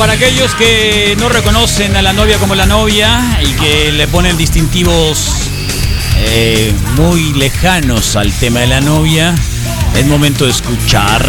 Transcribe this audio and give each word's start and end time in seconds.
Para 0.00 0.14
aquellos 0.14 0.54
que 0.54 1.14
no 1.20 1.28
reconocen 1.28 1.94
a 1.94 2.00
la 2.00 2.14
novia 2.14 2.38
como 2.38 2.54
la 2.54 2.64
novia 2.64 3.38
y 3.42 3.52
que 3.52 3.92
le 3.92 4.08
ponen 4.08 4.34
distintivos 4.38 5.50
eh, 6.16 6.72
muy 6.96 7.34
lejanos 7.34 8.16
al 8.16 8.32
tema 8.32 8.60
de 8.60 8.68
la 8.68 8.80
novia, 8.80 9.34
es 9.94 10.06
momento 10.06 10.46
de 10.46 10.52
escuchar. 10.52 11.22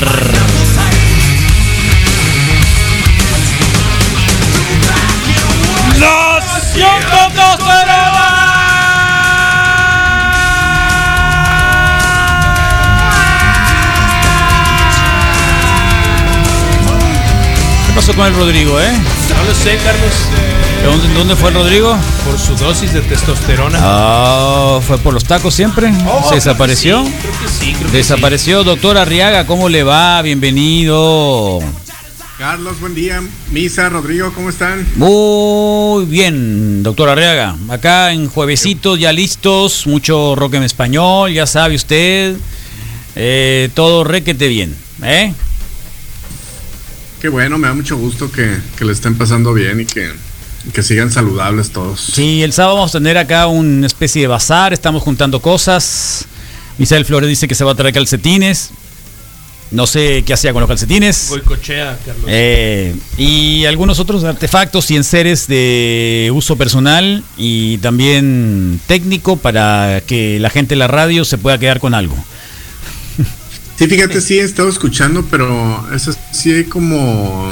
¡Nación 5.99 7.01
¿Qué 17.91 17.95
pasó 17.95 18.13
con 18.13 18.25
el 18.25 18.33
Rodrigo, 18.33 18.79
eh? 18.79 18.89
No 18.89 19.43
lo 19.43 19.53
sé, 19.53 19.75
Carlos. 19.83 20.13
¿Dónde, 20.81 21.13
dónde 21.13 21.35
fue 21.35 21.49
el 21.49 21.55
Rodrigo? 21.55 21.93
Por 22.23 22.39
su 22.39 22.55
dosis 22.55 22.93
de 22.93 23.01
testosterona. 23.01 23.77
Ah, 23.81 24.79
fue 24.87 24.97
por 24.97 25.13
los 25.13 25.25
tacos 25.25 25.53
siempre. 25.53 25.91
Oh, 26.07 26.25
¿Se 26.29 26.35
desapareció? 26.35 27.03
Creo 27.03 27.13
que 27.13 27.49
sí, 27.49 27.73
creo 27.73 27.91
que 27.91 27.97
Desapareció, 27.97 28.63
doctor 28.63 28.97
Arriaga, 28.97 29.45
¿cómo 29.45 29.67
le 29.67 29.83
va? 29.83 30.21
Bienvenido. 30.21 31.59
Carlos, 32.37 32.79
buen 32.79 32.95
día. 32.95 33.21
Misa, 33.51 33.89
Rodrigo, 33.89 34.31
¿cómo 34.33 34.51
están? 34.51 34.87
Muy 34.95 36.05
bien, 36.05 36.83
doctor 36.83 37.09
Arriaga. 37.09 37.57
Acá 37.67 38.13
en 38.13 38.29
juevesitos 38.29 38.97
ya 39.01 39.11
listos, 39.11 39.85
mucho 39.85 40.35
rock 40.37 40.53
en 40.53 40.63
español, 40.63 41.33
ya 41.33 41.45
sabe 41.45 41.75
usted. 41.75 42.37
Eh, 43.17 43.69
todo 43.73 44.05
requete 44.05 44.47
bien, 44.47 44.77
¿eh? 45.03 45.33
Qué 47.21 47.29
bueno, 47.29 47.59
me 47.59 47.67
da 47.67 47.75
mucho 47.75 47.97
gusto 47.97 48.31
que, 48.31 48.57
que 48.75 48.83
le 48.83 48.93
estén 48.93 49.15
pasando 49.15 49.53
bien 49.53 49.79
y 49.79 49.85
que, 49.85 50.11
que 50.73 50.81
sigan 50.81 51.11
saludables 51.11 51.69
todos. 51.69 52.01
Sí, 52.01 52.41
el 52.41 52.51
sábado 52.51 52.77
vamos 52.77 52.95
a 52.95 52.97
tener 52.97 53.15
acá 53.19 53.45
una 53.45 53.85
especie 53.85 54.23
de 54.23 54.27
bazar, 54.27 54.73
estamos 54.73 55.03
juntando 55.03 55.39
cosas. 55.39 56.25
Misael 56.79 57.05
Flores 57.05 57.29
dice 57.29 57.47
que 57.47 57.53
se 57.53 57.63
va 57.63 57.73
a 57.73 57.75
traer 57.75 57.93
calcetines. 57.93 58.71
No 59.69 59.85
sé 59.85 60.23
qué 60.25 60.33
hacía 60.33 60.51
con 60.51 60.61
los 60.61 60.67
calcetines. 60.67 61.27
Boicochea, 61.29 61.97
Carlos. 62.03 62.25
Eh, 62.27 62.95
y 63.17 63.65
algunos 63.65 63.99
otros 63.99 64.23
artefactos 64.23 64.89
y 64.89 64.95
enseres 64.95 65.47
de 65.47 66.31
uso 66.33 66.55
personal 66.55 67.23
y 67.37 67.77
también 67.77 68.81
técnico 68.87 69.37
para 69.37 70.01
que 70.07 70.39
la 70.39 70.49
gente 70.49 70.73
de 70.73 70.79
la 70.79 70.87
radio 70.87 71.23
se 71.23 71.37
pueda 71.37 71.59
quedar 71.59 71.79
con 71.79 71.93
algo. 71.93 72.17
Sí, 73.81 73.87
fíjate, 73.87 74.21
sí 74.21 74.37
he 74.37 74.43
estado 74.43 74.69
escuchando, 74.69 75.25
pero 75.31 75.87
eso 75.91 76.13
sí 76.31 76.51
hay 76.51 76.65
como 76.65 77.51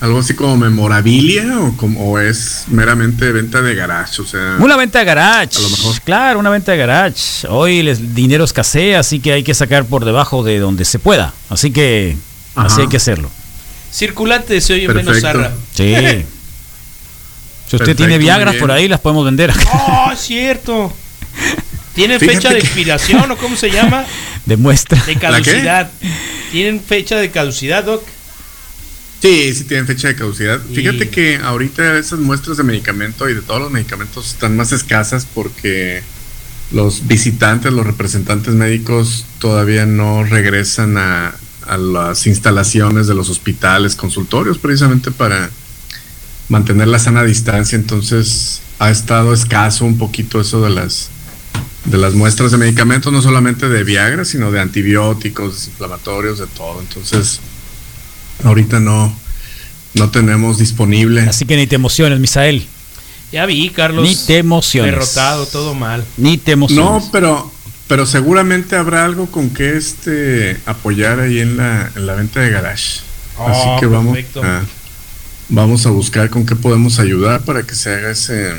algo 0.00 0.18
así 0.18 0.34
como 0.34 0.56
memorabilia 0.56 1.56
o, 1.60 1.76
como, 1.76 2.00
o 2.00 2.18
es 2.18 2.64
meramente 2.66 3.30
venta 3.30 3.62
de 3.62 3.76
garage, 3.76 4.20
o 4.20 4.26
sea... 4.26 4.56
Una 4.58 4.76
venta 4.76 4.98
de 4.98 5.04
garage. 5.04 5.56
A 5.56 5.60
lo 5.60 5.70
mejor. 5.70 6.00
Claro, 6.00 6.40
una 6.40 6.50
venta 6.50 6.72
de 6.72 6.78
garage. 6.78 7.46
Hoy 7.48 7.78
el 7.78 8.12
dinero 8.12 8.42
escasea, 8.42 8.98
así 8.98 9.20
que 9.20 9.34
hay 9.34 9.44
que 9.44 9.54
sacar 9.54 9.84
por 9.84 10.04
debajo 10.04 10.42
de 10.42 10.58
donde 10.58 10.84
se 10.84 10.98
pueda. 10.98 11.32
Así 11.48 11.70
que 11.70 12.16
así 12.56 12.80
hay 12.80 12.88
que 12.88 12.96
hacerlo. 12.96 13.30
Circulante 13.92 14.60
se 14.60 14.74
oye 14.74 14.88
menos 14.88 15.04
Perfecto. 15.04 15.28
zarra. 15.28 15.52
Sí. 15.74 15.94
Si 17.68 17.76
usted 17.76 17.84
Perfecto, 17.84 17.96
tiene 17.98 18.18
Viagras 18.18 18.56
por 18.56 18.72
ahí, 18.72 18.88
las 18.88 18.98
podemos 18.98 19.26
vender 19.26 19.52
¡Oh, 19.74 20.10
es 20.10 20.18
cierto! 20.18 20.90
¿Tienen 21.98 22.20
Fíjate 22.20 22.36
fecha 22.36 22.48
de 22.50 22.60
que- 22.60 22.66
expiración 22.66 23.28
o 23.30 23.36
cómo 23.36 23.56
se 23.56 23.70
llama? 23.72 24.04
de 24.46 24.56
muestra. 24.56 25.02
De 25.04 25.16
caducidad. 25.16 25.90
¿Tienen 26.52 26.80
fecha 26.80 27.16
de 27.16 27.30
caducidad, 27.32 27.82
Doc? 27.82 28.04
Sí, 29.20 29.52
sí 29.52 29.64
tienen 29.64 29.84
fecha 29.86 30.06
de 30.06 30.14
caducidad. 30.14 30.60
Y- 30.70 30.76
Fíjate 30.76 31.08
que 31.08 31.36
ahorita 31.42 31.98
esas 31.98 32.20
muestras 32.20 32.56
de 32.56 32.62
medicamento 32.62 33.28
y 33.28 33.34
de 33.34 33.42
todos 33.42 33.60
los 33.60 33.72
medicamentos 33.72 34.28
están 34.30 34.56
más 34.56 34.70
escasas 34.70 35.26
porque 35.34 36.02
los 36.70 37.08
visitantes, 37.08 37.72
los 37.72 37.84
representantes 37.84 38.54
médicos 38.54 39.24
todavía 39.40 39.84
no 39.86 40.22
regresan 40.22 40.96
a, 40.98 41.34
a 41.66 41.76
las 41.78 42.28
instalaciones 42.28 43.08
de 43.08 43.14
los 43.16 43.28
hospitales, 43.28 43.96
consultorios, 43.96 44.58
precisamente 44.58 45.10
para 45.10 45.50
mantener 46.48 46.86
la 46.86 47.00
sana 47.00 47.24
distancia. 47.24 47.74
Entonces 47.76 48.60
ha 48.78 48.90
estado 48.90 49.34
escaso 49.34 49.84
un 49.84 49.98
poquito 49.98 50.40
eso 50.40 50.62
de 50.62 50.70
las 50.70 51.10
de 51.90 51.98
las 51.98 52.14
muestras 52.14 52.50
de 52.50 52.58
medicamentos, 52.58 53.12
no 53.12 53.22
solamente 53.22 53.68
de 53.68 53.84
Viagra, 53.84 54.24
sino 54.24 54.50
de 54.50 54.60
antibióticos, 54.60 55.54
desinflamatorios, 55.54 56.38
de 56.38 56.46
todo. 56.48 56.80
Entonces, 56.80 57.40
ahorita 58.44 58.80
no, 58.80 59.14
no 59.94 60.10
tenemos 60.10 60.58
disponible. 60.58 61.22
Así 61.22 61.46
que 61.46 61.56
ni 61.56 61.66
te 61.66 61.76
emociones, 61.76 62.18
Misael. 62.20 62.66
Ya 63.32 63.46
vi, 63.46 63.68
Carlos. 63.70 64.04
Ni 64.08 64.16
te 64.16 64.38
emociones. 64.38 64.92
Derrotado, 64.92 65.46
todo 65.46 65.74
mal. 65.74 66.04
Ni 66.16 66.38
te 66.38 66.52
emociones. 66.52 67.04
No, 67.04 67.08
pero, 67.12 67.50
pero 67.86 68.06
seguramente 68.06 68.76
habrá 68.76 69.04
algo 69.04 69.26
con 69.30 69.50
que 69.50 69.76
este 69.76 70.58
apoyar 70.66 71.20
ahí 71.20 71.40
en 71.40 71.56
la, 71.56 71.90
en 71.94 72.06
la 72.06 72.14
venta 72.14 72.40
de 72.40 72.50
garage. 72.50 73.00
Así 73.38 73.60
Oh, 73.66 73.76
que 73.80 73.86
vamos 73.86 74.14
perfecto. 74.14 74.42
a, 74.42 74.62
vamos 75.50 75.86
a 75.86 75.90
buscar 75.90 76.28
con 76.30 76.44
qué 76.44 76.56
podemos 76.56 76.98
ayudar 76.98 77.42
para 77.42 77.62
que 77.62 77.74
se 77.74 77.94
haga 77.94 78.10
ese, 78.10 78.54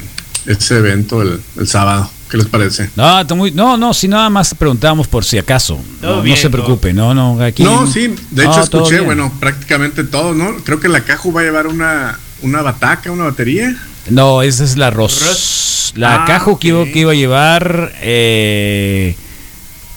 ese 0.45 0.77
evento 0.77 1.21
el, 1.21 1.41
el 1.57 1.67
sábado. 1.67 2.09
¿Qué 2.29 2.37
les 2.37 2.45
parece? 2.47 2.89
No, 2.95 3.19
está 3.21 3.33
muy- 3.33 3.51
no, 3.51 3.75
no, 3.75 3.93
si 3.93 4.07
nada 4.07 4.29
más 4.29 4.53
preguntábamos 4.53 5.07
por 5.07 5.25
si 5.25 5.37
acaso. 5.39 5.79
Todo 5.99 6.23
No, 6.23 6.35
se 6.35 6.49
preocupe, 6.49 6.93
no, 6.93 7.13
no, 7.15 7.41
aquí. 7.43 7.63
No, 7.63 7.87
sí, 7.87 8.13
de 8.29 8.45
hecho 8.45 8.61
escuché, 8.61 8.99
bueno, 8.99 9.33
prácticamente 9.39 10.03
todo, 10.03 10.33
¿no? 10.35 10.57
Creo 10.63 10.79
que 10.79 10.89
la 10.89 11.01
Caju 11.01 11.33
va 11.33 11.41
a 11.41 11.43
llevar 11.45 11.65
una, 11.67 12.19
una 12.43 12.61
bataca, 12.61 13.11
una 13.11 13.23
batería. 13.25 13.75
No, 14.09 14.43
esa 14.43 14.63
es 14.63 14.77
la 14.77 14.91
Ros. 14.91 15.25
Ros. 15.25 15.93
La 15.95 16.21
Ah, 16.23 16.25
cajo 16.25 16.59
que, 16.59 16.67
iba, 16.67 16.85
que 16.85 16.99
iba 16.99 17.11
a 17.11 17.15
llevar. 17.15 17.93
eh, 18.01 19.15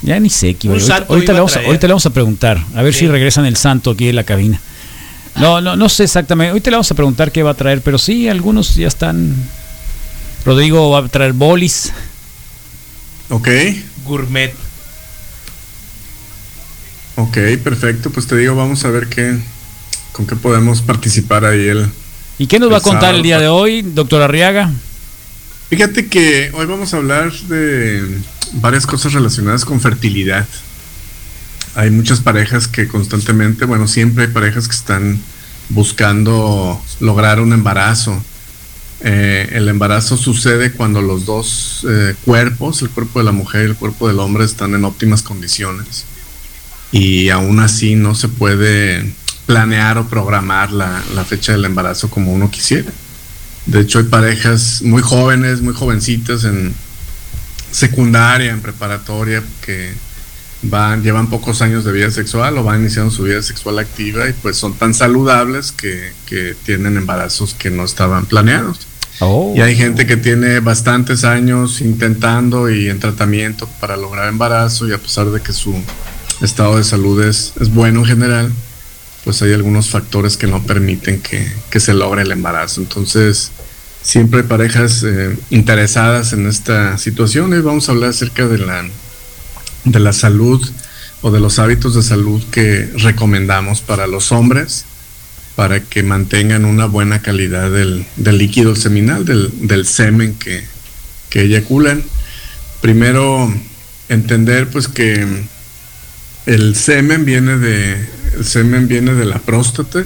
ya 0.00 0.18
ni 0.18 0.30
sé 0.30 0.54
qué 0.54 0.68
iba 0.68 0.74
Ahorita, 0.76 1.04
iba 1.16 1.32
le 1.34 1.38
vamos 1.40 1.56
a, 1.56 1.60
ahorita 1.60 1.86
le 1.86 1.92
vamos 1.92 2.06
a 2.06 2.10
preguntar. 2.10 2.64
A 2.74 2.80
ver 2.82 2.94
Sí. 2.94 3.00
si 3.00 3.08
regresan 3.08 3.44
el 3.44 3.56
santo 3.56 3.90
aquí 3.90 4.08
en 4.08 4.16
la 4.16 4.24
cabina. 4.24 4.58
No, 5.36 5.60
no, 5.60 5.76
no 5.76 5.88
sé 5.90 6.04
exactamente. 6.04 6.50
Ahorita 6.50 6.70
le 6.70 6.76
vamos 6.76 6.90
a 6.90 6.94
preguntar 6.94 7.30
qué 7.30 7.42
va 7.42 7.50
a 7.50 7.54
traer, 7.54 7.82
pero 7.82 7.98
sí, 7.98 8.26
algunos 8.28 8.74
ya 8.74 8.88
están. 8.88 9.34
Rodrigo 10.46 10.90
va 10.90 11.00
a 11.00 11.08
traer 11.08 11.34
bolis. 11.34 11.92
Ok, 13.32 13.48
Gourmet. 14.04 14.52
ok, 17.16 17.38
perfecto. 17.64 18.10
Pues 18.10 18.26
te 18.26 18.36
digo, 18.36 18.54
vamos 18.54 18.84
a 18.84 18.90
ver 18.90 19.08
qué, 19.08 19.38
con 20.12 20.26
qué 20.26 20.36
podemos 20.36 20.82
participar 20.82 21.46
ahí 21.46 21.66
el, 21.66 21.88
¿Y 22.38 22.46
qué 22.46 22.58
nos 22.58 22.70
va 22.70 22.76
a 22.76 22.80
contar 22.82 23.00
sábado, 23.00 23.16
el 23.16 23.22
día 23.22 23.38
de 23.38 23.48
hoy, 23.48 23.80
doctor 23.80 24.20
Arriaga? 24.20 24.70
Fíjate 25.70 26.08
que 26.08 26.50
hoy 26.52 26.66
vamos 26.66 26.92
a 26.92 26.98
hablar 26.98 27.32
de 27.32 28.18
varias 28.52 28.86
cosas 28.86 29.14
relacionadas 29.14 29.64
con 29.64 29.80
fertilidad. 29.80 30.46
Hay 31.74 31.90
muchas 31.90 32.20
parejas 32.20 32.68
que 32.68 32.86
constantemente, 32.86 33.64
bueno, 33.64 33.88
siempre 33.88 34.24
hay 34.24 34.30
parejas 34.30 34.68
que 34.68 34.76
están 34.76 35.18
buscando 35.70 36.82
lograr 37.00 37.40
un 37.40 37.54
embarazo. 37.54 38.22
Eh, 39.04 39.48
el 39.54 39.68
embarazo 39.68 40.16
sucede 40.16 40.70
cuando 40.70 41.02
los 41.02 41.26
dos 41.26 41.84
eh, 41.88 42.14
cuerpos, 42.24 42.82
el 42.82 42.90
cuerpo 42.90 43.18
de 43.18 43.24
la 43.24 43.32
mujer 43.32 43.62
y 43.62 43.70
el 43.70 43.76
cuerpo 43.76 44.06
del 44.06 44.20
hombre, 44.20 44.44
están 44.44 44.74
en 44.74 44.84
óptimas 44.84 45.22
condiciones. 45.22 46.04
Y 46.92 47.28
aún 47.30 47.58
así 47.58 47.96
no 47.96 48.14
se 48.14 48.28
puede 48.28 49.12
planear 49.46 49.98
o 49.98 50.06
programar 50.06 50.70
la, 50.70 51.02
fecha 51.26 51.52
del 51.52 51.64
embarazo 51.64 52.10
como 52.10 52.32
uno 52.32 52.50
quisiera. 52.50 52.92
De 53.66 53.80
hecho, 53.80 53.98
hay 53.98 54.04
parejas 54.04 54.82
muy 54.82 55.02
jóvenes, 55.02 55.62
muy 55.62 55.74
jovencitas 55.74 56.44
en 56.44 56.72
secundaria, 57.72 58.52
en 58.52 58.60
preparatoria, 58.60 59.42
que 59.64 59.94
van, 60.62 61.02
llevan 61.02 61.28
pocos 61.28 61.60
años 61.60 61.84
de 61.84 61.90
vida 61.90 62.10
sexual 62.12 62.56
o 62.58 62.62
van 62.62 62.82
iniciando 62.82 63.10
su 63.10 63.24
vida 63.24 63.42
sexual 63.42 63.80
activa 63.80 64.28
y 64.28 64.32
pues 64.32 64.56
son 64.56 64.74
tan 64.74 64.94
saludables 64.94 65.72
que 65.72 66.12
tienen 66.64 66.96
embarazos 66.96 67.54
que 67.54 67.70
no 67.70 67.84
estaban 67.84 68.26
planeados. 68.26 68.91
Oh. 69.24 69.54
Y 69.56 69.60
hay 69.60 69.76
gente 69.76 70.06
que 70.06 70.16
tiene 70.16 70.58
bastantes 70.58 71.24
años 71.24 71.80
intentando 71.80 72.68
y 72.68 72.88
en 72.88 72.98
tratamiento 72.98 73.68
para 73.80 73.96
lograr 73.96 74.28
embarazo 74.28 74.88
y 74.88 74.92
a 74.92 74.98
pesar 74.98 75.30
de 75.30 75.40
que 75.40 75.52
su 75.52 75.74
estado 76.40 76.76
de 76.76 76.84
salud 76.84 77.22
es, 77.22 77.52
es 77.60 77.72
bueno 77.72 78.00
en 78.00 78.06
general, 78.06 78.52
pues 79.24 79.40
hay 79.42 79.52
algunos 79.52 79.90
factores 79.90 80.36
que 80.36 80.48
no 80.48 80.64
permiten 80.64 81.20
que, 81.20 81.50
que 81.70 81.78
se 81.78 81.94
logre 81.94 82.22
el 82.22 82.32
embarazo. 82.32 82.80
Entonces, 82.80 83.52
siempre 84.02 84.40
hay 84.40 84.46
parejas 84.46 85.04
eh, 85.04 85.36
interesadas 85.50 86.32
en 86.32 86.48
esta 86.48 86.98
situación 86.98 87.54
y 87.54 87.60
vamos 87.60 87.88
a 87.88 87.92
hablar 87.92 88.10
acerca 88.10 88.48
de 88.48 88.58
la, 88.58 88.84
de 89.84 90.00
la 90.00 90.12
salud 90.12 90.68
o 91.20 91.30
de 91.30 91.38
los 91.38 91.60
hábitos 91.60 91.94
de 91.94 92.02
salud 92.02 92.42
que 92.50 92.90
recomendamos 92.96 93.80
para 93.82 94.08
los 94.08 94.32
hombres 94.32 94.84
para 95.56 95.82
que 95.82 96.02
mantengan 96.02 96.64
una 96.64 96.86
buena 96.86 97.20
calidad 97.20 97.70
del, 97.70 98.06
del 98.16 98.38
líquido 98.38 98.74
seminal, 98.74 99.24
del, 99.24 99.50
del 99.66 99.86
semen 99.86 100.34
que, 100.34 100.64
que 101.30 101.42
eyaculan. 101.42 102.02
Primero, 102.80 103.52
entender 104.08 104.68
pues 104.68 104.88
que 104.88 105.26
el 106.46 106.74
semen 106.74 107.24
viene 107.24 107.58
de 107.58 108.08
el 108.36 108.44
semen 108.44 108.88
viene 108.88 109.14
de 109.14 109.24
la 109.24 109.38
próstata. 109.38 110.04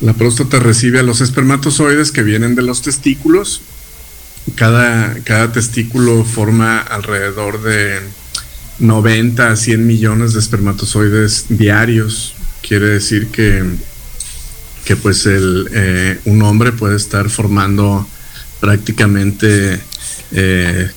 La 0.00 0.14
próstata 0.14 0.58
recibe 0.58 1.00
a 1.00 1.02
los 1.02 1.20
espermatozoides 1.20 2.12
que 2.12 2.22
vienen 2.22 2.54
de 2.54 2.62
los 2.62 2.82
testículos. 2.82 3.62
Cada, 4.54 5.14
cada 5.24 5.52
testículo 5.52 6.24
forma 6.24 6.78
alrededor 6.78 7.62
de 7.62 8.00
90 8.78 9.50
a 9.50 9.56
100 9.56 9.86
millones 9.86 10.32
de 10.32 10.40
espermatozoides 10.40 11.46
diarios. 11.48 12.34
Quiere 12.66 12.86
decir 12.86 13.28
que, 13.28 13.64
que 14.88 14.96
pues 14.96 15.26
el, 15.26 15.68
eh, 15.74 16.18
un 16.24 16.40
hombre 16.40 16.72
puede 16.72 16.96
estar 16.96 17.28
formando 17.28 18.08
prácticamente 18.58 19.78
eh, 20.32 20.90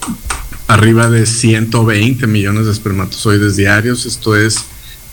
arriba 0.68 1.10
de 1.10 1.26
120 1.26 2.26
millones 2.26 2.68
de 2.68 2.72
espermatozoides 2.72 3.58
diarios. 3.58 4.06
Esto 4.06 4.38
es 4.38 4.64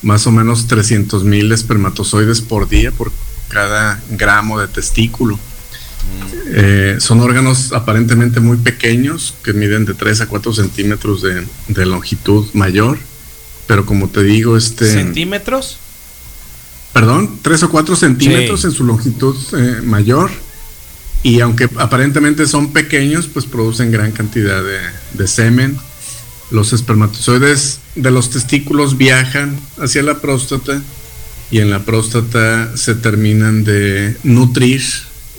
más 0.03 0.29
o 0.29 0.31
menos 0.31 0.69
300 0.69 1.25
mil 1.25 1.51
espermatozoides 1.51 2.41
por 2.41 2.69
día 2.69 2.93
por 2.93 3.11
cada 3.49 4.01
gramo 4.11 4.61
de 4.61 4.69
testículo. 4.69 5.41
Eh, 6.47 6.99
son 7.01 7.21
órganos 7.21 7.73
aparentemente 7.73 8.39
muy 8.39 8.59
pequeños 8.59 9.35
que 9.43 9.55
miden 9.55 9.87
de 9.87 9.95
3 9.95 10.21
a 10.21 10.27
4 10.29 10.53
centímetros 10.53 11.21
de, 11.23 11.45
de 11.67 11.85
longitud 11.85 12.47
mayor, 12.53 12.97
pero 13.67 13.85
como 13.85 14.09
te 14.09 14.23
digo, 14.23 14.57
este... 14.57 14.89
¿Centímetros? 14.89 15.79
Perdón, 17.01 17.39
3 17.43 17.63
o 17.63 17.71
4 17.71 17.97
centímetros 17.97 18.61
Sí. 18.63 18.67
en 18.69 18.73
su 18.73 18.85
longitud 18.85 19.37
eh, 19.57 19.83
mayor 19.85 20.31
y 21.23 21.41
aunque 21.41 21.69
aparentemente 21.77 22.47
son 22.47 22.73
pequeños, 22.73 23.29
pues 23.33 23.45
producen 23.47 23.91
gran 23.91 24.13
cantidad 24.13 24.63
de, 24.63 24.79
de 25.15 25.29
semen. 25.29 25.79
Los 26.51 26.73
espermatozoides 26.73 27.81
de 27.95 28.11
los 28.11 28.31
testículos 28.31 28.97
viajan 28.97 29.59
hacia 29.79 30.03
la 30.03 30.21
próstata 30.21 30.83
y 31.51 31.59
en 31.59 31.71
la 31.71 31.85
próstata 31.85 32.77
se 32.77 32.95
terminan 32.95 33.65
de 33.65 34.17
nutrir 34.23 34.83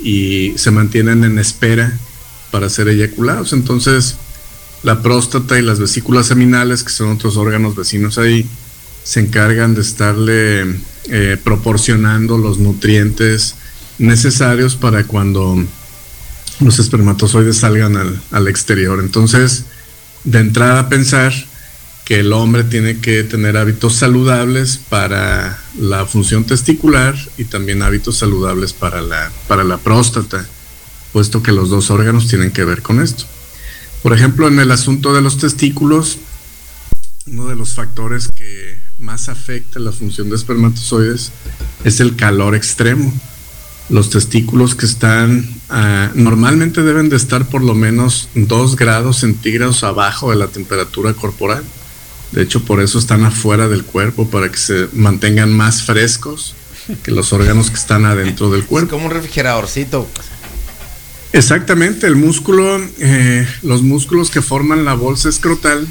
y 0.04 0.54
se 0.58 0.72
mantienen 0.72 1.24
en 1.24 1.40
espera 1.40 1.98
para 2.52 2.70
ser 2.70 2.88
eyaculados. 2.90 3.54
Entonces, 3.54 4.16
la 4.84 5.02
próstata 5.02 5.60
y 5.60 5.62
las 5.62 5.80
vesículas 5.80 6.28
seminales, 6.28 6.84
que 6.84 6.92
son 6.92 7.12
otros 7.12 7.38
órganos 7.38 7.76
vecinos 7.76 8.18
ahí, 8.18 8.46
se 9.04 9.20
encargan 9.20 9.76
de 9.76 9.82
estarle 9.82 10.66
eh, 11.10 11.38
proporcionando 11.44 12.38
los 12.38 12.60
nutrientes 12.60 13.56
necesarios 13.98 14.76
para 14.76 15.06
cuando 15.06 15.64
los 16.60 16.80
espermatozoides 16.80 17.58
salgan 17.58 17.98
al, 17.98 18.22
al 18.32 18.48
exterior. 18.48 19.00
Entonces, 19.00 19.66
de 20.24 20.40
entrada 20.40 20.90
pensar 20.90 21.34
que 22.10 22.22
el 22.22 22.34
hombre 22.34 22.64
tiene 22.64 22.98
que 22.98 23.24
tener 23.24 23.56
hábitos 23.56 23.94
saludables 23.96 24.80
para 24.90 25.62
la 25.80 26.08
función 26.08 26.44
testicular 26.44 27.16
y 27.38 27.44
también 27.44 27.84
hábitos 27.84 28.18
saludables 28.18 28.74
para 28.74 29.00
la, 29.02 29.32
para 29.48 29.64
la 29.64 29.78
próstata, 29.78 30.48
puesto 31.14 31.44
que 31.44 31.52
los 31.52 31.70
dos 31.70 31.92
órganos 31.92 32.28
tienen 32.28 32.50
que 32.50 32.66
ver 32.66 32.82
con 32.82 33.00
esto. 33.00 33.26
Por 34.02 34.14
ejemplo, 34.14 34.48
en 34.48 34.60
el 34.60 34.72
asunto 34.72 35.14
de 35.14 35.22
los 35.22 35.38
testículos, 35.38 36.18
uno 37.28 37.46
de 37.46 37.56
los 37.56 37.76
factores 37.76 38.28
que 38.36 38.80
más 39.00 39.30
afecta 39.30 39.80
la 39.80 39.92
función 39.92 40.30
de 40.30 40.36
espermatozoides 40.36 41.32
es 41.84 42.00
el 42.00 42.16
calor 42.16 42.56
extremo. 42.56 43.14
Los 43.90 44.10
testículos 44.10 44.76
que 44.76 44.86
están 44.86 45.50
ah, 45.70 46.12
normalmente 46.14 46.84
deben 46.84 47.10
de 47.10 47.16
estar 47.16 47.48
por 47.48 47.64
lo 47.64 47.74
menos 47.74 48.30
2 48.36 48.76
grados 48.76 49.18
centígrados 49.18 49.84
abajo 49.84 50.30
de 50.30 50.36
la 50.36 50.48
temperatura 50.48 51.14
corporal. 51.14 51.64
De 52.32 52.44
hecho, 52.44 52.64
por 52.64 52.82
eso 52.82 53.00
están 53.00 53.26
afuera 53.26 53.68
del 53.68 53.84
cuerpo, 53.84 54.30
para 54.30 54.52
que 54.52 54.58
se 54.58 54.88
mantengan 54.94 55.52
más 55.52 55.82
frescos 55.82 56.54
que 57.02 57.10
los 57.12 57.34
órganos 57.34 57.70
que 57.72 57.78
están 57.78 58.06
adentro 58.06 58.52
del 58.52 58.62
Es 58.62 58.68
cuerpo. 58.68 58.92
como 58.92 59.06
un 59.08 59.12
refrigeradorcito. 59.12 60.08
Exactamente, 61.34 62.06
el 62.06 62.16
músculo, 62.16 62.80
eh, 63.00 63.48
los 63.64 63.82
músculos 63.82 64.30
que 64.30 64.42
forman 64.44 64.86
la 64.86 64.94
bolsa 64.94 65.30
escrotal 65.30 65.88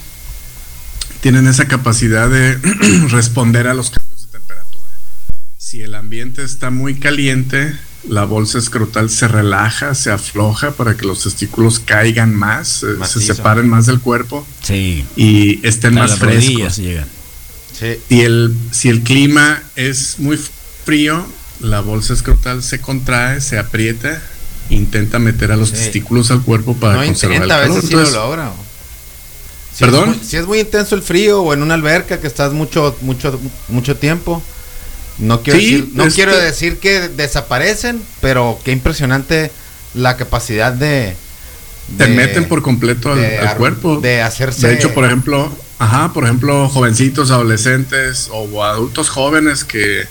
tienen 1.21 1.47
esa 1.47 1.67
capacidad 1.67 2.29
de 2.29 2.57
responder 3.11 3.67
a 3.67 3.75
los 3.75 3.91
cambios 3.91 4.23
de 4.23 4.39
temperatura. 4.39 4.85
Si 5.57 5.81
el 5.83 5.95
ambiente 5.95 6.43
está 6.45 6.71
muy 6.71 6.99
caliente, 6.99 7.75
la 8.09 8.25
bolsa 8.25 8.59
escrotal 8.59 9.11
se 9.11 9.29
relaja, 9.29 9.95
se 9.95 10.11
afloja 10.11 10.71
para 10.73 10.97
que 10.97 11.05
los 11.07 11.23
testículos 11.25 11.79
caigan 11.81 12.35
más, 12.35 12.83
eh, 12.85 12.97
se 13.07 13.21
separen 13.21 13.69
más 13.69 13.87
del 13.87 14.01
cuerpo 14.01 14.47
Sí. 14.63 15.05
y 15.17 15.67
estén 15.67 15.99
A 15.99 16.03
más 16.03 16.19
frescos. 16.19 16.77
llegan. 16.77 17.07
Sí. 17.79 17.97
Si 18.09 18.21
el, 18.23 18.55
si 18.71 18.89
el 18.89 19.03
clima 19.03 19.63
es 19.77 20.17
muy 20.19 20.39
frío, 20.85 21.27
la 21.61 21.81
bolsa 21.81 22.13
escrotal 22.15 22.63
se 22.63 22.81
contrae, 22.81 23.41
se 23.41 23.59
aprieta, 23.59 24.23
intenta 24.71 25.19
meter 25.19 25.53
a 25.53 25.57
los 25.57 25.69
Sí. 25.71 25.75
testículos 25.77 26.31
al 26.31 26.43
cuerpo 26.43 26.77
para 26.77 26.99
no 27.01 27.05
conservar 27.05 27.43
el 27.43 27.49
calor. 27.49 27.69
veces 27.69 27.83
sí 27.89 27.95
Entonces, 27.95 28.15
lo 28.15 28.21
logra. 28.27 28.53
Si 29.79 29.85
¿Perdón? 29.85 30.11
Es 30.11 30.17
muy, 30.17 30.27
si 30.27 30.37
es 30.37 30.47
muy 30.47 30.59
intenso 30.59 30.97
el 30.97 31.03
frío 31.03 31.41
o 31.41 31.55
en 31.55 31.63
una 31.63 31.75
alberca 31.75 32.19
que 32.19 32.27
estás 32.27 32.53
mucho, 32.53 32.97
mucho, 33.01 33.39
mucho 33.69 33.97
tiempo. 33.97 34.43
No 35.19 35.41
quiero, 35.43 35.61
Sí, 35.61 35.71
decir, 35.73 35.91
no 35.95 36.07
quiero 36.09 36.37
decir 36.37 36.79
que 36.79 37.09
desaparecen, 37.09 38.03
pero 38.21 38.59
qué 38.65 38.73
impresionante 38.73 39.53
la 39.95 40.17
capacidad 40.17 40.73
de. 40.73 41.15
te 41.97 42.09
meten 42.09 42.47
por 42.47 42.61
completo 42.63 43.13
al, 43.13 43.21
de 43.21 43.39
al 43.39 43.47
ar- 43.49 43.57
cuerpo. 43.57 44.01
De 44.01 44.21
hacerse. 44.21 44.67
De 44.67 44.75
hecho, 44.75 44.93
por 44.95 45.05
ejemplo, 45.05 45.49
ajá, 45.79 46.13
por 46.13 46.25
ejemplo, 46.25 46.69
jovencitos, 46.69 47.31
adolescentes 47.31 48.29
o 48.33 48.65
adultos 48.65 49.09
jóvenes 49.11 49.63
que 49.63 50.07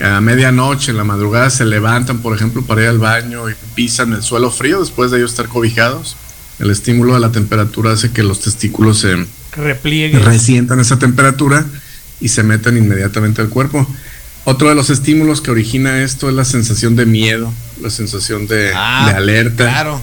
a 0.00 0.20
medianoche, 0.20 0.92
en 0.92 0.96
la 0.96 1.04
madrugada, 1.04 1.50
se 1.50 1.64
levantan, 1.64 2.18
por 2.22 2.36
ejemplo, 2.36 2.62
para 2.62 2.82
ir 2.82 2.88
al 2.88 2.98
baño 2.98 3.50
y 3.50 3.54
pisan 3.74 4.12
el 4.12 4.22
suelo 4.22 4.52
frío 4.52 4.78
después 4.78 5.10
de 5.10 5.18
ellos 5.18 5.32
estar 5.32 5.48
cobijados. 5.48 6.16
El 6.62 6.70
estímulo 6.70 7.14
de 7.14 7.20
la 7.20 7.32
temperatura 7.32 7.92
hace 7.92 8.12
que 8.12 8.22
los 8.22 8.40
testículos 8.40 9.00
se 9.00 9.26
Repliegue. 9.56 10.18
resientan 10.20 10.78
esa 10.78 10.96
temperatura 10.98 11.66
y 12.20 12.28
se 12.28 12.44
meten 12.44 12.76
inmediatamente 12.76 13.42
al 13.42 13.48
cuerpo. 13.48 13.84
Otro 14.44 14.68
de 14.68 14.76
los 14.76 14.88
estímulos 14.88 15.40
que 15.40 15.50
origina 15.50 16.02
esto 16.02 16.28
es 16.28 16.34
la 16.36 16.44
sensación 16.44 16.94
de 16.94 17.04
miedo, 17.04 17.52
la 17.80 17.90
sensación 17.90 18.46
de, 18.46 18.70
Ah, 18.74 19.06
de 19.10 19.16
alerta. 19.16 19.64
Claro. 19.64 20.00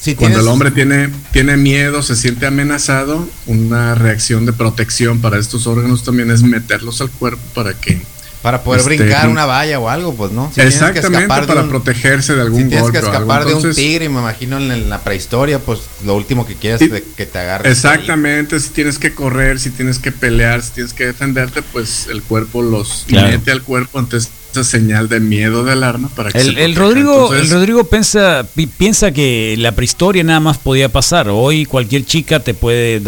Si 0.00 0.14
Cuando 0.14 0.36
tienes- 0.38 0.46
el 0.46 0.52
hombre 0.52 0.70
tiene, 0.72 1.10
tiene 1.32 1.56
miedo, 1.56 2.02
se 2.02 2.16
siente 2.16 2.44
amenazado, 2.46 3.26
una 3.46 3.94
reacción 3.94 4.44
de 4.46 4.52
protección 4.52 5.20
para 5.20 5.38
estos 5.38 5.66
órganos 5.66 6.04
también 6.04 6.30
es 6.30 6.42
meterlos 6.42 7.00
al 7.00 7.10
cuerpo 7.10 7.40
para 7.54 7.72
que... 7.74 8.00
Para 8.42 8.62
poder 8.62 8.80
este, 8.82 8.96
brincar 8.98 9.28
una 9.28 9.46
valla 9.46 9.80
o 9.80 9.88
algo, 9.88 10.14
pues 10.14 10.30
no. 10.30 10.46
Si 10.48 10.54
tienes 10.60 10.78
que 10.78 10.84
exactamente, 10.86 11.26
para 11.46 11.62
un- 11.62 11.68
protegerse 11.68 12.36
de 12.36 12.42
algún 12.42 12.62
Si 12.62 12.68
tienes 12.68 12.82
golpe 12.82 13.00
que 13.00 13.04
algo. 13.06 13.12
escapar 13.12 13.40
de 13.44 13.52
un 13.52 13.56
Entonces, 13.58 13.76
tigre, 13.84 14.08
me 14.08 14.20
imagino 14.20 14.58
en, 14.58 14.70
en 14.70 14.88
la 14.88 15.00
prehistoria, 15.00 15.58
pues 15.58 15.80
lo 16.04 16.14
último 16.14 16.46
que 16.46 16.54
quieres 16.54 16.80
es 16.82 16.90
de- 16.92 17.02
que 17.16 17.26
te 17.26 17.38
agarre. 17.38 17.68
Exactamente, 17.70 18.60
si 18.60 18.70
tienes 18.70 18.98
que 19.00 19.12
correr, 19.12 19.58
si 19.58 19.70
tienes 19.70 19.98
que 19.98 20.12
pelear, 20.12 20.62
si 20.62 20.70
tienes 20.70 20.92
que 20.92 21.06
defenderte, 21.06 21.62
pues 21.62 22.06
el 22.10 22.22
cuerpo 22.22 22.62
los 22.62 23.04
Claro. 23.08 23.28
mete 23.28 23.50
al 23.50 23.62
cuerpo 23.62 23.98
ante 23.98 24.18
esa 24.18 24.62
señal 24.62 25.08
de 25.08 25.18
miedo 25.20 25.64
de 25.64 25.72
alarma 25.72 26.08
para 26.14 26.30
que 26.30 26.38
se 26.40 26.48
El, 26.48 26.58
el 26.58 26.74
proteja. 26.74 26.80
Rodrigo, 26.84 27.22
Entonces, 27.24 27.40
el 27.42 27.50
Rodrigo 27.54 27.84
piensa, 27.84 28.46
pi- 28.54 28.66
piensa 28.68 29.10
que 29.10 29.56
la 29.58 29.72
prehistoria 29.72 30.22
nada 30.22 30.40
más 30.40 30.58
podía 30.58 30.88
pasar. 30.88 31.28
Hoy 31.28 31.64
cualquier 31.64 32.04
chica 32.06 32.40
te 32.40 32.54
puede, 32.54 33.02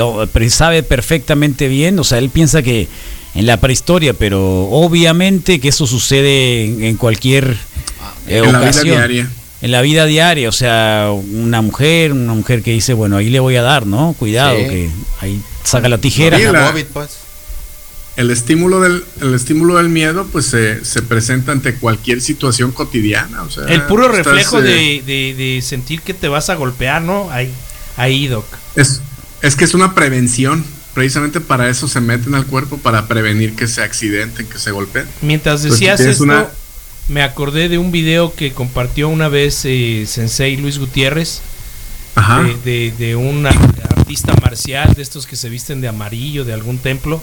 sabe 0.50 0.82
perfectamente 0.82 1.68
bien. 1.68 1.98
O 2.00 2.04
sea, 2.04 2.18
él 2.18 2.30
piensa 2.30 2.62
que 2.62 2.88
en 3.34 3.46
la 3.46 3.58
prehistoria, 3.58 4.12
pero 4.14 4.64
obviamente 4.70 5.60
que 5.60 5.68
eso 5.68 5.86
sucede 5.86 6.64
en, 6.64 6.82
en 6.84 6.96
cualquier 6.96 7.56
eh, 8.26 8.38
en 8.38 8.42
la 8.52 8.58
vida 8.58 8.58
ocasión. 8.70 8.84
diaria. 8.96 9.30
En 9.62 9.72
la 9.72 9.82
vida 9.82 10.06
diaria, 10.06 10.48
o 10.48 10.52
sea, 10.52 11.10
una 11.12 11.60
mujer, 11.60 12.12
una 12.12 12.32
mujer 12.32 12.62
que 12.62 12.72
dice, 12.72 12.94
bueno, 12.94 13.18
ahí 13.18 13.28
le 13.28 13.40
voy 13.40 13.56
a 13.56 13.62
dar, 13.62 13.86
¿no? 13.86 14.14
Cuidado, 14.18 14.56
Sí. 14.58 14.64
que 14.64 14.90
ahí 15.20 15.40
saca 15.64 15.88
la 15.90 15.98
tijera. 15.98 16.38
La- 16.38 16.70
Bobbitt, 16.70 16.86
pues. 16.88 17.10
El 18.16 18.30
estímulo 18.30 18.80
del, 18.80 19.04
el 19.20 19.34
estímulo 19.34 19.76
del 19.76 19.88
miedo, 19.88 20.26
pues 20.32 20.46
se, 20.46 20.84
se 20.84 21.00
presenta 21.02 21.52
ante 21.52 21.74
cualquier 21.74 22.20
situación 22.22 22.72
cotidiana. 22.72 23.42
O 23.42 23.50
sea, 23.50 23.64
El 23.66 23.82
puro 23.82 24.04
estás, 24.06 24.26
reflejo 24.26 24.58
eh, 24.60 24.62
de, 24.62 25.02
de- 25.06 25.34
de 25.34 25.62
sentir 25.62 26.00
que 26.02 26.12
te 26.14 26.28
vas 26.28 26.48
a 26.50 26.54
golpear, 26.56 27.00
¿no? 27.02 27.30
Ahí, 27.30 27.50
ahí, 27.96 28.26
Doc. 28.28 28.44
Es, 28.76 29.00
es 29.42 29.56
que 29.56 29.64
es 29.64 29.74
una 29.74 29.94
prevención. 29.94 30.64
Precisamente 30.94 31.40
para 31.40 31.68
eso 31.68 31.88
se 31.88 32.00
meten 32.00 32.34
al 32.34 32.46
cuerpo, 32.46 32.78
para 32.78 33.06
prevenir 33.06 33.54
que 33.54 33.66
se 33.68 33.82
accidenten, 33.82 34.46
que 34.46 34.58
se 34.58 34.70
golpeen. 34.70 35.06
Mientras 35.22 35.60
Pues, 35.62 35.72
decías 35.74 36.00
esto, 36.00 36.24
una- 36.24 36.46
me 37.08 37.22
acordé 37.22 37.68
de 37.68 37.78
un 37.78 37.90
video 37.92 38.34
que 38.34 38.52
compartió 38.52 39.08
una 39.08 39.28
vez 39.28 39.62
eh, 39.64 40.04
Sensei 40.06 40.56
Luis 40.56 40.78
Gutiérrez 40.78 41.40
Ajá. 42.14 42.42
de, 42.42 42.54
de- 42.64 42.92
de 42.96 43.16
un 43.16 43.46
artista 43.46 44.32
marcial 44.42 44.94
de 44.94 45.02
estos 45.02 45.26
que 45.26 45.36
se 45.36 45.48
visten 45.48 45.80
de 45.80 45.88
amarillo 45.88 46.44
de 46.44 46.52
algún 46.52 46.78
templo 46.78 47.22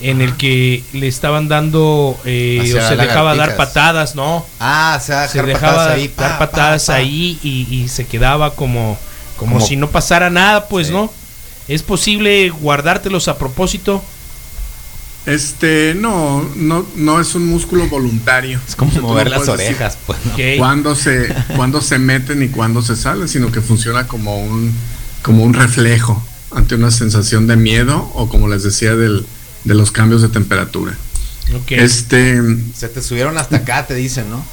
en 0.00 0.20
el 0.20 0.36
que 0.36 0.82
le 0.94 1.06
estaban 1.08 1.46
dando 1.48 2.18
eh, 2.24 2.58
o 2.62 2.88
se 2.88 2.96
dejaba 2.96 3.36
dar 3.36 3.56
patadas, 3.56 4.14
¿no? 4.16 4.44
Ah, 4.58 4.98
se 5.00 5.12
dejaba 5.42 5.76
patadas 5.76 5.94
ahí. 5.94 6.08
dar 6.16 6.30
pa, 6.32 6.38
patadas 6.40 6.84
pa, 6.86 6.92
pa. 6.94 6.98
ahí 6.98 7.38
y, 7.42 7.68
y 7.70 7.88
se 7.88 8.06
quedaba 8.06 8.54
como, 8.56 8.98
como, 9.36 9.54
Como- 9.54 9.66
si 9.66 9.76
no 9.76 9.90
pasara 9.90 10.28
nada, 10.28 10.66
pues, 10.68 10.88
Sí. 10.88 10.92
¿no? 10.92 11.12
¿Es 11.68 11.82
posible 11.82 12.50
guardártelos 12.50 13.28
a 13.28 13.38
propósito? 13.38 14.02
Este, 15.24 15.94
no, 15.94 16.42
no, 16.56 16.84
no 16.96 17.20
es 17.20 17.34
un 17.34 17.46
músculo 17.46 17.86
voluntario. 17.88 18.60
Es 18.66 18.74
como 18.74 18.90
O 18.90 18.92
sea, 18.92 19.00
tú 19.00 19.06
mover 19.06 19.30
no 19.30 19.38
las 19.38 19.48
orejas, 19.48 19.96
pues. 20.06 20.18
Cuándo 20.58 20.96
se, 20.96 21.32
cuándo 21.54 21.80
se 21.80 21.98
meten 21.98 22.42
y 22.42 22.48
cuándo 22.48 22.82
se 22.82 22.96
salen, 22.96 23.28
sino 23.28 23.52
que 23.52 23.60
funciona 23.60 24.08
como 24.08 24.42
un, 24.42 24.74
como 25.22 25.44
un 25.44 25.54
reflejo 25.54 26.22
ante 26.50 26.74
una 26.74 26.90
sensación 26.90 27.46
de 27.46 27.56
miedo 27.56 28.10
o 28.14 28.28
como 28.28 28.48
les 28.48 28.64
decía 28.64 28.96
del, 28.96 29.24
de 29.64 29.74
los 29.74 29.92
cambios 29.92 30.22
de 30.22 30.28
temperatura. 30.28 30.96
Ok. 31.54 31.72
Este, 31.72 32.40
Se 32.74 32.88
te 32.88 33.00
subieron 33.00 33.38
hasta 33.38 33.58
acá, 33.58 33.86
te 33.86 33.94
dicen, 33.94 34.28
¿no? 34.28 34.44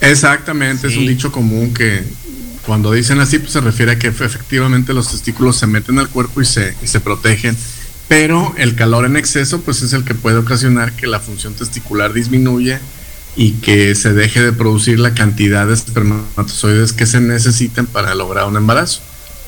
exactamente, 0.00 0.88
es 0.88 0.96
un 0.98 1.06
dicho 1.06 1.32
común 1.32 1.72
que 1.72 2.04
cuando 2.66 2.92
dicen 2.92 3.20
así, 3.20 3.38
pues 3.38 3.52
se 3.52 3.60
refiere 3.60 3.92
a 3.92 3.98
que 3.98 4.08
efectivamente 4.08 4.94
los 4.94 5.10
testículos 5.10 5.56
se 5.56 5.66
meten 5.66 5.98
al 5.98 6.08
cuerpo 6.08 6.40
y 6.40 6.44
se, 6.44 6.74
y 6.82 6.86
se 6.86 7.00
protegen. 7.00 7.56
Pero 8.08 8.54
el 8.58 8.74
calor 8.74 9.06
en 9.06 9.16
exceso, 9.16 9.60
pues 9.60 9.82
es 9.82 9.92
el 9.92 10.04
que 10.04 10.14
puede 10.14 10.36
ocasionar 10.36 10.92
que 10.92 11.06
la 11.06 11.20
función 11.20 11.54
testicular 11.54 12.12
disminuya 12.12 12.80
y 13.36 13.52
que 13.52 13.94
se 13.94 14.12
deje 14.12 14.42
de 14.42 14.52
producir 14.52 15.00
la 15.00 15.14
cantidad 15.14 15.66
de 15.66 15.74
espermatozoides 15.74 16.92
que 16.92 17.06
se 17.06 17.20
necesitan 17.20 17.86
para 17.86 18.14
lograr 18.14 18.46
un 18.46 18.56
embarazo. 18.56 19.00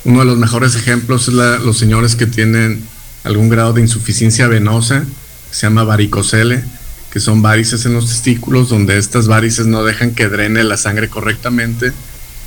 Uno 0.04 0.20
de 0.20 0.26
los 0.26 0.38
mejores 0.38 0.74
ejemplos 0.74 1.28
es 1.28 1.34
los 1.34 1.78
señores 1.78 2.16
que 2.16 2.26
tienen 2.26 2.82
algún 3.24 3.48
grado 3.48 3.72
de 3.72 3.80
insuficiencia 3.80 4.46
venosa, 4.46 5.04
se 5.50 5.66
llama 5.66 5.84
varicocele, 5.84 6.64
que 7.12 7.20
son 7.20 7.42
varices 7.42 7.86
en 7.86 7.94
los 7.94 8.08
testículos, 8.08 8.68
donde 8.68 8.98
estas 8.98 9.26
varices 9.26 9.66
no 9.66 9.84
dejan 9.84 10.14
que 10.14 10.28
drene 10.28 10.64
la 10.64 10.76
sangre 10.76 11.08
correctamente, 11.08 11.92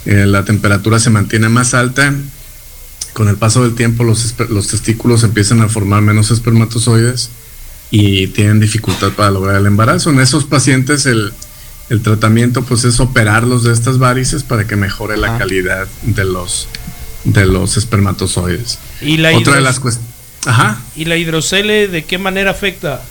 eh, 0.10 0.26
la 0.26 0.44
temperatura 0.44 0.98
se 1.00 1.10
mantiene 1.12 1.50
más 1.50 1.74
alta, 1.74 2.14
con 3.14 3.28
el 3.28 3.36
paso 3.38 3.64
del 3.64 3.76
tiempo 3.76 4.04
los, 4.04 4.34
los 4.50 4.68
testículos 4.68 5.24
empiezan 5.24 5.62
a 5.62 5.68
formar 5.70 6.02
menos 6.02 6.32
espermatozoides 6.32 7.30
y 7.92 8.28
tienen 8.28 8.60
dificultad 8.60 9.12
para 9.12 9.32
lograr 9.32 9.56
el 9.58 9.66
embarazo. 9.66 10.10
En 10.12 10.20
esos 10.20 10.46
pacientes 10.46 11.06
el, 11.06 11.34
el 11.90 12.02
tratamiento 12.02 12.64
pues 12.64 12.86
es 12.86 13.00
operarlos 13.00 13.64
de 13.64 13.74
estas 13.74 13.98
varices 13.98 14.44
para 14.44 14.66
que 14.66 14.76
mejore 14.76 15.18
la 15.18 15.36
Ah. 15.36 15.38
calidad 15.38 15.88
de 16.04 16.24
los, 16.26 16.68
de 17.26 17.46
los 17.46 17.78
espermatozoides. 17.78 18.80
¿Y 19.02 19.18
la, 19.18 19.36
Otra 19.38 19.56
de 19.56 19.62
las 19.62 19.80
cuestiones... 19.80 20.10
Ajá. 20.46 20.82
¿Y 20.96 21.06
la 21.06 21.18
hidrocele 21.18 21.88
de 21.88 22.06
qué 22.06 22.18
manera 22.18 22.52
afecta? 22.52 23.02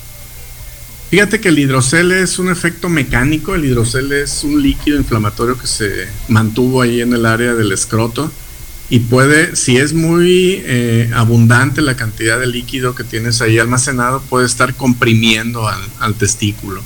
Fíjate 1.11 1.41
que 1.41 1.49
el 1.49 1.59
hidrocel 1.59 2.13
es 2.13 2.39
un 2.39 2.51
efecto 2.51 2.91
mecánico, 2.91 3.55
el 3.55 3.65
hidrocel 3.65 4.13
es 4.13 4.45
un 4.45 4.63
líquido 4.63 4.99
inflamatorio 4.99 5.57
que 5.57 5.67
se 5.67 6.07
mantuvo 6.29 6.83
ahí 6.83 7.01
en 7.01 7.15
el 7.15 7.25
área 7.25 7.55
del 7.55 7.73
escroto 7.73 8.31
y 8.91 9.01
puede, 9.01 9.57
si 9.57 9.79
es 9.79 9.95
muy 9.95 10.61
eh, 10.65 11.11
abundante 11.15 11.81
la 11.81 11.97
cantidad 11.97 12.39
de 12.39 12.47
líquido 12.47 12.95
que 12.95 13.05
tienes 13.05 13.41
ahí 13.41 13.59
almacenado, 13.59 14.21
puede 14.21 14.45
estar 14.45 14.75
comprimiendo 14.75 15.67
al, 15.67 15.81
al 15.99 16.15
testículo. 16.15 16.83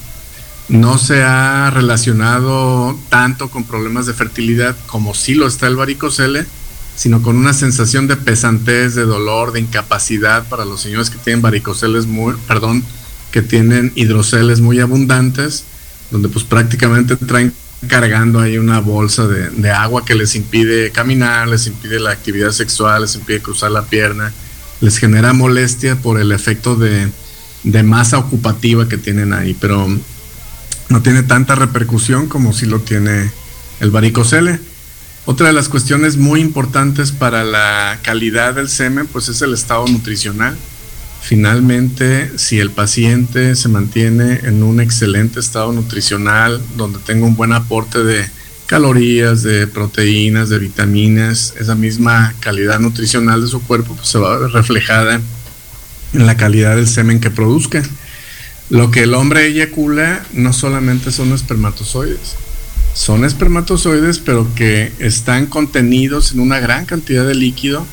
No 0.68 0.98
se 0.98 1.24
ha 1.24 1.70
relacionado 1.70 2.96
tanto 3.08 3.50
con 3.50 3.64
problemas 3.64 4.06
de 4.06 4.14
fertilidad 4.14 4.76
como 4.86 5.14
sí 5.14 5.34
lo 5.34 5.48
está 5.48 5.66
el 5.66 5.74
varicocele, 5.74 6.46
sino 6.94 7.22
con 7.22 7.36
una 7.36 7.54
sensación 7.54 8.06
de 8.06 8.16
pesantez, 8.16 8.94
de 8.94 9.02
dolor, 9.02 9.50
de 9.50 9.60
incapacidad 9.60 10.48
para 10.48 10.64
los 10.64 10.80
señores 10.80 11.10
que 11.10 11.18
tienen 11.18 11.42
varicoceles 11.42 12.06
muy, 12.06 12.34
perdón, 12.46 12.84
que 13.32 13.42
tienen 13.42 13.90
hidroceles 13.96 14.60
muy 14.60 14.78
abundantes, 14.78 15.64
donde 16.12 16.28
pues 16.28 16.44
prácticamente 16.44 17.16
traen 17.16 17.52
cargando 17.88 18.38
ahí 18.38 18.58
una 18.58 18.78
bolsa 18.78 19.26
de, 19.26 19.70
agua 19.70 20.04
que 20.04 20.14
les 20.14 20.36
impide 20.36 20.90
caminar, 20.92 21.48
les 21.48 21.66
impide 21.66 21.98
la 21.98 22.10
actividad 22.10 22.52
sexual, 22.52 23.02
les 23.02 23.16
impide 23.16 23.40
cruzar 23.40 23.72
la 23.72 23.82
pierna, 23.82 24.32
les 24.80 24.98
genera 24.98 25.32
molestia 25.32 25.96
por 25.96 26.20
el 26.20 26.30
efecto 26.30 26.76
de, 26.76 27.08
de 27.64 27.82
masa 27.82 28.18
ocupativa 28.18 28.88
que 28.88 28.98
tienen 28.98 29.32
ahí, 29.32 29.56
pero 29.58 29.88
no 30.88 31.02
tiene 31.02 31.22
tanta 31.24 31.54
repercusión 31.54 32.28
como 32.28 32.52
si 32.52 32.66
lo 32.66 32.80
tiene 32.80 33.32
el 33.80 33.90
varicocele. 33.90 34.60
Otra 35.24 35.46
de 35.48 35.52
las 35.52 35.68
cuestiones 35.68 36.16
muy 36.16 36.40
importantes 36.40 37.12
para 37.12 37.44
la 37.44 37.98
calidad 38.02 38.54
del 38.54 38.68
semen, 38.68 39.06
pues 39.06 39.28
es 39.28 39.40
el 39.42 39.54
estado 39.54 39.86
nutricional. 39.86 40.56
Finalmente, 41.22 42.36
si 42.36 42.58
el 42.58 42.72
paciente 42.72 43.54
se 43.54 43.68
mantiene 43.68 44.40
en 44.42 44.64
un 44.64 44.80
excelente 44.80 45.38
estado 45.38 45.72
nutricional, 45.72 46.60
donde 46.76 46.98
tenga 46.98 47.26
un 47.26 47.36
buen 47.36 47.52
aporte 47.52 48.02
de 48.02 48.26
calorías, 48.66 49.44
de 49.44 49.68
proteínas, 49.68 50.48
de 50.48 50.58
vitaminas, 50.58 51.54
esa 51.60 51.76
misma 51.76 52.34
calidad 52.40 52.80
nutricional 52.80 53.40
de 53.40 53.46
su 53.46 53.62
cuerpo 53.62 53.94
pues, 53.94 54.08
se 54.08 54.18
va 54.18 54.34
a 54.34 54.38
ver 54.38 54.50
reflejada 54.50 55.20
en 56.12 56.26
la 56.26 56.36
calidad 56.36 56.74
del 56.74 56.88
semen 56.88 57.20
que 57.20 57.30
produzca. 57.30 57.82
Lo 58.68 58.90
que 58.90 59.04
el 59.04 59.14
hombre 59.14 59.46
eyacula 59.46 60.24
no 60.32 60.52
solamente 60.52 61.12
son 61.12 61.32
espermatozoides, 61.32 62.34
son 62.94 63.24
espermatozoides 63.24 64.18
pero 64.18 64.52
que 64.56 64.92
están 64.98 65.46
contenidos 65.46 66.32
en 66.32 66.40
una 66.40 66.58
gran 66.58 66.84
cantidad 66.84 67.24
de 67.24 67.36
líquido 67.36 67.86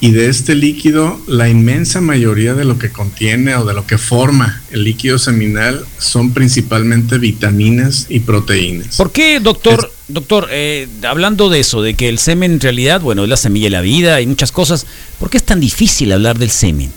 y 0.00 0.12
de 0.12 0.28
este 0.28 0.54
líquido 0.54 1.20
la 1.26 1.48
inmensa 1.48 2.00
mayoría 2.00 2.54
de 2.54 2.64
lo 2.64 2.78
que 2.78 2.90
contiene 2.90 3.54
o 3.56 3.64
de 3.64 3.74
lo 3.74 3.86
que 3.86 3.98
forma 3.98 4.62
el 4.70 4.84
líquido 4.84 5.18
seminal 5.18 5.84
son 5.98 6.32
principalmente 6.32 7.18
vitaminas 7.18 8.06
y 8.08 8.20
proteínas. 8.20 8.96
¿Por 8.96 9.10
qué, 9.10 9.40
doctor? 9.40 9.90
Doctor, 10.06 10.48
eh, 10.50 10.86
hablando 11.02 11.48
de 11.50 11.60
eso, 11.60 11.82
de 11.82 11.94
que 11.94 12.08
el 12.08 12.18
semen 12.18 12.52
en 12.52 12.60
realidad, 12.60 13.00
bueno, 13.00 13.24
es 13.24 13.28
la 13.28 13.36
semilla 13.36 13.66
de 13.66 13.70
la 13.70 13.80
vida 13.80 14.20
y 14.20 14.26
muchas 14.26 14.52
cosas, 14.52 14.86
¿por 15.18 15.30
qué 15.30 15.36
es 15.36 15.42
tan 15.44 15.60
difícil 15.60 16.12
hablar 16.12 16.38
del 16.38 16.50
semen? 16.50 16.90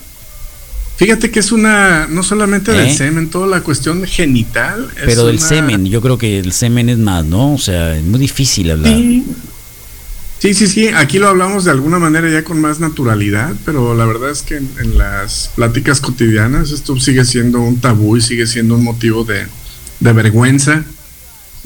Fíjate 0.98 1.32
que 1.32 1.40
es 1.40 1.52
una, 1.52 2.06
no 2.08 2.22
solamente 2.22 2.72
¿Eh? 2.72 2.76
del 2.76 2.92
semen, 2.96 3.30
toda 3.32 3.48
la 3.48 3.62
cuestión 3.62 4.04
genital. 4.06 4.88
Pero 5.04 5.26
del 5.26 5.38
una- 5.38 5.48
semen, 5.48 5.86
yo 5.88 6.00
creo 6.00 6.18
que 6.20 6.38
el 6.38 6.54
semen 6.54 6.90
es 6.90 7.00
más, 7.00 7.26
¿no? 7.26 7.56
O 7.56 7.58
sea, 7.58 7.98
es 7.98 8.04
muy 8.04 8.20
difícil 8.20 8.70
hablar. 8.70 8.94
Sí. 8.96 9.24
Sí, 10.42 10.56
sí, 10.56 10.66
sí, 10.66 10.88
aquí 10.88 11.20
lo 11.20 11.28
hablamos 11.28 11.66
de 11.66 11.72
alguna 11.72 12.00
manera 12.00 12.28
ya 12.28 12.44
con 12.44 12.60
más 12.60 12.80
naturalidad, 12.80 13.54
pero 13.64 13.94
la 13.94 14.06
verdad 14.06 14.32
es 14.32 14.42
que 14.42 14.58
en, 14.58 14.72
en 14.80 14.98
las 14.98 15.52
pláticas 15.56 16.02
cotidianas 16.02 16.72
esto 16.72 17.00
sigue 17.00 17.26
siendo 17.26 17.60
un 17.60 17.80
tabú 17.80 18.18
y 18.18 18.22
sigue 18.22 18.48
siendo 18.48 18.74
un 18.74 18.84
motivo 18.84 19.24
de, 19.24 19.46
de 20.00 20.14
vergüenza, 20.14 20.84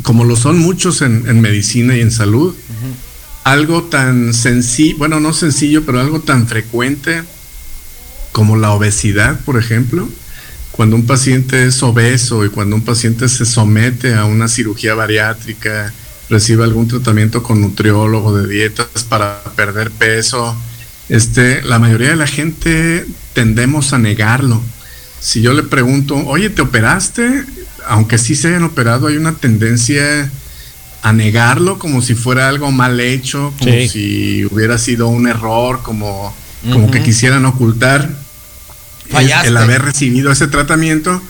como 0.04 0.26
lo 0.26 0.36
son 0.36 0.60
muchos 0.60 1.02
en, 1.02 1.24
en 1.26 1.40
medicina 1.40 1.96
y 1.96 2.02
en 2.02 2.12
salud. 2.12 2.54
Algo 3.46 3.84
tan 3.84 4.34
sencillo, 4.34 4.98
bueno, 4.98 5.22
no 5.22 5.32
sencillo, 5.32 5.86
pero 5.86 6.02
algo 6.02 6.20
tan 6.20 6.46
frecuente 6.46 7.24
como 8.34 8.58
la 8.58 8.72
obesidad, 8.72 9.40
por 9.46 9.58
ejemplo. 9.58 10.10
Cuando 10.72 10.98
un 10.98 11.06
paciente 11.06 11.66
es 11.66 11.82
obeso 11.82 12.44
y 12.44 12.50
cuando 12.50 12.76
un 12.76 12.84
paciente 12.84 13.30
se 13.30 13.46
somete 13.46 14.16
a 14.16 14.26
una 14.26 14.50
cirugía 14.50 14.96
bariátrica, 14.96 15.94
recibe 16.30 16.64
algún 16.64 16.88
tratamiento 16.88 17.44
con 17.44 17.62
nutriólogo 17.62 18.36
de 18.38 18.48
dietas 18.48 18.88
para 19.08 19.44
perder 19.56 19.92
peso, 19.92 20.56
este, 21.10 21.62
la 21.62 21.78
mayoría 21.80 22.10
de 22.10 22.16
la 22.16 22.28
gente 22.28 23.06
tendemos 23.34 23.94
a 23.94 23.98
negarlo. 24.00 24.62
Si 25.20 25.42
yo 25.42 25.54
le 25.54 25.64
pregunto, 25.64 26.16
oye, 26.26 26.50
¿te 26.50 26.62
operaste? 26.62 27.46
Aunque 27.88 28.18
sí 28.18 28.36
se 28.36 28.48
hayan 28.50 28.64
operado, 28.64 29.08
hay 29.08 29.18
una 29.18 29.34
tendencia 29.34 30.30
a 31.04 31.14
negarlo 31.14 31.78
como 31.78 32.02
si 32.02 32.16
fuera 32.16 32.50
algo 32.50 32.72
mal 32.72 33.00
hecho, 33.00 33.54
como 33.60 33.72
Sí. 33.72 33.90
si 33.90 34.46
hubiera 34.46 34.78
sido 34.80 35.08
un 35.08 35.28
error, 35.28 35.82
como, 35.84 36.34
como 36.72 36.90
que 36.90 37.04
quisieran 37.04 37.46
ocultar 37.46 38.10
Fallaste. 39.12 39.50
el 39.50 39.58
haber 39.58 39.84
recibido 39.84 40.32
ese 40.32 40.48
tratamiento. 40.48 41.22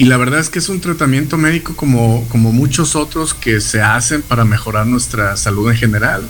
Y 0.00 0.06
la 0.06 0.16
verdad 0.16 0.40
es 0.40 0.48
que 0.48 0.60
es 0.60 0.70
un 0.70 0.80
tratamiento 0.80 1.36
médico 1.36 1.76
como, 1.76 2.26
como 2.30 2.52
muchos 2.52 2.96
otros 2.96 3.34
que 3.34 3.60
se 3.60 3.82
hacen 3.82 4.22
para 4.22 4.46
mejorar 4.46 4.86
nuestra 4.86 5.36
salud 5.36 5.70
en 5.70 5.76
general. 5.76 6.22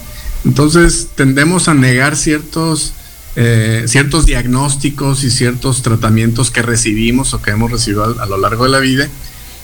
Entonces 0.44 1.10
tendemos 1.14 1.68
a 1.68 1.74
negar 1.74 2.16
ciertos, 2.16 2.94
eh, 3.36 3.84
ciertos 3.86 4.26
diagnósticos 4.26 5.22
y 5.22 5.30
ciertos 5.30 5.82
tratamientos 5.82 6.50
que 6.50 6.62
recibimos 6.62 7.32
o 7.32 7.42
que 7.42 7.52
hemos 7.52 7.70
recibido 7.70 8.20
a, 8.20 8.26
lo 8.26 8.38
largo 8.38 8.64
de 8.64 8.70
la 8.70 8.80
vida. 8.80 9.08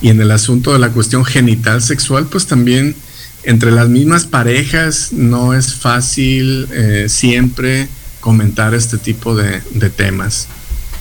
Y 0.01 0.11
en 0.11 0.21
el 0.21 0.31
asunto 0.31 0.73
de 0.73 0.79
la 0.79 0.91
cuestión 0.91 1.25
genital 1.25 1.83
sexual, 1.83 2.29
pues 2.31 2.47
también 2.47 2.95
entre 3.43 3.73
las 3.73 3.89
mismas 3.89 4.25
parejas 4.25 5.15
no 5.15 5.53
es 5.53 5.75
fácil 5.75 6.69
eh, 6.71 7.07
siempre 7.09 7.89
comentar 8.21 8.73
este 8.73 8.99
tipo 8.99 9.35
de 9.35 9.91
temas. 9.91 10.47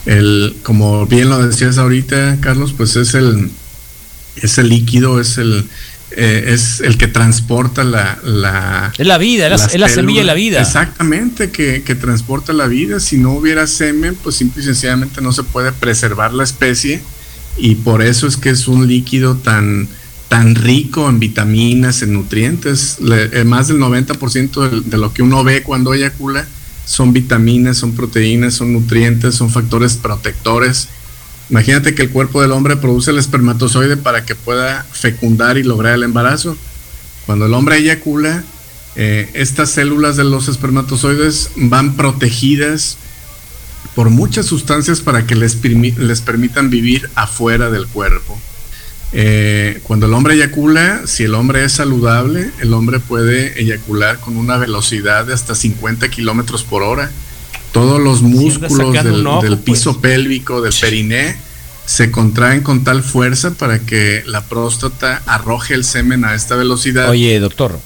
El, 0.06 0.56
como 0.62 1.06
bien 1.06 1.28
lo 1.28 1.46
decías 1.46 1.78
ahorita, 1.78 2.38
Carlos, 2.40 2.72
pues 2.76 2.96
es 2.96 3.14
el, 3.14 3.50
es 4.36 4.58
el 4.58 4.68
líquido, 4.68 5.20
es 5.20 5.36
el, 5.38 5.66
eh, 6.12 6.44
es 6.48 6.80
el 6.80 6.96
que 6.96 7.08
transporta 7.08 7.82
la, 7.84 8.18
la 8.24 8.92
Es 8.96 9.06
la 9.06 9.18
vida, 9.18 9.46
es 9.48 9.78
la, 9.78 9.88
semilla 9.88 10.20
de 10.20 10.26
la 10.26 10.34
vida. 10.34 10.60
Exactamente, 10.62 11.50
que, 11.50 11.82
que 11.82 11.94
transporta 11.94 12.52
la 12.52 12.66
vida. 12.68 13.00
Si 13.00 13.18
no 13.18 13.32
hubiera 13.32 13.66
semen, 13.66 14.14
pues 14.22 14.36
simple 14.36 14.62
y 14.62 14.66
sencillamente 14.66 15.20
no 15.20 15.32
se 15.32 15.42
puede 15.42 15.72
preservar 15.72 16.32
la 16.32 16.44
especie 16.44 17.00
y 17.58 17.74
por 17.76 18.02
eso 18.02 18.26
es 18.26 18.36
que 18.36 18.50
es 18.50 18.68
un 18.68 18.86
líquido 18.86 19.36
tan, 19.36 19.88
tan 20.28 20.54
rico 20.54 21.08
en 21.08 21.18
vitaminas, 21.18 22.02
en 22.02 22.12
nutrientes. 22.12 22.98
Le- 23.00 23.40
eh, 23.40 23.44
más 23.44 23.68
del 23.68 23.78
90% 23.78 24.70
de, 24.70 24.80
de 24.88 24.98
lo 24.98 25.12
que 25.12 25.22
uno 25.22 25.42
ve 25.42 25.62
cuando 25.62 25.92
eyacula 25.94 26.46
son 26.86 27.12
vitaminas, 27.12 27.76
son 27.76 27.92
proteínas, 27.92 28.54
son 28.54 28.72
nutrientes, 28.72 29.34
son 29.34 29.50
factores 29.50 29.96
protectores. 29.96 30.88
Imagínate 31.50 31.94
que 31.94 32.02
el 32.02 32.10
cuerpo 32.10 32.40
del 32.40 32.52
hombre 32.52 32.76
produce 32.76 33.10
el 33.10 33.18
espermatozoide 33.18 33.96
para 33.96 34.24
que 34.24 34.34
pueda 34.34 34.86
fecundar 34.90 35.58
y 35.58 35.64
lograr 35.64 35.94
el 35.94 36.04
embarazo. 36.04 36.56
Cuando 37.26 37.46
el 37.46 37.54
hombre 37.54 37.78
eyacula, 37.78 38.44
eh, 38.94 39.28
estas 39.34 39.70
células 39.70 40.16
de 40.16 40.24
los 40.24 40.48
espermatozoides 40.48 41.50
van 41.56 41.96
protegidas 41.96 42.96
por 43.94 44.10
muchas 44.10 44.46
sustancias 44.46 45.00
para 45.00 45.26
que 45.26 45.34
les, 45.34 45.62
les 45.62 46.20
permitan 46.20 46.70
vivir 46.70 47.10
afuera 47.14 47.70
del 47.70 47.86
cuerpo. 47.86 48.38
Eh, 49.12 49.80
cuando 49.84 50.06
el 50.06 50.14
hombre 50.14 50.34
eyacula, 50.34 51.02
si 51.06 51.24
el 51.24 51.34
hombre 51.34 51.64
es 51.64 51.72
saludable, 51.72 52.50
el 52.60 52.74
hombre 52.74 53.00
puede 53.00 53.60
eyacular 53.60 54.18
con 54.18 54.36
una 54.36 54.56
velocidad 54.56 55.26
de 55.26 55.34
hasta 55.34 55.54
50 55.54 56.08
kilómetros 56.08 56.64
por 56.64 56.82
hora. 56.82 57.10
Todos 57.72 58.00
los 58.00 58.22
músculos 58.22 58.92
del, 58.92 59.20
un 59.20 59.26
ojo, 59.26 59.42
del 59.42 59.58
pues. 59.58 59.78
piso 59.78 60.00
pélvico, 60.00 60.60
del 60.60 60.74
periné, 60.80 61.36
se 61.84 62.10
contraen 62.10 62.62
con 62.62 62.84
tal 62.84 63.02
fuerza 63.02 63.52
para 63.52 63.78
que 63.78 64.22
la 64.26 64.44
próstata 64.44 65.22
arroje 65.26 65.74
el 65.74 65.84
semen 65.84 66.24
a 66.24 66.34
esta 66.34 66.56
velocidad 66.56 67.08
Oye, 67.10 67.38
doctor. 67.38 67.78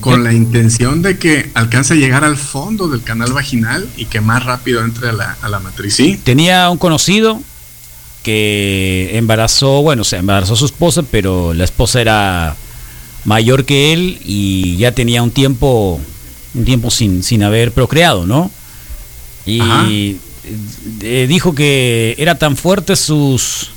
con 0.00 0.24
la 0.24 0.32
intención 0.32 1.02
de 1.02 1.18
que 1.18 1.50
alcance 1.54 1.94
a 1.94 1.96
llegar 1.96 2.24
al 2.24 2.36
fondo 2.36 2.88
del 2.88 3.02
canal 3.02 3.32
vaginal 3.32 3.88
y 3.96 4.06
que 4.06 4.20
más 4.20 4.44
rápido 4.44 4.82
entre 4.84 5.10
a 5.10 5.12
la, 5.12 5.36
a 5.40 5.48
la 5.48 5.60
matriz. 5.60 5.94
Sí, 5.94 6.20
Tenía 6.22 6.68
un 6.70 6.78
conocido 6.78 7.40
que 8.24 9.12
embarazó, 9.12 9.82
bueno, 9.82 10.02
se 10.02 10.16
embarazó 10.16 10.54
a 10.54 10.56
su 10.56 10.64
esposa, 10.64 11.04
pero 11.08 11.54
la 11.54 11.62
esposa 11.62 12.00
era 12.00 12.56
mayor 13.24 13.64
que 13.64 13.92
él 13.92 14.18
y 14.24 14.76
ya 14.78 14.92
tenía 14.92 15.22
un 15.22 15.30
tiempo, 15.30 16.00
un 16.54 16.64
tiempo 16.64 16.90
sin, 16.90 17.22
sin 17.22 17.44
haber 17.44 17.70
procreado, 17.70 18.26
¿no? 18.26 18.50
Y 19.46 19.60
Ajá. 19.60 19.86
eh, 19.88 21.26
dijo 21.28 21.54
que 21.54 22.16
era 22.18 22.36
tan 22.36 22.56
fuerte 22.56 22.96
sus 22.96 23.70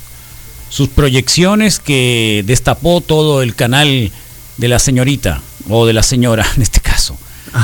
sus 0.70 0.88
proyecciones 0.88 1.80
que 1.80 2.42
destapó 2.46 3.00
todo 3.00 3.42
el 3.42 3.54
canal 3.54 4.10
de 4.58 4.68
la 4.68 4.78
señorita 4.78 5.40
o 5.68 5.86
de 5.86 5.92
la 5.92 6.02
señora 6.02 6.46
en 6.56 6.62
este 6.62 6.80
caso. 6.80 7.16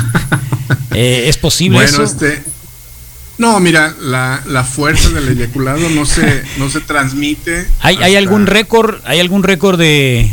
Eh, 0.97 1.27
¿Es 1.27 1.35
posible 1.35 1.77
bueno, 1.79 1.89
eso? 1.89 2.03
este. 2.03 2.41
No, 3.37 3.59
mira, 3.59 3.93
la, 4.01 4.41
la 4.47 4.63
fuerza 4.63 5.09
del 5.09 5.27
eyaculado 5.29 5.89
no 5.89 6.05
se, 6.05 6.43
no 6.57 6.69
se 6.69 6.79
transmite. 6.81 7.67
¿Hay, 7.81 7.97
hay 7.97 8.15
algún 8.15 8.47
récord? 8.47 9.01
¿Hay 9.03 9.19
algún 9.19 9.43
récord 9.43 9.77
de, 9.77 10.29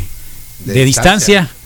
de, 0.65 0.73
De 0.73 0.85
distancia? 0.85 1.41
distancia. 1.43 1.57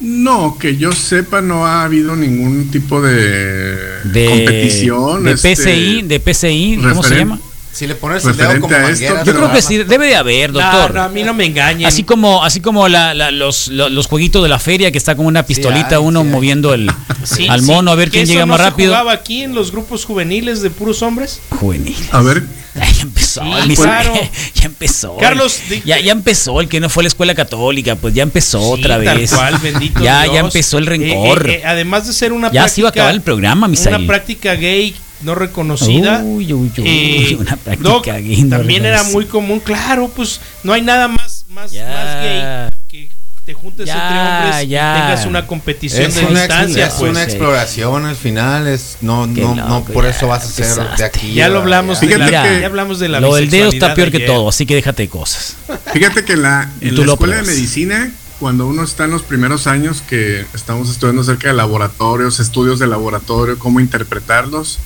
No, 0.00 0.58
que 0.58 0.76
yo 0.76 0.90
sepa, 0.92 1.40
no 1.40 1.64
ha 1.64 1.84
habido 1.84 2.16
ningún 2.16 2.72
tipo 2.72 3.00
de, 3.00 4.00
De, 4.04 4.26
competición. 4.26 5.22
de 5.22 5.32
este, 5.32 5.54
PCI, 5.54 6.02
de 6.02 6.18
PCI, 6.18 6.80
¿cómo 6.82 7.02
se 7.04 7.14
llama? 7.16 7.38
Si 7.72 7.86
le 7.86 7.94
pones 7.94 8.22
el 8.26 8.36
dedo 8.36 8.60
como 8.60 8.74
a 8.74 8.78
esto, 8.78 8.90
manguera, 8.90 9.24
Yo 9.24 9.32
se 9.32 9.38
creo 9.38 9.52
que 9.52 9.62
sí, 9.62 9.78
debe 9.78 10.06
de 10.06 10.14
haber, 10.16 10.52
doctor. 10.52 10.92
No, 10.92 11.00
no, 11.00 11.02
a 11.04 11.08
mí 11.08 11.22
no 11.22 11.32
me 11.32 11.46
engañen. 11.46 11.86
Así 11.86 12.02
como, 12.04 12.44
así 12.44 12.60
como 12.60 12.86
la- 12.86 13.14
la- 13.14 13.30
los, 13.30 13.68
lo- 13.68 13.88
los 13.88 14.06
jueguitos 14.08 14.42
de 14.42 14.48
la 14.50 14.58
feria 14.58 14.92
que 14.92 14.98
está 14.98 15.14
con 15.16 15.24
una 15.24 15.42
pistolita 15.44 15.96
hay, 15.96 16.02
uno 16.02 16.22
sí 16.22 16.28
moviendo 16.28 16.74
el, 16.74 16.90
Sí, 17.24 17.48
al 17.48 17.62
mono 17.62 17.90
a 17.90 17.94
ver 17.94 18.10
quién 18.10 18.24
eso 18.24 18.32
llega 18.34 18.44
no 18.46 18.52
más 18.52 18.58
se 18.60 18.70
rápido. 18.70 18.90
jugaba 18.92 19.12
aquí 19.12 19.42
en 19.42 19.54
los 19.54 19.72
grupos 19.72 20.04
juveniles 20.04 20.60
de 20.60 20.68
puros 20.70 21.00
hombres? 21.02 21.40
Juvenil. 21.50 21.96
A 22.12 22.20
ver, 22.20 22.42
Ay, 22.78 22.92
ya 22.94 23.02
empezó, 23.02 23.42
Sí, 23.42 23.50
el 23.70 23.74
claro. 23.76 24.12
ya 24.54 24.64
empezó. 24.66 25.16
Carlos, 25.18 25.58
ya, 25.86 25.98
ya 25.98 26.12
empezó 26.12 26.60
el 26.60 26.68
que 26.68 26.78
no 26.80 26.88
fue 26.90 27.02
a 27.02 27.04
la 27.04 27.08
escuela 27.08 27.34
católica, 27.34 27.96
pues 27.96 28.12
ya 28.14 28.22
empezó 28.22 28.60
otra 28.60 28.98
Sí, 28.98 29.04
vez. 29.06 29.30
Tal 29.30 29.38
cual, 29.38 29.58
bendito 29.62 30.00
ya, 30.02 30.22
Dios. 30.24 30.34
ya 30.34 30.40
empezó 30.40 30.78
el 30.78 30.86
rencor. 30.86 31.48
Eh, 31.48 31.52
eh, 31.54 31.60
eh, 31.62 31.66
además 31.66 32.06
de 32.06 32.12
ser 32.12 32.32
una 32.32 32.50
ya 32.52 32.68
se 32.68 32.80
iba 32.82 32.88
a 32.88 32.90
acabar 32.90 33.14
el 33.14 33.20
programa, 33.22 33.60
una 33.66 33.68
Misael. 33.68 34.06
práctica 34.06 34.54
gay 34.56 34.94
no 35.22 35.34
reconocida. 35.34 36.22
Uy, 36.24 36.52
uy, 36.52 36.70
uy, 36.76 36.84
eh, 36.84 37.36
una 37.40 37.56
práctica 37.56 37.88
no, 37.88 38.00
gay 38.02 38.42
no 38.42 38.56
también 38.56 38.84
era 38.84 39.02
muy 39.04 39.26
común, 39.26 39.60
claro, 39.60 40.08
pues 40.14 40.40
no 40.64 40.72
hay 40.72 40.82
nada 40.82 41.08
más, 41.08 41.44
más, 41.50 41.70
Ya. 41.72 41.86
más 41.86 42.22
gay 42.22 42.78
que 42.88 43.10
te 43.44 43.54
juntes 43.54 43.86
Ya, 43.86 43.94
entre 43.94 44.20
hombres 44.20 44.68
ya. 44.68 44.96
y 44.96 45.00
tengas 45.00 45.26
una 45.26 45.46
competición 45.48 46.04
Es 46.06 46.14
de 46.14 46.26
una, 46.26 46.40
distancia. 46.40 46.86
es 46.86 46.94
pues, 46.94 47.10
una 47.10 47.22
eh. 47.22 47.24
exploración 47.24 48.06
al 48.06 48.14
final, 48.16 48.68
es 48.68 48.98
no, 49.00 49.26
no, 49.26 49.54
loco, 49.54 49.68
no 49.68 49.84
por 49.84 50.04
ya 50.04 50.10
eso 50.10 50.28
vas 50.28 50.44
a 50.44 50.46
ser 50.46 50.96
de 50.96 51.04
aquí. 51.04 51.34
Ya 51.34 51.48
lo 51.48 51.58
hablamos, 51.60 52.00
de 52.00 52.06
la, 52.18 52.26
Fíjate 52.26 52.48
que- 52.54 52.60
ya 52.60 52.66
hablamos 52.66 53.00
de 53.00 53.08
la 53.08 53.20
Lo 53.20 53.34
del 53.34 53.50
dedo 53.50 53.70
está 53.70 53.94
peor 53.94 54.10
que 54.12 54.18
ayer. 54.18 54.28
todo, 54.28 54.48
así 54.48 54.64
que 54.64 54.76
déjate 54.76 55.02
de 55.02 55.08
cosas. 55.08 55.56
Fíjate 55.92 56.24
que 56.24 56.34
en 56.34 56.42
la, 56.42 56.70
en 56.80 56.94
la 56.94 57.04
escuela 57.12 57.36
de 57.36 57.42
medicina, 57.42 58.12
cuando 58.38 58.66
uno 58.66 58.84
está 58.84 59.04
en 59.04 59.10
los 59.10 59.22
primeros 59.22 59.66
años 59.66 60.02
que 60.08 60.44
estamos 60.54 60.88
estudiando 60.90 61.22
acerca 61.22 61.48
de 61.48 61.54
laboratorios, 61.54 62.38
estudios 62.38 62.78
de 62.78 62.86
laboratorio, 62.86 63.58
cómo 63.58 63.80
interpretarlos, 63.80 64.78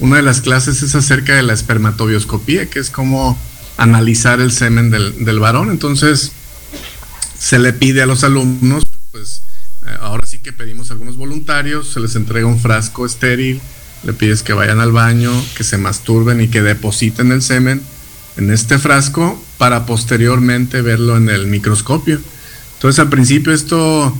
una 0.00 0.16
de 0.16 0.22
las 0.22 0.40
clases 0.40 0.82
es 0.82 0.94
acerca 0.94 1.34
de 1.34 1.42
la 1.42 1.52
espermatobioscopía, 1.52 2.70
que 2.70 2.78
es 2.78 2.90
cómo 2.90 3.38
analizar 3.76 4.40
el 4.40 4.52
semen 4.52 4.90
del, 4.90 5.24
del 5.24 5.40
varón. 5.40 5.70
Entonces, 5.70 6.32
se 7.38 7.58
le 7.58 7.72
pide 7.72 8.02
a 8.02 8.06
los 8.06 8.24
alumnos, 8.24 8.84
pues 9.12 9.42
eh, 9.86 9.96
ahora 10.00 10.26
sí 10.26 10.38
que 10.38 10.52
pedimos 10.52 10.90
a 10.90 10.94
algunos 10.94 11.16
voluntarios, 11.16 11.88
se 11.88 12.00
les 12.00 12.16
entrega 12.16 12.46
un 12.46 12.60
frasco 12.60 13.06
estéril, 13.06 13.60
le 14.04 14.12
pides 14.12 14.42
que 14.42 14.52
vayan 14.52 14.80
al 14.80 14.92
baño, 14.92 15.32
que 15.56 15.64
se 15.64 15.78
masturben 15.78 16.40
y 16.40 16.48
que 16.48 16.62
depositen 16.62 17.32
el 17.32 17.42
semen 17.42 17.82
en 18.36 18.50
este 18.50 18.78
frasco 18.78 19.42
para 19.56 19.86
posteriormente 19.86 20.82
verlo 20.82 21.16
en 21.16 21.28
el 21.28 21.46
microscopio. 21.46 22.20
Entonces 22.74 22.98
al 23.00 23.08
principio 23.08 23.52
esto 23.52 24.16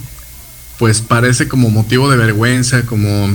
pues 0.79 1.01
parece 1.01 1.49
como 1.49 1.71
motivo 1.71 2.11
de 2.11 2.17
vergüenza, 2.17 2.87
como 2.87 3.29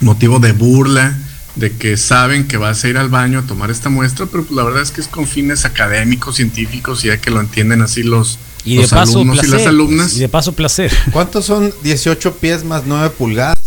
motivo 0.00 0.38
de 0.38 0.52
burla, 0.52 1.18
de 1.60 1.70
que 1.76 1.96
saben 1.96 2.48
que 2.48 2.56
vas 2.56 2.82
a 2.82 2.88
ir 2.88 2.96
al 2.96 3.08
baño 3.10 3.38
a 3.38 3.42
tomar 3.42 3.70
esta 3.70 3.88
muestra, 3.90 4.26
pero 4.26 4.44
pues, 4.44 4.56
la 4.56 4.64
verdad 4.64 4.82
es 4.82 4.90
que 4.90 5.00
es 5.00 5.08
con 5.08 5.26
fines 5.28 5.64
académicos, 5.64 6.36
científicos, 6.36 7.04
y 7.04 7.08
ya 7.08 7.20
que 7.20 7.30
lo 7.30 7.40
entienden 7.40 7.82
así 7.82 8.02
los, 8.02 8.38
Y 8.64 8.76
de 8.76 8.82
los 8.82 8.90
paso, 8.90 9.18
alumnos 9.18 9.38
placer. 9.38 9.54
y 9.54 9.58
las 9.58 9.66
alumnas. 9.68 10.16
Y 10.16 10.20
de 10.20 10.28
paso, 10.28 10.52
placer. 10.54 10.90
¿Cuántos 11.12 11.44
son 11.44 11.72
18 11.82 12.34
pies 12.38 12.64
más 12.64 12.84
9 12.86 13.10
pulgadas? 13.10 13.58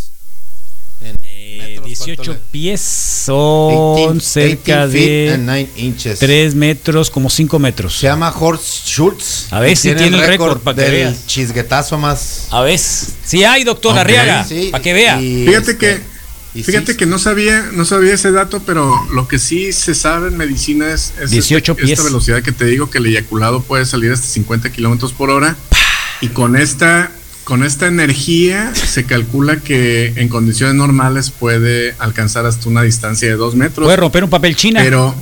En 1.01 1.15
Eh, 1.23 1.58
metros, 1.60 1.86
18 1.86 2.15
¿cuánto 2.23 2.34
le- 2.34 2.39
pies 2.51 2.82
son 2.82 3.95
18 4.17 4.19
cerca 4.21 4.88
18 4.88 4.91
feet 4.91 5.29
and 5.34 5.39
de 5.39 5.45
9 5.45 5.69
inches. 5.77 6.19
3 6.19 6.56
metros, 6.56 7.10
como 7.10 7.29
5 7.29 7.60
metros. 7.60 7.97
Se 7.97 8.08
llama 8.08 8.34
Horst 8.38 8.88
Schultz. 8.88 9.47
A 9.51 9.60
ver 9.60 9.75
si 9.77 9.93
tiene 9.93 10.17
el 10.17 10.25
récord 10.27 10.60
para 10.60 10.75
que 10.75 10.82
del 10.84 10.91
veas. 10.91 11.27
chisguetazo 11.27 11.97
más. 11.97 12.47
A 12.51 12.62
ver, 12.62 12.79
si 12.79 13.43
hay, 13.43 13.63
doctor 13.63 13.97
Arriaga, 13.97 14.45
Sí, 14.45 14.69
para 14.71 14.82
que 14.82 14.93
vea. 14.93 15.17
Fíjate 15.19 15.58
este, 15.71 15.77
que 15.77 16.12
y 16.55 16.61
Fíjate 16.63 16.91
sí, 16.91 16.97
que 16.97 17.05
no 17.07 17.17
sabía, 17.17 17.69
no 17.73 17.83
sabía 17.83 18.13
ese 18.13 18.31
dato, 18.31 18.61
pero 18.63 18.95
lo 19.11 19.27
que 19.27 19.39
sí 19.39 19.73
se 19.73 19.95
sabe 19.95 20.27
en 20.27 20.37
medicina 20.37 20.91
es, 20.91 21.13
es 21.19 21.31
18 21.31 21.71
este- 21.71 21.83
pies. 21.83 21.97
esta 21.97 22.03
velocidad 22.03 22.43
que 22.43 22.51
te 22.51 22.65
digo 22.65 22.89
que 22.91 22.99
el 22.99 23.07
eyaculado 23.07 23.63
puede 23.63 23.85
salir 23.85 24.11
hasta 24.11 24.27
50 24.27 24.71
kilómetros 24.71 25.13
por 25.13 25.29
hora. 25.31 25.55
Y 26.21 26.27
con 26.29 26.55
esta, 26.55 27.11
con 27.43 27.63
esta 27.63 27.87
energía 27.87 28.71
se 28.75 29.03
calcula 29.05 29.57
que 29.61 30.13
en 30.15 30.29
condiciones 30.29 30.75
normales 30.75 31.31
puede 31.31 31.95
alcanzar 31.97 32.45
hasta 32.45 32.69
una 32.69 32.83
distancia 32.83 33.27
de 33.27 33.35
2 33.35 33.55
metros. 33.55 33.85
Puede 33.87 33.97
romper 33.97 34.23
un 34.23 34.29
papel 34.29 34.55
china. 34.55 34.79
Pero, 34.83 35.15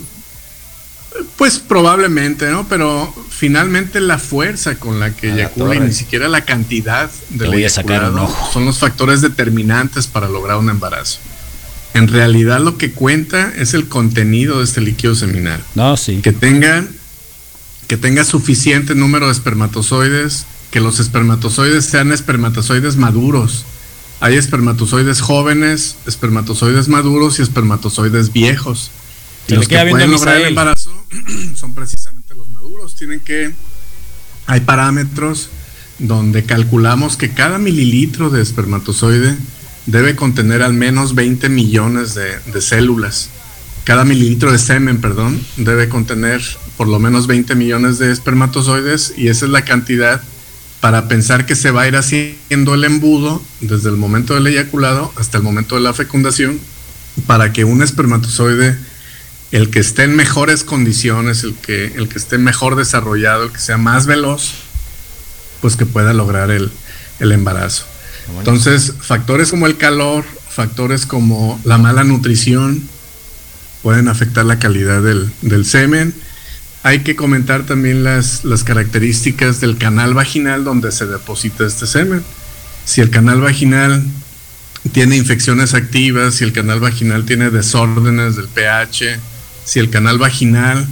pues 1.38 1.60
probablemente, 1.60 2.50
¿no? 2.50 2.68
Pero 2.68 3.14
finalmente 3.42 4.00
la 4.02 4.20
fuerza 4.20 4.76
con 4.76 5.00
la 5.00 5.16
que 5.16 5.32
eyacula 5.32 5.74
y 5.74 5.80
ni 5.80 5.94
siquiera 5.94 6.28
la 6.28 6.46
cantidad 6.46 7.10
del 7.32 7.48
voy 7.48 7.66
a 7.66 7.70
sacar 7.72 8.02
un 8.02 8.10
eyaculado 8.10 8.28
ojo. 8.28 8.54
son 8.54 8.66
los 8.66 8.78
factores 8.78 9.22
determinantes 9.22 10.06
para 10.06 10.30
lograr 10.30 10.58
un 10.58 10.70
embarazo. 10.70 11.18
En 11.96 12.08
realidad 12.08 12.60
lo 12.60 12.78
que 12.78 12.92
cuenta 12.92 13.52
es 13.58 13.74
el 13.74 13.88
contenido 13.88 14.60
de 14.60 14.66
este 14.66 14.80
líquido 14.80 15.16
seminal. 15.16 15.60
no, 15.74 15.98
sí. 15.98 16.22
Que 16.22 16.34
tenga, 16.34 16.86
que 17.88 17.98
tenga 17.98 18.24
suficiente 18.26 18.94
número 18.94 19.26
de 19.26 19.32
espermatozoides, 19.32 20.46
que 20.70 20.80
los 20.80 21.00
espermatozoides 21.00 21.86
sean 21.86 22.12
espermatozoides 22.12 22.96
maduros. 22.98 23.66
Hay 24.20 24.36
espermatozoides 24.36 25.20
jóvenes, 25.20 25.96
espermatozoides 26.06 26.90
maduros 26.90 27.40
y 27.40 27.42
espermatozoides 27.42 28.34
viejos. 28.34 28.92
Y 29.48 29.56
los 29.56 29.68
que 29.68 29.84
pueden 29.90 30.12
lograr 30.12 30.38
el 30.38 30.50
embarazo 30.50 30.92
son 31.56 31.74
precisamente. 31.74 32.01
Tienen 33.02 33.20
que, 33.20 33.52
hay 34.46 34.60
parámetros 34.60 35.50
donde 35.98 36.44
calculamos 36.44 37.18
que 37.18 37.32
cada 37.32 37.58
mililitro 37.58 38.30
de 38.30 38.44
espermatozoide 38.44 39.36
debe 39.88 40.16
contener 40.16 40.62
al 40.62 40.74
menos 40.74 41.16
20 41.16 41.50
millones 41.50 42.14
de, 42.14 42.62
células. 42.62 43.32
cada 43.86 44.06
mililitro 44.06 44.52
de 44.52 44.60
semen, 44.60 45.02
perdón, 45.02 45.42
debe 45.58 45.90
contener 45.90 46.44
por 46.78 46.88
lo 46.88 47.00
menos 47.00 47.26
20 47.26 47.56
millones 47.56 47.98
de 47.98 48.12
espermatozoides 48.12 49.16
y 49.18 49.30
esa 49.30 49.46
es 49.46 49.52
la 49.52 49.66
cantidad 49.66 50.22
para 50.80 51.08
pensar 51.08 51.48
que 51.48 51.56
se 51.56 51.72
va 51.72 51.82
a 51.82 51.88
ir 51.88 51.96
haciendo 51.96 52.76
el 52.76 52.84
embudo 52.84 53.42
desde 53.62 53.90
el 53.90 53.98
momento 53.98 54.36
del 54.36 54.46
eyaculado 54.46 55.12
hasta 55.16 55.40
el 55.40 55.44
momento 55.44 55.74
de 55.74 55.82
la 55.82 55.96
fecundación 55.96 56.60
para 57.26 57.52
que 57.52 57.64
un 57.64 57.82
espermatozoide, 57.82 58.78
el 59.52 59.70
que 59.70 59.80
esté 59.80 60.04
en 60.04 60.16
mejores 60.16 60.64
condiciones, 60.64 61.44
el 61.44 61.56
que, 61.56 61.88
el 61.88 62.08
que 62.08 62.18
esté 62.18 62.38
mejor 62.38 62.76
desarrollado, 62.76 63.44
el 63.44 63.52
que 63.52 63.60
sea 63.60 63.78
más 63.78 64.06
veloz, 64.06 64.54
pues 65.62 65.76
que 65.76 65.86
pueda 65.86 66.14
lograr 66.14 66.52
el, 66.52 66.72
el 67.20 67.32
embarazo. 67.32 67.86
Entonces, 68.38 68.94
factores 69.02 69.50
como 69.50 69.68
el 69.68 69.78
calor, 69.78 70.24
factores 70.50 71.06
como 71.06 71.60
la 71.66 71.78
mala 71.78 72.04
nutrición, 72.04 72.82
pueden 73.84 74.08
afectar 74.08 74.46
la 74.46 74.60
calidad 74.60 75.02
del, 75.02 75.32
del 75.42 75.66
semen. 75.66 76.14
Hay 76.84 77.00
que 77.00 77.16
comentar 77.16 77.66
también 77.66 78.04
las, 78.04 78.46
las 78.46 78.64
características 78.64 79.60
del 79.60 79.78
canal 79.78 80.14
vaginal 80.14 80.64
donde 80.64 80.92
se 80.92 81.06
deposita 81.08 81.66
este 81.66 81.88
semen. 81.88 82.24
Si 82.86 83.02
el 83.02 83.10
canal 83.10 83.42
vaginal 83.42 84.04
tiene 84.92 85.18
infecciones 85.18 85.74
activas, 85.74 86.36
si 86.36 86.44
el 86.44 86.54
canal 86.54 86.80
vaginal 86.80 87.26
tiene 87.26 87.50
desórdenes 87.50 88.36
del 88.36 88.48
pH, 88.48 89.20
si 89.72 89.80
el 89.80 89.90
canal 89.90 90.18
vaginal 90.18 90.86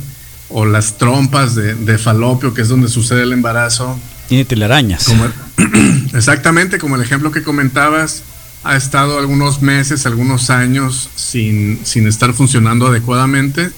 o 0.48 0.66
las 0.66 0.98
trompas 0.98 1.54
de, 1.54 1.76
de 1.76 1.98
falopio, 1.98 2.54
que 2.54 2.62
es 2.62 2.70
donde 2.70 2.88
sucede 2.88 3.24
el 3.24 3.34
embarazo, 3.34 4.00
Tiene 4.30 4.46
telarañas. 4.46 5.04
como- 5.04 5.28
exactamente 6.14 6.78
como 6.80 6.96
el 6.96 7.02
ejemplo 7.02 7.32
que 7.32 7.44
comentabas, 7.44 8.24
ha 8.64 8.76
estado 8.78 9.20
algunos 9.20 9.62
meses, 9.62 10.06
algunos 10.06 10.50
años 10.50 11.10
sin, 11.16 11.80
sin 11.84 12.08
estar 12.08 12.34
funcionando 12.34 12.88
adecuadamente, 12.88 13.70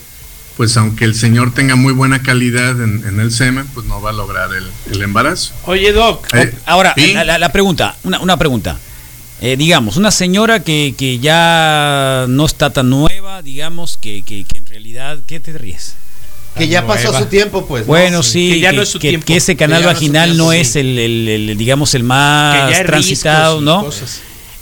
pues 0.57 0.77
aunque 0.77 1.05
el 1.05 1.15
señor 1.15 1.51
tenga 1.53 1.75
muy 1.75 1.93
buena 1.93 2.21
calidad 2.21 2.79
en, 2.81 3.03
en 3.07 3.19
el 3.19 3.31
semen, 3.31 3.65
pues 3.73 3.85
no 3.87 4.01
va 4.01 4.11
a 4.11 4.13
lograr 4.13 4.49
el, 4.53 4.67
el 4.93 5.01
embarazo. 5.01 5.53
Oye, 5.65 5.91
Doc, 5.93 6.27
Eh, 6.35 6.53
Ahora, 6.67 6.93
¿sí? 6.95 7.13
la, 7.13 7.23
la- 7.23 7.39
la 7.39 7.51
pregunta, 7.51 7.95
una, 8.03 8.19
una 8.19 8.37
pregunta. 8.37 8.77
Eh, 9.43 9.57
digamos, 9.57 9.97
una 9.97 10.11
señora 10.11 10.59
que, 10.63 10.93
que 10.95 11.17
ya 11.17 12.25
no 12.29 12.45
está 12.45 12.71
tan 12.71 12.91
nueva, 12.91 13.10
digamos, 13.41 13.97
que, 13.97 14.21
que, 14.23 14.43
que 14.43 14.57
en 14.59 14.65
realidad, 14.65 15.19
¿qué 15.27 15.39
te 15.39 15.53
ríes? 15.53 15.95
Que 16.57 16.67
ya 16.67 16.85
pasó 16.85 17.03
nueva. 17.09 17.19
su 17.19 17.25
tiempo, 17.27 17.65
pues. 17.65 17.83
¿no? 17.83 17.87
Bueno, 17.87 18.23
sí, 18.23 18.51
que 18.53 18.59
ya 18.59 18.71
que, 18.71 18.75
no 18.75 18.81
es 18.81 18.89
su 18.89 18.99
que- 18.99 19.09
tiempo. 19.09 19.25
que 19.25 19.37
ese 19.37 19.53
Que 19.53 19.59
canal 19.59 19.83
no 19.83 19.89
es 19.89 19.93
vaginal 19.95 20.29
tiempo, 20.31 20.43
no 20.45 20.51
sí. 20.51 20.57
es 20.57 20.75
el, 20.75 20.99
el- 20.99 21.27
el, 21.49 21.57
digamos, 21.57 21.93
el 21.95 22.03
más 22.03 22.83
transitado, 22.85 23.61
¿no? 23.61 23.89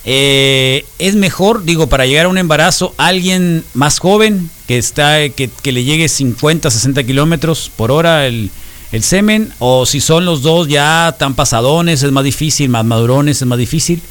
Eh, 0.05 0.85
es 0.97 1.15
mejor, 1.15 1.65
digo, 1.65 1.87
para 1.87 2.05
llegar 2.05 2.25
a 2.25 2.29
un 2.29 2.37
embarazo, 2.37 2.93
alguien 2.97 3.63
más 3.73 3.99
joven 3.99 4.49
que 4.67 4.77
está, 4.77 5.27
que, 5.29 5.49
que 5.61 5.71
le 5.71 5.83
llegue 5.83 6.07
50, 6.07 6.71
60 6.71 7.03
kilómetros 7.03 7.69
por 7.75 7.91
hora 7.91 8.25
el, 8.25 8.49
el 8.91 9.03
semen, 9.03 9.51
o 9.59 9.85
si 9.85 9.99
son 9.99 10.25
los 10.25 10.41
dos 10.41 10.67
ya 10.67 11.15
tan 11.19 11.35
pasadones, 11.35 12.01
es 12.01 12.11
más 12.11 12.23
difícil, 12.23 12.69
más 12.69 12.85
madurones, 12.85 13.41
es 13.41 13.47
más 13.47 13.59
difícil. 13.59 14.01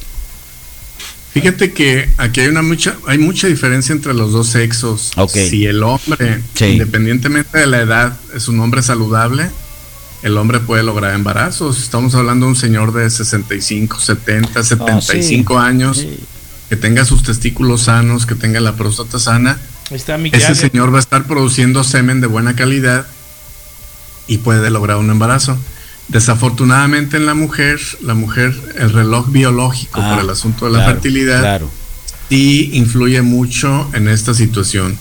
Fíjate 1.40 1.72
que 1.72 2.09
aquí 2.18 2.40
hay 2.40 2.48
una 2.48 2.62
mucha, 2.62 2.96
hay 3.07 3.18
mucha 3.18 3.46
diferencia 3.46 3.92
entre 3.92 4.12
los 4.14 4.33
dos 4.33 4.48
sexos. 4.48 5.12
Si 5.33 5.66
el 5.66 5.83
hombre, 5.83 6.42
Sí. 6.55 6.64
independientemente 6.66 7.59
de 7.59 7.66
la 7.66 7.79
edad, 7.81 8.16
es 8.35 8.48
un 8.48 8.59
hombre 8.61 8.83
saludable, 8.83 9.48
el 10.22 10.37
hombre 10.37 10.59
puede 10.61 10.83
lograr 10.83 11.14
embarazos. 11.14 11.79
Estamos 11.81 12.14
hablando 12.14 12.46
de 12.46 12.51
un 12.51 12.57
señor 12.57 12.92
de 12.92 13.09
65, 13.09 14.01
70, 14.01 14.64
75 14.64 15.59
años, 15.59 15.98
Sí. 15.98 16.18
que 16.68 16.77
tenga 16.77 17.05
sus 17.05 17.22
testículos 17.22 17.83
sanos, 17.83 18.27
que 18.27 18.35
tenga 18.35 18.61
la 18.61 18.74
próstata 18.74 19.18
sana. 19.18 19.59
Está 19.90 20.18
mi 20.18 20.31
Ese 20.33 20.55
señor 20.55 20.92
va 20.92 20.98
a 20.98 21.01
estar 21.01 21.24
produciendo 21.24 21.85
semen 21.85 22.20
de 22.20 22.27
buena 22.27 22.57
calidad 22.57 23.07
y 24.27 24.38
puede 24.38 24.70
lograr 24.70 24.96
un 24.96 25.11
embarazo. 25.11 25.57
Desafortunadamente 26.09 27.18
en 27.18 27.27
la 27.27 27.35
mujer, 27.35 27.79
la 28.03 28.14
mujer, 28.14 28.55
el 28.77 28.92
reloj 28.92 29.31
biológico 29.31 30.01
Ah, 30.03 30.11
para 30.11 30.23
el 30.23 30.31
asunto 30.31 30.64
de 30.64 30.73
la 30.73 30.79
claro, 30.79 30.92
fertilidad 30.92 31.40
Claro. 31.40 31.71
sí 32.31 32.71
influye 32.73 33.21
mucho 33.23 33.90
en 33.92 34.09
esta 34.09 34.33
situación. 34.33 34.99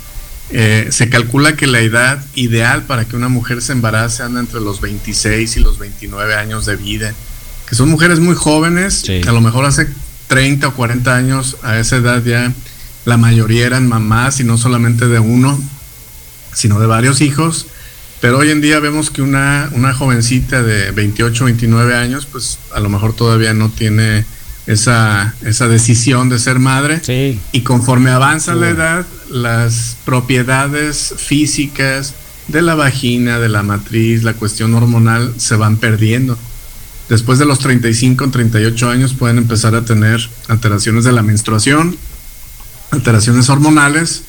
Eh, 0.50 0.88
se 0.92 1.10
calcula 1.10 1.56
que 1.56 1.66
la 1.68 1.80
edad 1.80 2.24
ideal 2.36 2.84
para 2.84 3.06
que 3.06 3.16
una 3.16 3.30
mujer 3.30 3.62
se 3.62 3.72
embarace 3.72 4.24
anda 4.24 4.40
entre 4.42 4.60
los 4.60 4.82
26 4.82 5.56
y 5.58 5.60
los 5.62 5.80
29 5.80 6.36
años 6.36 6.66
de 6.66 6.76
vida, 6.76 7.14
que 7.68 7.76
son 7.76 7.90
mujeres 7.90 8.20
muy 8.20 8.36
jóvenes, 8.36 9.02
Sí. 9.06 9.22
que 9.22 9.30
a 9.30 9.34
lo 9.34 9.42
mejor 9.42 9.66
hace 9.66 9.88
30 10.28 10.68
o 10.70 10.74
40 10.74 11.16
años 11.16 11.56
a 11.64 11.80
esa 11.80 11.96
edad 11.98 12.22
ya 12.24 12.54
la 13.06 13.16
mayoría 13.18 13.66
eran 13.66 13.88
mamás 13.88 14.42
y 14.42 14.44
no 14.44 14.58
solamente 14.58 15.08
de 15.08 15.20
uno, 15.20 15.58
sino 16.54 16.80
de 16.82 16.86
varios 16.88 17.22
hijos. 17.22 17.68
Pero 18.20 18.40
hoy 18.40 18.50
en 18.50 18.62
día 18.62 18.80
vemos 18.80 19.12
que 19.12 19.22
una, 19.22 19.70
una 19.74 19.94
jovencita 19.94 20.64
de 20.64 20.92
28 20.92 21.46
29 21.46 21.96
años, 21.96 22.26
pues 22.26 22.58
a 22.74 22.80
lo 22.80 22.90
mejor 22.90 23.14
todavía 23.14 23.54
no 23.54 23.70
tiene 23.70 24.26
esa, 24.66 25.36
esa 25.46 25.68
decisión 25.68 26.30
de 26.30 26.40
ser 26.40 26.60
madre. 26.60 27.00
Sí. 27.04 27.40
Y 27.52 27.62
conforme 27.62 28.10
avanza 28.10 28.54
Sí, 28.54 28.60
la 28.60 28.70
edad, 28.70 29.06
las 29.30 29.98
propiedades 30.04 31.14
físicas 31.18 32.16
de 32.48 32.62
la 32.62 32.76
vagina, 32.76 33.40
de 33.40 33.50
la 33.50 33.62
matriz, 33.62 34.24
la 34.24 34.34
cuestión 34.34 34.74
hormonal 34.74 35.34
se 35.38 35.56
van 35.56 35.78
perdiendo. 35.78 36.38
Después 37.10 37.40
de 37.40 37.46
los 37.46 37.60
35, 37.60 38.30
38 38.30 38.90
años 38.90 39.14
pueden 39.14 39.38
empezar 39.38 39.76
a 39.76 39.86
tener 39.86 40.28
alteraciones 40.48 41.06
de 41.06 41.12
la 41.14 41.22
menstruación, 41.22 41.96
alteraciones 42.92 43.50
hormonales 43.50 44.24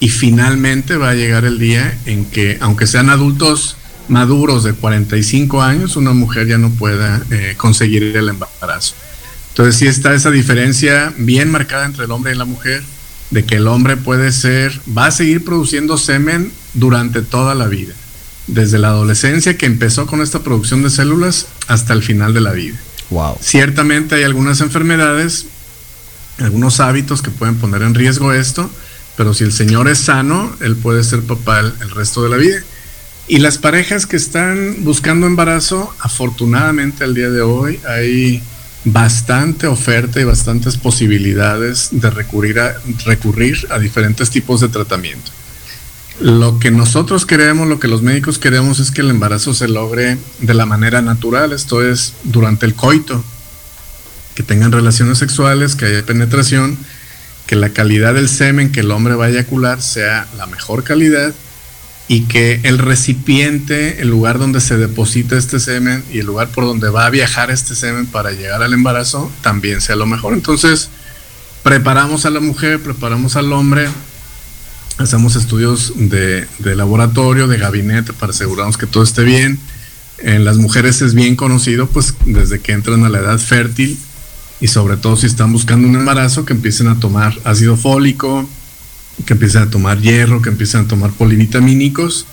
y 0.00 0.08
finalmente 0.10 0.96
va 0.96 1.10
a 1.10 1.14
llegar 1.14 1.44
el 1.44 1.58
día 1.58 1.96
en 2.06 2.24
que, 2.24 2.58
aunque 2.60 2.86
sean 2.86 3.10
adultos 3.10 3.76
maduros 4.08 4.64
de 4.64 4.72
45 4.72 5.62
años, 5.62 5.96
una 5.96 6.12
mujer 6.12 6.46
ya 6.46 6.58
no 6.58 6.70
pueda 6.70 7.22
eh, 7.30 7.54
conseguir 7.56 8.16
el 8.16 8.28
embarazo. 8.28 8.94
Entonces 9.50 9.76
sí 9.76 9.86
está 9.86 10.14
esa 10.14 10.30
diferencia 10.30 11.12
bien 11.18 11.50
marcada 11.50 11.84
entre 11.84 12.04
el 12.04 12.10
hombre 12.12 12.32
y 12.32 12.36
la 12.36 12.44
mujer, 12.44 12.82
de 13.30 13.44
que 13.44 13.56
el 13.56 13.66
hombre 13.66 13.96
puede 13.96 14.32
ser, 14.32 14.80
va 14.96 15.06
a 15.06 15.10
seguir 15.10 15.44
produciendo 15.44 15.98
semen 15.98 16.52
durante 16.74 17.22
toda 17.22 17.54
la 17.54 17.66
vida, 17.66 17.92
desde 18.46 18.78
la 18.78 18.88
adolescencia 18.88 19.58
que 19.58 19.66
empezó 19.66 20.06
con 20.06 20.22
esta 20.22 20.40
producción 20.40 20.82
de 20.82 20.90
células 20.90 21.48
hasta 21.66 21.92
el 21.92 22.02
final 22.02 22.32
de 22.32 22.40
la 22.40 22.52
vida. 22.52 22.78
Wow. 23.10 23.36
Ciertamente 23.40 24.14
hay 24.14 24.22
algunas 24.22 24.60
enfermedades, 24.60 25.46
algunos 26.38 26.80
hábitos 26.80 27.20
que 27.20 27.30
pueden 27.30 27.56
poner 27.56 27.82
en 27.82 27.94
riesgo 27.94 28.32
esto, 28.32 28.70
pero 29.18 29.34
si 29.34 29.42
el 29.42 29.52
señor 29.52 29.88
es 29.88 29.98
sano, 29.98 30.54
él 30.60 30.76
puede 30.76 31.02
ser 31.02 31.22
papá 31.22 31.58
el, 31.58 31.90
resto 31.90 32.22
de 32.22 32.28
la 32.28 32.36
vida. 32.36 32.62
Y 33.26 33.40
las 33.40 33.58
parejas 33.58 34.06
que 34.06 34.16
están 34.16 34.84
buscando 34.84 35.26
embarazo, 35.26 35.92
afortunadamente 35.98 37.02
al 37.02 37.14
día 37.14 37.28
de 37.28 37.40
hoy 37.40 37.80
hay 37.84 38.40
bastante 38.84 39.66
oferta 39.66 40.20
y 40.20 40.24
bastantes 40.24 40.76
posibilidades 40.76 41.88
de 41.90 42.10
recurrir 42.10 42.60
a, 42.60 42.76
recurrir 43.04 43.66
a 43.70 43.80
diferentes 43.80 44.30
tipos 44.30 44.60
de 44.60 44.68
tratamiento. 44.68 45.32
Lo 46.20 46.60
que 46.60 46.70
nosotros 46.70 47.26
queremos, 47.26 47.66
lo 47.66 47.80
que 47.80 47.88
los 47.88 48.02
médicos 48.02 48.38
queremos 48.38 48.78
es 48.78 48.92
que 48.92 49.00
el 49.00 49.10
embarazo 49.10 49.52
se 49.52 49.66
logre 49.66 50.16
de 50.38 50.54
la 50.54 50.64
manera 50.64 51.02
natural, 51.02 51.52
esto 51.52 51.84
es 51.84 52.14
durante 52.22 52.66
el 52.66 52.74
coito, 52.74 53.24
que 54.36 54.44
tengan 54.44 54.70
relaciones 54.70 55.18
sexuales, 55.18 55.74
que 55.74 55.86
haya 55.86 56.06
penetración, 56.06 56.78
que 57.48 57.56
la 57.56 57.70
calidad 57.70 58.12
del 58.12 58.28
semen 58.28 58.70
que 58.70 58.80
el 58.80 58.90
hombre 58.90 59.14
va 59.14 59.24
a 59.24 59.28
eyacular 59.30 59.80
sea 59.80 60.28
la 60.36 60.46
mejor 60.46 60.84
calidad 60.84 61.32
y 62.06 62.24
que 62.24 62.60
el 62.62 62.76
recipiente, 62.76 64.02
el 64.02 64.08
lugar 64.08 64.38
donde 64.38 64.60
se 64.60 64.76
deposita 64.76 65.36
este 65.36 65.58
semen 65.58 66.04
y 66.12 66.18
el 66.18 66.26
lugar 66.26 66.48
por 66.48 66.64
donde 66.64 66.90
va 66.90 67.06
a 67.06 67.10
viajar 67.10 67.50
este 67.50 67.74
semen 67.74 68.04
para 68.04 68.32
llegar 68.32 68.62
al 68.62 68.74
embarazo 68.74 69.32
también 69.40 69.80
sea 69.80 69.96
lo 69.96 70.04
mejor. 70.04 70.34
Entonces, 70.34 70.90
preparamos 71.62 72.26
a 72.26 72.30
la 72.30 72.40
mujer, 72.40 72.80
preparamos 72.80 73.34
al 73.36 73.50
hombre, 73.54 73.88
hacemos 74.98 75.34
estudios 75.34 75.94
de, 75.96 76.46
de 76.58 76.76
laboratorio, 76.76 77.48
de 77.48 77.56
gabinete 77.56 78.12
para 78.12 78.30
asegurarnos 78.30 78.76
que 78.76 78.86
todo 78.86 79.02
esté 79.02 79.24
bien. 79.24 79.58
En 80.18 80.44
las 80.44 80.58
mujeres 80.58 81.00
es 81.00 81.14
bien 81.14 81.34
conocido, 81.34 81.86
pues 81.86 82.12
desde 82.26 82.60
que 82.60 82.72
entran 82.72 83.06
a 83.06 83.08
la 83.08 83.20
edad 83.20 83.38
fértil 83.38 83.98
y 84.60 84.68
sobre 84.68 84.96
todo 84.96 85.16
si 85.16 85.26
están 85.26 85.52
buscando 85.52 85.88
un 85.88 85.96
embarazo, 85.96 86.44
que 86.44 86.52
empiecen 86.52 86.88
a 86.88 86.98
tomar 86.98 87.38
ácido 87.44 87.76
fólico, 87.76 88.48
que 89.24 89.34
empiecen 89.34 89.62
a 89.62 89.70
tomar 89.70 90.00
hierro, 90.00 90.42
que 90.42 90.50
empiecen 90.50 90.82
a 90.82 90.88
tomar 90.88 91.12
polivitamínicos 91.12 92.26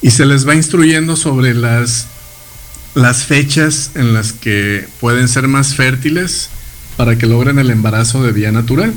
y 0.00 0.10
se 0.10 0.26
les 0.26 0.46
va 0.46 0.54
instruyendo 0.54 1.16
sobre 1.16 1.54
las, 1.54 2.06
las 2.94 3.24
fechas 3.24 3.92
en 3.94 4.12
las 4.12 4.32
que 4.32 4.88
pueden 5.00 5.28
ser 5.28 5.48
más 5.48 5.74
fértiles 5.74 6.48
para 6.96 7.16
que 7.16 7.26
logren 7.26 7.58
el 7.58 7.70
embarazo 7.70 8.22
de 8.22 8.32
vía 8.32 8.52
natural. 8.52 8.92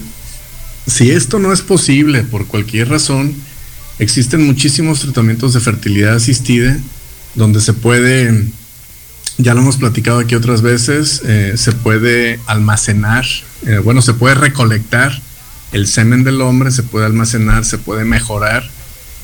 Si 0.88 1.12
esto 1.12 1.40
no 1.40 1.54
es 1.54 1.62
posible 1.62 2.24
por 2.24 2.48
cualquier 2.48 2.90
razón, 2.90 3.36
existen 4.00 4.46
muchísimos 4.46 5.00
tratamientos 5.00 5.54
de 5.54 5.60
fertilidad 5.60 6.16
asistida 6.16 6.78
donde 7.36 7.62
se 7.62 7.74
puede, 7.74 8.46
ya 9.38 9.54
lo 9.54 9.62
hemos 9.62 9.78
platicado 9.78 10.20
aquí 10.20 10.36
otras 10.36 10.62
veces, 10.62 11.22
eh, 11.26 11.54
se 11.56 11.72
puede 11.72 12.40
almacenar, 12.48 13.26
eh, 13.66 13.80
bueno, 13.84 14.02
se 14.02 14.14
puede 14.14 14.36
recolectar 14.36 15.22
el 15.76 15.88
semen 15.88 16.24
del 16.24 16.42
hombre 16.42 16.72
se 16.72 16.84
puede 16.84 17.06
almacenar, 17.06 17.66
se 17.66 17.78
puede 17.78 18.06
mejorar 18.06 18.70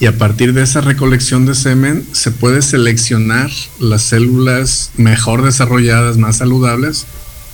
y 0.01 0.07
a 0.07 0.17
partir 0.17 0.53
de 0.53 0.63
esa 0.63 0.81
recolección 0.81 1.45
de 1.45 1.55
semen 1.55 2.05
se 2.11 2.31
puede 2.31 2.61
seleccionar 2.61 3.49
las 3.79 4.01
células 4.01 4.91
mejor 4.97 5.43
desarrolladas, 5.43 6.17
más 6.17 6.37
saludables, 6.37 7.05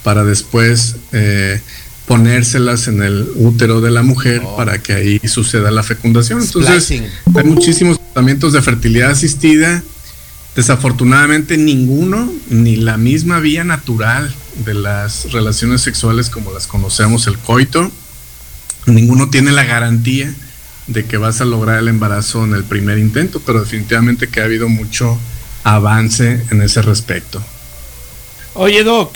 para 0.04 0.24
después 0.24 0.96
eh, 1.12 1.62
ponérselas 2.08 2.88
en 2.88 3.04
el 3.04 3.28
útero 3.36 3.82
de 3.82 3.92
la 3.92 4.02
mujer 4.02 4.42
Oh. 4.46 4.56
para 4.56 4.82
que 4.82 4.94
ahí 4.94 5.20
suceda 5.26 5.70
la 5.70 5.84
fecundación. 5.84 6.42
Entonces, 6.42 6.86
Splicing. 6.86 7.06
hay 7.36 7.44
muchísimos 7.44 8.00
tratamientos 8.00 8.54
de 8.54 8.62
fertilidad 8.62 9.12
asistida. 9.12 9.84
Desafortunadamente 10.58 11.56
ninguno, 11.56 12.34
ni 12.50 12.78
la 12.78 12.98
misma 12.98 13.40
vía 13.40 13.64
natural 13.64 14.34
de 14.66 14.74
las 14.74 15.32
relaciones 15.32 15.82
sexuales 15.82 16.32
como 16.32 16.52
las 16.52 16.66
conocemos, 16.66 17.28
el 17.28 17.38
coito, 17.38 17.92
ninguno 18.88 19.30
tiene 19.30 19.52
la 19.52 19.66
garantía 19.66 20.34
de 20.88 21.06
que 21.06 21.18
vas 21.18 21.42
a 21.42 21.46
lograr 21.46 21.78
el 21.78 21.88
embarazo 21.90 22.44
en 22.44 22.56
el 22.56 22.64
primer 22.64 22.98
intento, 22.98 23.40
pero 23.46 23.60
definitivamente 23.60 24.30
que 24.30 24.42
ha 24.42 24.46
habido 24.46 24.68
mucho 24.68 25.20
avance 25.64 26.42
en 26.50 26.64
ese 26.64 26.82
respecto. 26.82 27.40
Oye, 28.56 28.84
Doc, 28.84 29.16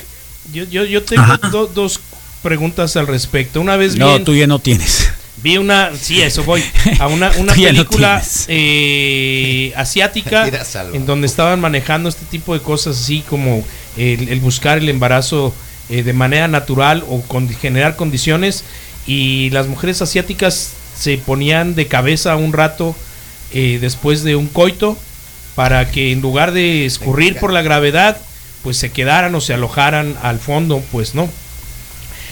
yo, 0.53 0.65
yo, 0.65 0.85
yo 0.85 1.01
tengo 1.03 1.25
do- 1.51 1.71
dos 1.73 2.01
preguntas 2.43 2.95
al 2.97 3.07
respecto. 3.07 3.59
Una 3.59 3.77
vez 3.77 3.95
No, 3.95 4.19
vi, 4.19 4.23
tú 4.23 4.35
ya 4.35 4.45
no 4.45 4.59
tienes. 4.59 5.09
Vi 5.37 5.57
una, 5.57 5.91
sí, 5.95 6.21
eso 6.21 6.43
voy, 6.43 6.63
a 6.99 7.07
una, 7.07 7.31
una 7.37 7.53
película 7.53 8.21
eh, 8.47 9.73
asiática 9.75 10.49
en 10.93 11.05
donde 11.05 11.27
estaban 11.27 11.59
manejando 11.59 12.09
este 12.09 12.25
tipo 12.25 12.53
de 12.53 12.61
cosas 12.61 12.99
así 12.99 13.21
como 13.21 13.63
el, 13.97 14.29
el 14.29 14.39
buscar 14.39 14.77
el 14.77 14.89
embarazo 14.89 15.53
eh, 15.91 16.03
de 16.03 16.13
manera 16.13 16.47
natural 16.47 17.03
o 17.09 17.21
con, 17.21 17.49
generar 17.49 17.97
condiciones. 17.97 18.63
Y 19.05 19.49
las 19.49 19.67
mujeres 19.67 20.01
asiáticas 20.01 20.71
se 20.97 21.17
ponían 21.17 21.75
de 21.75 21.87
cabeza 21.87 22.37
un 22.37 22.53
rato 22.53 22.95
eh, 23.51 23.77
después 23.81 24.23
de 24.23 24.37
un 24.37 24.47
coito 24.47 24.97
para 25.55 25.91
que 25.91 26.13
en 26.13 26.21
lugar 26.21 26.53
de 26.53 26.85
escurrir 26.85 27.37
por 27.39 27.51
la 27.51 27.61
gravedad 27.61 28.17
pues 28.63 28.77
se 28.77 28.91
quedaran 28.91 29.35
o 29.35 29.41
se 29.41 29.53
alojaran 29.53 30.15
al 30.21 30.39
fondo 30.39 30.81
pues 30.93 31.13
no 31.13 31.29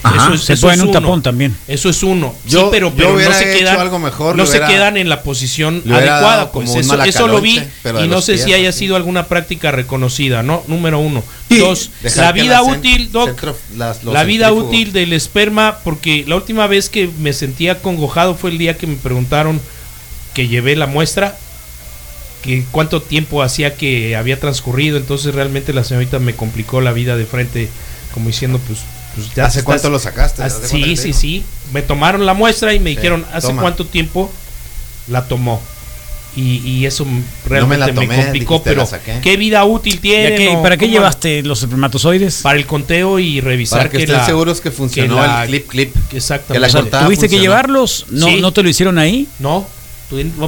Ajá. 0.01 0.37
Se 0.37 0.53
eso 0.53 0.71
es 0.71 0.77
un 0.79 0.83
uno. 0.89 0.91
tapón 0.99 1.21
también. 1.21 1.55
eso 1.67 1.89
es 1.89 2.03
uno. 2.03 2.33
Yo- 2.47 2.61
sí, 2.61 2.67
pero, 2.71 2.95
yo 2.95 3.11
no 3.19 3.33
se 3.33 3.57
quedan 3.57 3.79
algo 3.79 3.99
mejor, 3.99 4.35
no 4.35 4.43
le 4.43 4.47
se 4.49 4.57
hubiera- 4.57 4.67
quedan 4.67 4.95
en 4.97 5.09
la 5.09 5.23
posición 5.23 5.83
adecuada, 5.91 6.51
pues 6.53 6.73
eso, 6.73 7.03
eso 7.03 7.27
lo 7.27 7.41
vi 7.41 7.61
y 8.03 8.07
no 8.07 8.21
sé 8.21 8.33
pies, 8.33 8.45
si 8.45 8.53
haya 8.53 8.71
sido 8.71 8.95
alguna 8.95 9.27
práctica 9.27 9.71
reconocida, 9.71 10.41
¿no? 10.41 10.63
Número 10.67 10.99
uno. 10.99 11.21
Sí. 11.49 11.57
Dos, 11.57 11.91
Dejar 12.01 12.25
la 12.25 12.31
vida 12.31 12.63
útil, 12.63 13.11
Doc, 13.11 13.27
centro- 13.27 13.57
las- 13.75 14.03
los 14.03 14.13
la 14.13 14.23
vida 14.23 14.45
centrífugos. 14.47 14.73
útil 14.73 14.93
del 14.93 15.11
esperma, 15.13 15.79
porque 15.83 16.23
la 16.27 16.35
última 16.37 16.65
vez 16.67 16.87
que 16.89 17.09
me 17.19 17.33
sentía 17.33 17.81
congojado 17.81 18.35
fue 18.35 18.51
el 18.51 18.57
día 18.57 18.77
que 18.77 18.87
me 18.87 18.95
preguntaron 18.95 19.59
que 20.33 20.47
llevé 20.47 20.75
la 20.77 20.87
muestra, 20.87 21.35
que 22.41 22.63
cuánto 22.71 23.01
tiempo 23.01 23.43
hacía 23.43 23.75
que 23.75 24.15
había 24.15 24.39
transcurrido, 24.39 24.95
entonces 24.97 25.35
realmente 25.35 25.73
la 25.73 25.83
señorita 25.83 26.19
me 26.19 26.35
complicó 26.35 26.79
la 26.79 26.93
vida 26.93 27.17
de 27.17 27.25
frente, 27.25 27.67
como 28.13 28.27
diciendo, 28.27 28.61
pues, 28.65 28.79
pues 29.15 29.33
ya 29.35 29.45
¿Hace 29.45 29.59
estás- 29.59 29.63
cuánto 29.65 29.89
lo 29.89 29.99
sacaste? 29.99 30.41
Ah, 30.41 30.45
¿Haz 30.45 30.61
de 30.61 30.67
cuenta 30.69 30.75
Sí, 30.87 30.95
que 30.95 30.97
sí, 30.97 31.13
sí. 31.13 31.43
Me 31.73 31.81
tomaron 31.81 32.25
la 32.25 32.33
muestra 32.33 32.73
y 32.73 32.79
me 32.79 32.91
Sí, 32.91 32.95
dijeron, 32.97 33.25
¿hace 33.33 33.47
toma. 33.47 33.61
cuánto 33.61 33.85
tiempo 33.85 34.31
la 35.07 35.27
tomó? 35.27 35.61
Y, 36.35 36.57
y 36.57 36.85
eso 36.85 37.05
realmente 37.47 37.87
me 37.87 37.93
tomé, 38.07 38.15
complicó, 38.23 38.61
pero 38.63 38.81
la 38.81 38.85
saqué. 38.85 39.19
¿qué 39.21 39.35
vida 39.35 39.65
útil 39.65 39.95
¿Ya 39.95 40.01
tiene? 40.01 40.35
qué- 40.35 40.59
¿Para 40.61 40.77
qué 40.77 40.87
llevaste 40.87 41.41
los 41.41 41.61
espermatozoides? 41.63 42.41
Para 42.43 42.57
el 42.59 42.67
conteo 42.67 43.17
y 43.19 43.41
revisar 43.41 43.79
Para 43.79 43.89
que, 43.89 43.97
estén 43.97 44.15
la- 44.15 44.25
seguros 44.25 44.61
que 44.61 44.69
funcionó 44.71 45.15
la- 45.15 45.43
el 45.43 45.49
clip 45.49 45.67
clip. 45.67 45.95
Exactamente. 46.13 46.53
que 46.53 46.59
la 46.59 46.67
O 46.67 46.69
sea, 46.69 46.81
cortada 46.81 47.05
¿Tuviste 47.05 47.27
que 47.29 47.39
llevarlos? 47.39 48.05
¿No, 48.11 48.27
Sí. 48.27 48.41
¿No 48.41 48.53
te 48.53 48.61
lo 48.61 48.69
hicieron 48.69 48.99
ahí? 48.99 49.27
No, 49.39 49.67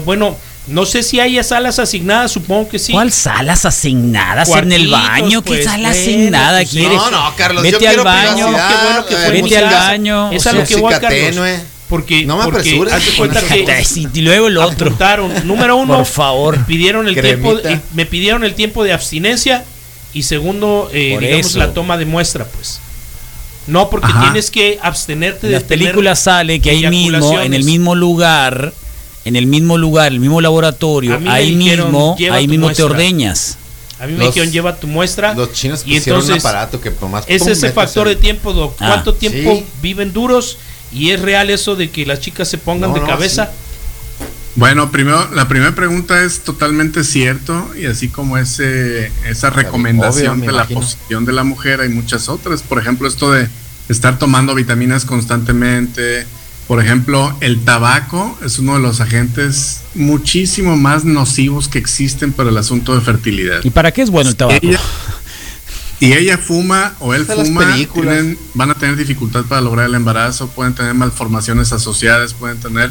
bueno, 0.06 0.38
no 0.68 0.86
sé 0.86 1.02
si 1.04 1.20
hay 1.20 1.44
salas 1.44 1.80
asignadas, 1.80 2.32
supongo 2.32 2.70
que 2.70 2.80
sí. 2.80 2.92
¿Cuál 2.94 3.12
salas 3.12 3.66
asignadas 3.66 4.50
en 4.50 4.72
el 4.72 4.88
baño? 4.90 5.42
¿Qué 5.42 5.48
pues, 5.48 5.66
sala 5.66 5.90
bueno, 5.90 5.90
asignada 5.90 6.60
pues, 6.60 6.70
quieres? 6.70 6.98
No, 6.98 7.12
no, 7.12 7.36
Carlos, 7.36 7.64
Vete 7.64 7.84
yo 7.84 7.90
al 7.90 8.00
baño. 8.02 8.46
Qué 8.48 8.86
bueno 8.86 9.06
que 9.06 9.14
eh, 9.16 9.42
Vete 9.42 9.58
al 9.58 9.74
baño. 9.74 10.32
Es 10.32 10.48
a 10.48 10.54
lo 10.54 10.64
que 10.64 10.76
voy, 10.76 10.94
Carlos. 10.94 11.10
tenue. 11.12 11.60
Porque, 11.90 12.26
No 12.26 12.38
me 12.38 12.46
porque 12.46 12.78
con 12.78 12.88
cuenta 13.18 13.42
que 13.42 13.84
Y 14.14 14.22
luego 14.22 14.48
el 14.48 14.58
otro. 14.58 14.88
apuntaron. 14.88 15.46
Número 15.46 15.76
uno, 15.76 15.98
Por 15.98 16.06
favor. 16.06 16.58
me 16.58 16.64
pidieron 16.64 17.08
el 17.08 17.16
Cremita. 17.16 17.62
tiempo, 17.62 17.68
eh, 17.68 17.82
me 17.94 18.06
pidieron 18.06 18.46
el 18.46 18.54
tiempo 18.54 18.86
de 18.86 18.94
abstinencia 18.94 19.66
y 20.14 20.24
segundo, 20.24 20.90
eh, 20.94 21.18
digamos 21.20 21.48
eso. 21.48 21.60
la 21.60 21.74
toma 21.74 21.98
de 21.98 22.06
muestra, 22.06 22.46
pues. 22.46 22.80
No, 23.68 23.90
porque 23.90 24.08
Ajá. 24.08 24.22
tienes 24.22 24.52
que 24.52 24.80
abstenerte 24.82 25.48
En 25.48 25.52
de 25.54 25.60
las 25.60 25.64
películas 25.64 26.24
tener 26.24 26.36
sale 26.38 26.62
que 26.62 26.70
ahí 26.70 26.88
mismo, 26.88 27.40
en 27.42 27.54
el 27.54 27.64
mismo 27.66 27.94
lugar, 27.94 28.74
en 29.26 29.36
el 29.36 29.46
mismo 29.48 29.78
lugar, 29.78 30.12
el 30.12 30.20
mismo 30.20 30.42
laboratorio, 30.42 31.16
A 31.16 31.20
mí 31.20 31.26
me 31.26 31.32
ahí 31.32 31.56
dijeron, 31.56 31.88
mismo, 31.88 32.16
"Lleva 32.18 32.36
ahí 32.38 32.48
mismo 32.48 32.68
te 32.68 32.82
muestra". 32.82 32.86
ordeñas. 32.86 33.58
A 34.00 34.08
mí 34.08 34.14
me 34.14 34.20
Los- 34.26 34.34
dijeron 34.34 34.52
lleva 34.52 34.76
tu 34.78 34.88
muestra. 34.88 35.34
Los 35.36 35.54
chinos 35.54 35.84
y 35.86 35.96
pusieron 35.96 36.22
entonces 36.22 36.44
un 36.44 36.50
aparato 36.50 36.82
que 36.82 36.90
por 36.90 37.08
más 37.10 37.24
es 37.28 37.44
pum, 37.44 37.52
ese 37.52 37.72
factor 37.72 38.08
el- 38.08 38.16
de 38.16 38.22
tiempo, 38.22 38.52
Doc. 38.54 38.76
Ah, 38.80 38.88
¿Cuánto 38.88 39.14
tiempo 39.14 39.58
sí. 39.58 39.66
viven 39.82 40.12
duros? 40.12 40.58
Y 40.92 41.12
es 41.12 41.22
real 41.22 41.50
eso 41.52 41.76
de 41.76 41.90
que 41.92 42.06
las 42.06 42.20
chicas 42.20 42.48
se 42.48 42.58
pongan 42.58 42.90
No, 42.90 42.96
de 42.96 43.02
no, 43.02 43.08
cabeza. 43.08 43.52
Bueno, 44.56 44.92
primero, 44.92 45.30
la 45.34 45.48
primera 45.48 45.74
pregunta 45.74 46.24
es 46.24 46.42
totalmente 46.42 47.06
cierto 47.06 47.70
y 47.80 47.86
así 47.86 48.10
como 48.10 48.38
ese, 48.38 49.10
esa 49.26 49.50
recomendación 49.50 50.40
obvio, 50.40 50.48
de 50.48 50.52
la 50.52 50.58
imagino. 50.64 50.82
posición 50.82 51.26
de 51.26 51.32
la 51.32 51.44
mujer, 51.46 51.80
hay 51.80 51.88
muchas 51.90 52.28
otras. 52.28 52.62
Por 52.62 52.78
ejemplo, 52.80 53.08
esto 53.08 53.32
de 53.32 53.48
estar 53.88 54.20
tomando 54.20 54.54
vitaminas 54.54 55.06
constantemente. 55.06 56.26
Por 56.72 56.82
ejemplo, 56.82 57.36
el 57.42 57.66
tabaco 57.66 58.40
es 58.46 58.58
uno 58.58 58.76
de 58.76 58.80
los 58.80 59.02
agentes 59.02 59.82
muchísimo 59.94 60.78
más 60.78 61.04
nocivos 61.04 61.68
que 61.68 61.78
existen 61.78 62.32
para 62.32 62.50
el 62.50 62.56
asunto 62.58 62.96
de 62.96 63.02
fertilidad. 63.02 63.60
¿Y 63.66 63.72
para 63.72 63.92
qué 63.92 64.04
es 64.04 64.10
bueno 64.10 64.30
el 64.30 64.38
tabaco? 64.38 64.66
Ella- 64.66 64.80
y 66.00 66.14
ella 66.14 66.38
fuma 66.38 66.94
o 67.00 67.14
él 67.14 67.26
fuma, 67.26 67.60
tienen- 68.06 68.38
van 68.54 68.72
a 68.72 68.76
tener 68.76 68.96
dificultad 68.96 69.44
para 69.44 69.60
lograr 69.60 69.88
el 69.88 69.96
embarazo, 69.96 70.48
pueden 70.48 70.74
tener 70.74 70.94
malformaciones 70.94 71.74
asociadas, 71.74 72.34
pueden 72.34 72.58
tener 72.62 72.90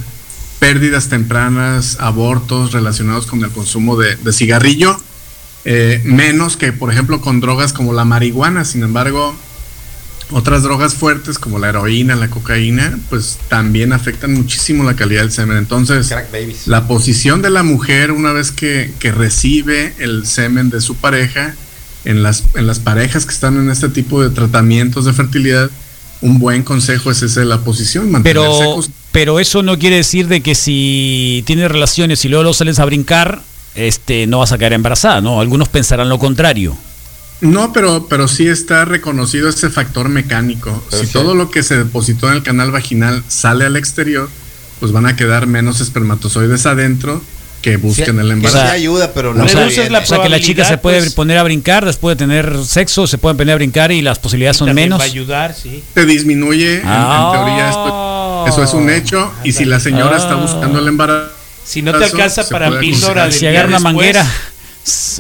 pérdidas 0.58 1.08
tempranas, 1.08 1.96
abortos 2.00 2.72
relacionados 2.72 3.24
con 3.24 3.42
el 3.42 3.50
consumo 3.50 3.96
de, 3.96 4.14
de 4.16 4.32
cigarrillo, 4.34 5.00
eh, 5.64 6.02
menos 6.04 6.58
que 6.58 6.74
por 6.74 6.92
ejemplo 6.92 7.22
con 7.22 7.40
drogas 7.40 7.72
como 7.72 7.94
la 7.94 8.04
marihuana. 8.04 8.66
Sin 8.66 8.82
embargo, 8.82 9.34
otras 10.30 10.62
drogas 10.62 10.94
fuertes 10.94 11.38
como 11.38 11.58
la 11.58 11.68
heroína, 11.68 12.16
la 12.16 12.30
cocaína, 12.30 12.98
pues 13.08 13.38
también 13.48 13.92
afectan 13.92 14.32
muchísimo 14.34 14.84
la 14.84 14.94
calidad 14.94 15.22
del 15.22 15.32
semen. 15.32 15.56
Entonces, 15.56 16.14
la 16.66 16.86
posición 16.86 17.42
de 17.42 17.50
la 17.50 17.62
mujer 17.62 18.12
una 18.12 18.32
vez 18.32 18.50
que, 18.50 18.92
que 18.98 19.12
recibe 19.12 19.94
el 19.98 20.26
semen 20.26 20.70
de 20.70 20.80
su 20.80 20.96
pareja, 20.96 21.54
en 22.04 22.22
las, 22.22 22.44
en 22.54 22.66
las 22.66 22.78
parejas 22.78 23.26
que 23.26 23.32
están 23.32 23.56
en 23.58 23.70
este 23.70 23.88
tipo 23.88 24.22
de 24.22 24.30
tratamientos 24.30 25.04
de 25.04 25.12
fertilidad, 25.12 25.70
un 26.22 26.38
buen 26.38 26.62
consejo 26.62 27.10
es 27.10 27.22
ese 27.22 27.40
de 27.40 27.46
la 27.46 27.58
posición, 27.58 28.10
mantenerse 28.10 28.58
Pero, 28.58 28.80
pero 29.12 29.40
eso 29.40 29.62
no 29.62 29.78
quiere 29.78 29.96
decir 29.96 30.28
de 30.28 30.42
que 30.42 30.54
si 30.54 31.42
tienes 31.46 31.70
relaciones 31.70 32.24
y 32.24 32.28
luego 32.28 32.44
lo 32.44 32.52
sales 32.52 32.78
a 32.78 32.84
brincar, 32.84 33.42
este, 33.74 34.26
no 34.26 34.38
vas 34.40 34.52
a 34.52 34.58
caer 34.58 34.74
embarazada, 34.74 35.20
¿no? 35.20 35.40
Algunos 35.40 35.68
pensarán 35.68 36.08
lo 36.08 36.18
contrario. 36.18 36.76
No, 37.40 37.72
pero, 37.72 38.06
pero 38.08 38.28
sí 38.28 38.46
está 38.46 38.84
reconocido 38.84 39.48
ese 39.48 39.70
factor 39.70 40.08
mecánico. 40.08 40.82
Pero 40.90 41.02
si 41.02 41.06
sí. 41.06 41.12
todo 41.12 41.34
lo 41.34 41.50
que 41.50 41.62
se 41.62 41.76
depositó 41.76 42.28
en 42.28 42.34
el 42.34 42.42
canal 42.42 42.70
vaginal 42.70 43.22
sale 43.28 43.64
al 43.64 43.76
exterior, 43.76 44.28
pues 44.78 44.92
van 44.92 45.06
a 45.06 45.16
quedar 45.16 45.46
menos 45.46 45.80
espermatozoides 45.80 46.66
adentro 46.66 47.22
que 47.62 47.76
busquen 47.76 48.18
el 48.18 48.30
embarazo. 48.30 48.58
sí 48.58 48.64
sea, 48.64 48.72
ayuda, 48.72 49.12
pero 49.12 49.30
O 49.32 49.34
no 49.34 49.46
sea, 49.46 49.60
Reduces 49.60 49.76
viene. 49.80 49.90
la 49.90 49.98
o 49.98 50.06
sea, 50.06 50.22
que 50.22 50.28
la 50.30 50.40
chica 50.40 50.64
se 50.64 50.78
puede 50.78 50.98
pues. 51.00 51.12
poner 51.12 51.36
a 51.38 51.42
brincar 51.42 51.84
después 51.84 52.16
de 52.16 52.24
tener 52.24 52.56
sexo, 52.64 53.06
se 53.06 53.18
pueden 53.18 53.36
poner 53.36 53.52
a 53.52 53.56
brincar 53.56 53.92
y 53.92 54.00
las 54.00 54.18
posibilidades 54.18 54.56
son 54.56 54.72
menos. 54.74 54.98
Va 54.98 55.04
a 55.04 55.06
ayudar, 55.06 55.54
sí. 55.54 55.82
se 55.94 56.06
disminuye, 56.06 56.76
en- 56.76 56.80
en, 56.80 56.86
Ah. 56.86 57.30
teoría 57.34 57.68
esto, 57.68 58.44
eso 58.48 58.64
es 58.64 58.72
un 58.72 58.88
hecho, 58.88 59.30
y 59.44 59.52
si 59.52 59.66
la 59.66 59.78
señora 59.78 60.16
está 60.16 60.36
buscando 60.36 60.78
el 60.78 60.88
embarazo, 60.88 61.28
Si 61.64 61.82
no 61.82 61.92
te 61.96 62.02
alcanza 62.04 62.48
para 62.48 62.80
píldora 62.80 63.30
si 63.30 63.46
agarra 63.46 63.68
una 63.68 63.78
manguera, 63.80 64.26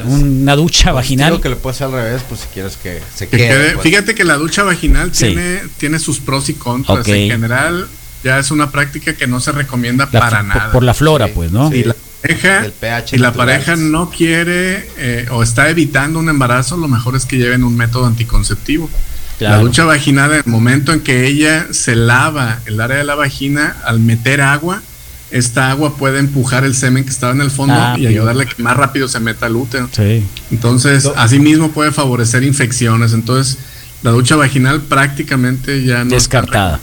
una 0.04 0.56
ducha 0.56 0.92
vaginal. 0.92 1.30
Digo 1.32 1.40
que 1.42 1.48
le 1.50 1.56
puedes 1.56 1.80
hacer 1.80 1.94
al 1.94 2.02
revés, 2.04 2.22
pues 2.28 2.40
si 2.40 2.46
quieres 2.48 2.76
que 2.76 3.00
se 3.14 3.28
que 3.28 3.36
quede. 3.36 3.48
quede- 3.48 3.70
pues. 3.74 3.82
fíjate 3.84 4.14
que 4.14 4.24
la 4.24 4.34
ducha 4.36 4.62
vaginal 4.62 5.10
Sí. 5.14 5.26
tiene, 5.26 5.60
tiene 5.78 5.98
sus 5.98 6.18
pros 6.20 6.48
y 6.48 6.54
contras. 6.54 7.06
En 7.08 7.30
general, 7.30 7.86
ya 8.24 8.38
es 8.38 8.50
una 8.50 8.70
práctica 8.70 9.14
que 9.14 9.26
no 9.26 9.40
se 9.40 9.52
recomienda 9.52 10.08
La- 10.12 10.20
para 10.20 10.38
por- 10.38 10.46
nada. 10.46 10.72
Por 10.72 10.82
la 10.82 10.94
flora, 10.94 11.26
Sí, 11.26 11.32
pues, 11.34 11.52
¿no? 11.52 11.70
sí. 11.70 11.76
Si 11.76 11.84
la 11.84 11.94
pareja, 12.22 12.64
El 12.64 12.72
pH 12.72 13.08
si 13.10 13.18
la 13.18 13.32
pareja 13.32 13.76
no 13.76 14.10
quiere 14.10 14.88
eh, 14.98 15.26
o 15.30 15.42
está 15.42 15.70
evitando 15.70 16.18
un 16.18 16.28
embarazo, 16.28 16.76
lo 16.76 16.88
mejor 16.88 17.16
es 17.16 17.24
que 17.26 17.36
lleven 17.38 17.64
un 17.64 17.76
método 17.76 18.06
anticonceptivo. 18.06 18.90
Claro. 19.38 19.56
La 19.56 19.62
ducha 19.62 19.84
vaginal, 19.84 20.32
en 20.32 20.36
el 20.38 20.46
momento 20.46 20.92
en 20.92 21.00
que 21.00 21.26
ella 21.26 21.68
se 21.70 21.96
lava 21.96 22.60
el 22.66 22.78
área 22.78 22.98
de 22.98 23.04
la 23.04 23.14
vagina, 23.14 23.76
al 23.84 23.98
meter 24.00 24.42
agua, 24.42 24.82
esta 25.30 25.70
agua 25.70 25.96
puede 25.96 26.18
empujar 26.18 26.64
el 26.64 26.74
semen 26.74 27.04
que 27.04 27.10
estaba 27.10 27.32
en 27.32 27.40
el 27.40 27.50
fondo 27.50 27.74
Ah, 27.76 27.96
y 27.98 28.06
ayudarle 28.06 28.44
a 28.44 28.46
que 28.46 28.62
más 28.62 28.76
rápido 28.76 29.06
se 29.08 29.20
meta 29.20 29.46
al 29.46 29.56
útero. 29.56 29.88
Sí. 29.92 30.24
Entonces, 30.50 31.04
Do- 31.04 31.14
asimismo 31.16 31.70
puede 31.70 31.92
favorecer 31.92 32.42
infecciones. 32.42 33.12
Entonces, 33.12 33.58
la 34.02 34.10
ducha 34.10 34.34
vaginal 34.36 34.80
prácticamente 34.82 35.84
ya 35.84 36.04
no 36.04 36.10
Descartada. 36.10 36.80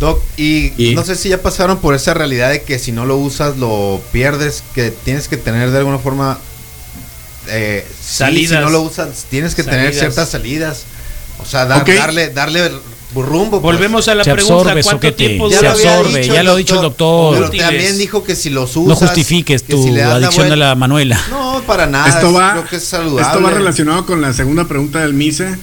Doc, 0.00 0.22
y, 0.36 0.72
Y- 0.76 0.94
no 0.94 1.04
sé 1.04 1.14
si 1.16 1.28
ya 1.30 1.40
pasaron 1.40 1.78
por 1.78 1.94
esa 1.94 2.12
realidad 2.12 2.50
de 2.50 2.62
que 2.62 2.78
si 2.78 2.92
no 2.92 3.06
lo 3.06 3.16
usas 3.16 3.56
lo 3.56 4.02
pierdes, 4.12 4.62
que 4.74 4.90
tienes 4.90 5.28
que 5.28 5.36
tener 5.36 5.70
de 5.70 5.78
alguna 5.78 5.98
forma 5.98 6.38
eh, 7.48 7.86
sí, 7.88 8.16
Salidas. 8.18 8.58
si 8.58 8.64
no 8.64 8.70
lo 8.70 8.82
usas, 8.82 9.24
tienes 9.30 9.54
que 9.54 9.62
tener 9.62 9.94
ciertas 9.94 10.28
salidas. 10.30 10.82
O 11.38 11.44
sea, 11.46 11.66
darle, 11.66 12.30
darle 12.30 12.70
rumbo. 13.22 13.60
pues. 13.60 13.74
Volvemos 13.74 14.08
a 14.08 14.14
la 14.14 14.24
Se 14.24 14.32
pregunta, 14.32 14.54
absorbe, 14.54 14.82
¿cuánto 14.82 14.96
soquete. 14.98 15.26
tiempo 15.28 15.48
Ya 15.50 15.56
dura? 15.58 15.68
lo 15.70 15.74
había 15.76 15.96
absorbe, 15.98 16.20
dicho 16.20 16.34
ya 16.34 16.42
lo 16.42 16.52
ha 16.52 16.56
dicho 16.56 16.74
el 16.76 16.82
doctor. 16.82 17.34
Pero 17.34 17.46
Útiles. 17.48 17.66
también 17.66 17.98
dijo 17.98 18.24
que 18.24 18.36
si 18.36 18.50
los 18.50 18.76
usas. 18.76 18.88
No 18.88 18.94
justifiques 18.96 19.62
que 19.62 19.72
tu 19.74 19.82
si 19.82 19.98
adicción 20.00 20.52
a 20.52 20.56
la 20.56 20.74
Manuela. 20.74 21.20
No, 21.30 21.62
para 21.66 21.86
nada. 21.86 22.08
esto 22.08 22.32
va, 22.32 22.52
creo 22.52 22.66
que 22.66 22.76
es 22.76 22.84
saludable. 22.84 23.22
esto 23.22 23.42
va 23.42 23.50
relacionado 23.50 24.04
con 24.06 24.20
la 24.20 24.32
segunda 24.32 24.66
pregunta 24.66 25.00
del 25.00 25.14
MISE, 25.14 25.56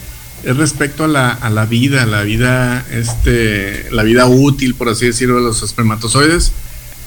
es 0.44 0.58
respecto 0.58 1.04
a 1.06 1.08
la, 1.08 1.32
a 1.32 1.50
la 1.50 1.66
vida, 1.66 2.06
la 2.06 2.22
vida, 2.24 2.86
este, 2.92 3.88
la 3.92 4.04
vida 4.04 4.26
útil, 4.26 4.76
por 4.76 4.89
así 4.89 5.06
decirlo, 5.06 5.36
de 5.36 5.42
los 5.42 5.63
espermatozoides. 5.63 6.52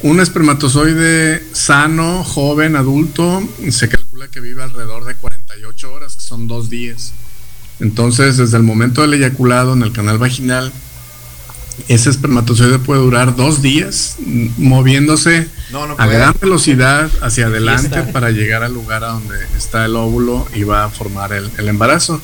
Un 0.02 0.20
espermatozoide 0.20 1.42
sano, 1.52 2.22
joven, 2.22 2.76
adulto, 2.76 3.42
se 3.70 3.88
calcula 3.88 4.28
que 4.28 4.40
vive 4.40 4.62
alrededor 4.62 5.04
de 5.04 5.14
48 5.14 5.92
horas, 5.92 6.16
que 6.16 6.22
son 6.22 6.46
dos 6.48 6.68
días. 6.68 7.12
Entonces, 7.80 8.36
desde 8.36 8.56
el 8.56 8.62
momento 8.62 9.02
del 9.02 9.14
eyaculado 9.14 9.74
en 9.74 9.82
el 9.82 9.92
canal 9.92 10.18
vaginal, 10.18 10.72
ese 11.88 12.08
espermatozoide 12.08 12.78
puede 12.78 13.02
durar 13.02 13.36
dos 13.36 13.60
días 13.60 14.16
mm, 14.24 14.46
moviéndose 14.56 15.46
No, 15.70 15.86
no 15.86 15.94
a 15.98 16.06
gran 16.06 16.34
velocidad 16.40 17.10
hacia 17.20 17.46
adelante 17.46 18.02
para 18.04 18.30
llegar 18.30 18.62
al 18.62 18.72
lugar 18.72 19.04
a 19.04 19.08
donde 19.08 19.36
está 19.56 19.84
el 19.84 19.94
óvulo 19.94 20.48
y 20.54 20.62
va 20.62 20.84
a 20.84 20.88
formar 20.88 21.32
el, 21.34 21.50
el 21.58 21.68
embarazo. 21.68 22.20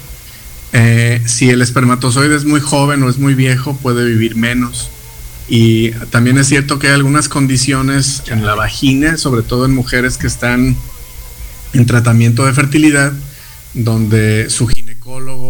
Eh, 0.73 1.21
si 1.27 1.51
el 1.51 1.61
espermatozoide 1.61 2.35
es 2.35 2.45
muy 2.45 2.61
joven 2.61 3.03
o 3.03 3.11
es 3.11 3.19
muy 3.19 3.35
viejo, 3.35 3.77
puede 3.77 4.05
vivir 4.05 4.37
menos. 4.37 4.88
Y 5.49 5.91
también 6.11 6.38
es 6.38 6.47
cierto 6.47 6.79
que 6.79 6.88
hay 6.88 6.95
algunas 6.95 7.29
condiciones 7.29 8.23
en 8.29 8.47
la 8.47 8.55
vagina, 8.55 9.19
sobre 9.19 9.43
todo 9.43 9.67
en 9.67 9.75
mujeres 9.75 10.17
que 10.17 10.27
están 10.27 10.77
en 11.75 11.87
tratamiento 11.87 12.47
de 12.47 12.53
fertilidad, 12.55 13.12
donde 13.75 14.49
su 14.49 14.67
ginecólogo, 14.67 14.92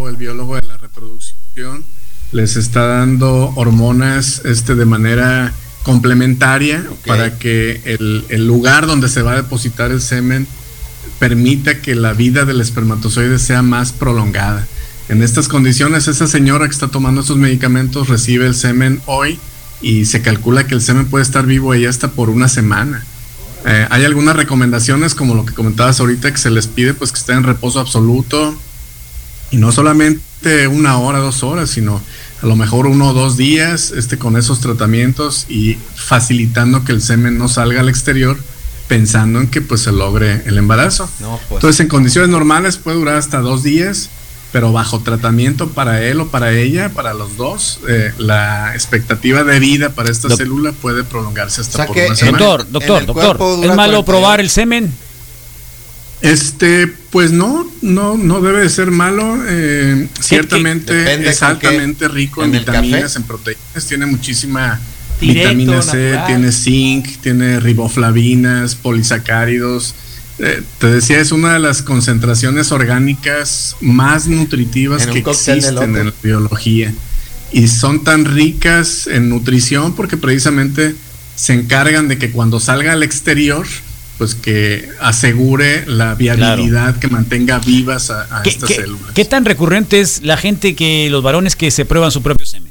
el 0.09 0.17
biólogo 0.17 0.57
de 0.57 0.63
la 0.63 0.79
reproducción, 0.79 1.85
les 2.33 2.57
está 2.57 2.87
dando 2.87 3.53
hormonas 3.57 4.41
este, 4.45 4.75
de 4.75 4.87
manera 4.87 5.53
complementaria 5.83 6.83
para 7.07 7.39
que 7.39 7.81
el, 7.85 8.25
el 8.31 8.47
lugar 8.47 8.87
donde 8.87 9.09
se 9.09 9.21
va 9.21 9.33
a 9.33 9.37
depositar 9.37 9.91
el 9.91 10.01
semen 10.01 10.47
permita 11.19 11.81
que 11.83 11.95
la 11.95 12.15
vida 12.15 12.45
del 12.45 12.61
espermatozoide 12.61 13.39
sea 13.39 13.63
más 13.63 13.93
prolongada. 13.93 14.67
En 15.09 15.23
estas 15.23 15.49
condiciones, 15.49 16.09
esa 16.09 16.27
señora 16.27 16.67
que 16.67 16.73
está 16.73 16.89
tomando 16.89 17.21
esos 17.21 17.37
medicamentos 17.37 18.09
recibe 18.09 18.47
el 18.47 18.55
semen 18.55 19.03
hoy 19.07 19.39
y 19.83 20.07
se 20.07 20.23
calcula 20.23 20.67
que 20.67 20.75
el 20.75 20.81
semen 20.81 21.07
puede 21.07 21.25
estar 21.25 21.45
vivo 21.45 21.73
ahí 21.73 21.85
hasta 21.85 22.13
por 22.13 22.31
una 22.31 22.49
semana. 22.49 23.05
Eh, 23.67 23.87
hay 23.91 24.05
algunas 24.05 24.35
recomendaciones, 24.35 25.15
como 25.15 25.35
lo 25.35 25.45
que 25.45 25.53
comentabas 25.53 26.01
ahorita, 26.01 26.33
que 26.33 26.39
se 26.39 26.51
les 26.51 26.67
pide 26.67 26.95
pues 26.95 27.13
que 27.13 27.19
estén 27.19 27.39
en 27.39 27.45
reposo 27.45 27.81
absoluto 27.81 28.57
y 29.53 29.57
no 29.59 29.71
solamente 29.71 30.67
una 30.67 30.99
hora, 30.99 31.19
dos 31.21 31.43
horas, 31.45 31.71
sino 31.71 32.01
a 32.43 32.47
lo 32.47 32.57
mejor 32.57 32.87
uno 32.87 33.11
o 33.11 33.13
dos 33.13 33.37
días 33.37 33.93
este, 33.97 34.19
con 34.19 34.37
esos 34.37 34.59
tratamientos 34.61 35.47
y 35.49 35.77
facilitando 35.95 36.85
que 36.85 36.91
el 36.93 37.01
semen 37.01 37.39
no 37.39 37.49
salga 37.49 37.81
al 37.81 37.89
exterior 37.89 38.37
pensando 38.89 39.41
en 39.41 39.47
que 39.49 39.61
pues 39.61 39.83
se 39.83 39.93
logre 39.93 40.43
el 40.47 40.59
embarazo. 40.59 41.09
No, 41.21 41.39
pues. 41.49 41.59
Entonces 41.59 41.81
en 41.81 41.89
condiciones 41.89 42.29
normales 42.31 42.77
puede 42.79 42.97
durar 42.97 43.15
hasta 43.17 43.39
dos 43.39 43.63
días, 43.63 44.11
pero 44.51 44.73
bajo 44.73 45.01
tratamiento 45.01 45.69
para 45.71 46.03
él 46.03 46.21
o 46.21 46.29
para 46.29 46.53
ella, 46.53 46.91
para 46.91 47.15
los 47.15 47.37
dos, 47.39 47.81
eh, 47.89 48.13
la 48.19 48.75
expectativa 48.75 49.45
de 49.45 49.59
vida 49.61 49.91
para 49.91 50.11
esta 50.11 50.29
Doc- 50.29 50.37
célula 50.39 50.73
puede 50.73 51.05
prolongarse 51.05 51.61
hasta 51.63 51.75
O 51.75 51.77
sea 51.77 51.87
por 51.87 51.95
que 51.97 52.07
una 52.07 52.17
semana. 52.17 52.39
Doctor, 52.39 52.71
doctor, 52.71 53.07
doctor. 53.07 53.37
¿Es 53.65 53.77
malo 53.77 54.05
48. 54.05 54.05
probar 54.05 54.41
el 54.41 54.51
semen? 54.51 54.93
Este, 56.23 56.87
pues 57.11 57.33
no, 57.33 57.69
no, 57.83 58.17
no 58.17 58.41
debe 58.41 58.61
de 58.61 58.69
ser 58.71 58.91
malo. 58.91 59.39
eh, 59.49 60.09
ciertamente 60.21 61.29
es 61.29 61.39
qué- 61.41 61.45
altamente 61.45 62.09
rico 62.09 62.45
en, 62.45 62.53
vitaminas, 62.53 63.03
café. 63.03 63.19
en 63.19 63.23
proteínas, 63.25 63.87
tiene 63.89 64.07
muchísima 64.07 64.81
Directo, 65.21 65.49
vitamina 65.51 65.83
C, 65.83 66.11
natural. 66.13 66.27
tiene 66.27 66.53
zinc, 66.53 67.09
tiene 67.21 67.61
riboflavinas, 67.61 68.75
polisacáridos. 68.77 69.95
Eh, 70.39 70.63
te 70.79 70.87
decía, 70.89 71.21
es 71.21 71.31
una 71.33 71.53
de 71.55 71.59
las 71.59 71.83
concentraciones 71.83 72.73
orgánicas 72.73 73.77
más 73.81 74.27
nutritivas 74.29 75.07
que 75.07 75.19
existen 75.19 75.97
en 75.97 76.07
la 76.07 76.15
biología. 76.23 76.93
Y 77.53 77.69
son 77.69 78.03
tan 78.03 78.25
ricas 78.25 79.07
en 79.07 79.29
nutrición 79.29 79.95
porque 79.95 80.17
precisamente 80.17 80.95
se 81.37 81.53
encargan 81.53 82.09
de 82.09 82.17
que 82.19 82.31
cuando 82.31 82.61
salga 82.61 82.93
al 82.93 83.03
exterior, 83.03 83.67
pues 84.23 84.37
que 84.37 84.89
asegure 85.01 85.85
la 85.89 86.15
viabilidad 86.15 86.97
que 87.01 87.09
mantenga 87.09 87.59
vivas 87.59 88.09
a, 88.11 88.29
a 88.39 88.43
¿Qué, 88.45 88.51
estas 88.51 88.69
qué- 88.69 88.77
células. 88.77 89.11
qué 89.15 89.25
tan 89.25 89.45
recurrente 89.45 89.99
es 90.01 90.23
la 90.23 90.37
gente 90.37 90.77
que, 90.77 91.09
los 91.11 91.25
varones 91.25 91.57
que 91.57 91.73
se 91.73 91.85
prueban 91.85 92.13
su 92.13 92.23
propio 92.23 92.47
semen? 92.47 92.71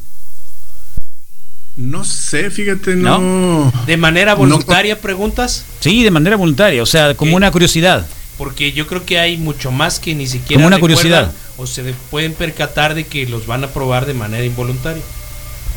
No 1.76 2.06
sé, 2.06 2.50
fíjate, 2.52 2.96
no. 2.96 3.70
¿De 3.86 3.98
manera 3.98 4.32
No- 4.32 4.38
voluntaria 4.38 5.02
preguntas? 5.02 5.66
Sí, 5.82 6.04
de 6.04 6.12
manera 6.12 6.38
voluntaria, 6.38 6.82
o 6.82 6.86
sea, 6.86 7.16
como 7.16 7.36
una 7.36 7.52
curiosidad. 7.52 8.08
Porque 8.38 8.72
yo 8.72 8.88
creo 8.88 9.06
que 9.06 9.20
hay 9.20 9.36
mucho 9.36 9.72
más 9.72 10.00
que 10.00 10.16
ni 10.16 10.28
siquiera 10.28 10.56
Como 10.56 10.68
una 10.68 10.80
curiosidad. 10.80 11.34
o 11.58 11.68
se 11.68 11.84
de- 11.84 11.94
pueden 12.10 12.34
percatar 12.34 12.96
de 12.96 13.04
que 13.06 13.26
los 13.26 13.46
van 13.46 13.66
a 13.66 13.68
probar 13.68 14.06
de 14.06 14.14
manera 14.14 14.46
involuntaria. 14.46 15.04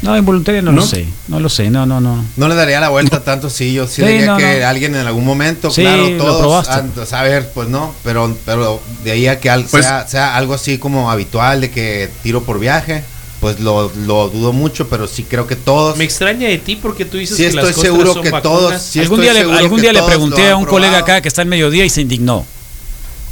No, 0.05 0.17
involuntaria 0.17 0.61
no, 0.63 0.71
¿No? 0.71 0.81
lo 0.83 0.87
sé, 0.87 1.07
no 1.29 1.41
lo 1.41 1.49
sé, 1.49 1.71
no, 1.71 1.87
no, 1.87 2.01
no. 2.01 2.25
No 2.37 2.49
le 2.49 2.55
daría 2.55 2.79
la 2.79 2.91
vuelta 2.91 3.25
tanto, 3.25 3.49
sí, 3.49 3.73
yo 3.73 3.87
sí, 3.87 4.03
Sí, 4.03 4.03
diría 4.07 4.27
no, 4.27 4.37
que 4.37 4.61
no. 4.61 4.67
alguien 4.69 4.95
en 4.95 5.07
algún 5.07 5.25
momento, 5.25 5.71
Sí, 5.71 5.81
claro, 5.83 6.09
todos, 6.19 6.69
antes, 6.69 7.13
a 7.13 7.23
ver, 7.23 7.51
pues 7.55 7.69
no, 7.69 7.95
pero, 8.05 8.37
pero 8.45 8.81
de 9.03 9.13
ahí 9.13 9.27
a 9.27 9.41
que 9.41 9.49
al- 9.51 9.65
Pues- 9.65 9.85
sea, 9.87 10.07
sea 10.07 10.37
algo 10.37 10.53
así 10.55 10.77
como 10.79 11.11
habitual 11.11 11.63
de 11.63 11.71
que 11.71 12.11
tiro 12.23 12.43
por 12.43 12.59
viaje, 12.61 13.03
pues 13.41 13.61
lo, 13.61 13.91
lo 14.07 14.29
dudo 14.29 14.53
mucho, 14.53 14.89
pero 14.89 15.07
sí 15.09 15.23
creo 15.25 15.47
que 15.47 15.57
todos, 15.57 15.97
Me 15.97 16.05
extraña 16.05 16.49
de 16.49 16.59
ti 16.59 16.77
porque 16.77 17.05
tú 17.05 17.17
dices 17.19 17.37
sí 17.37 17.43
que 17.45 17.49
estoy 17.49 17.65
las 17.73 17.77
seguro 17.77 18.13
son 18.15 18.23
que 18.23 18.31
vacunas. 18.31 18.43
todos, 18.43 18.83
sí 18.83 19.01
algún 19.01 19.21
estoy 19.21 19.25
día, 19.25 19.33
le, 19.35 19.41
seguro 19.41 19.59
algún 19.59 19.77
que 19.77 19.83
día 19.83 19.93
le 19.93 19.99
todos 20.01 20.11
pregunté 20.11 20.51
a 20.51 20.57
un 20.57 20.65
colega 20.67 20.99
acá 20.99 21.21
que 21.23 21.29
está 21.29 21.43
en 21.43 21.49
mediodía 21.49 21.85
y 21.85 21.91
se 21.91 22.03
indignó. 22.03 22.45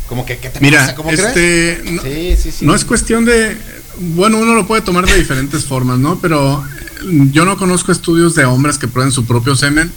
como 0.08 0.26
que, 0.26 0.36
¿qué 0.38 0.50
te 0.50 0.60
Mira, 0.60 0.80
pasa? 0.80 0.94
¿Cómo 0.94 1.08
crees? 1.10 1.26
este, 1.28 1.80
no, 1.90 2.02
Sí, 2.02 2.36
sí, 2.42 2.52
sí. 2.52 2.64
no 2.66 2.74
es 2.74 2.84
cuestión 2.84 3.24
de, 3.24 3.56
bueno, 3.98 4.38
uno 4.38 4.54
lo 4.54 4.66
puede 4.66 4.82
tomar 4.82 5.06
de 5.06 5.16
diferentes 5.16 5.64
formas, 5.64 5.98
¿no? 5.98 6.18
Pero 6.20 6.64
eh, 6.64 7.28
yo 7.32 7.44
no 7.44 7.56
conozco 7.56 7.92
estudios 7.92 8.34
de 8.34 8.44
hombres 8.44 8.78
que 8.78 8.88
prueben 8.88 9.12
su 9.12 9.24
propio 9.26 9.56
semen, 9.56 9.90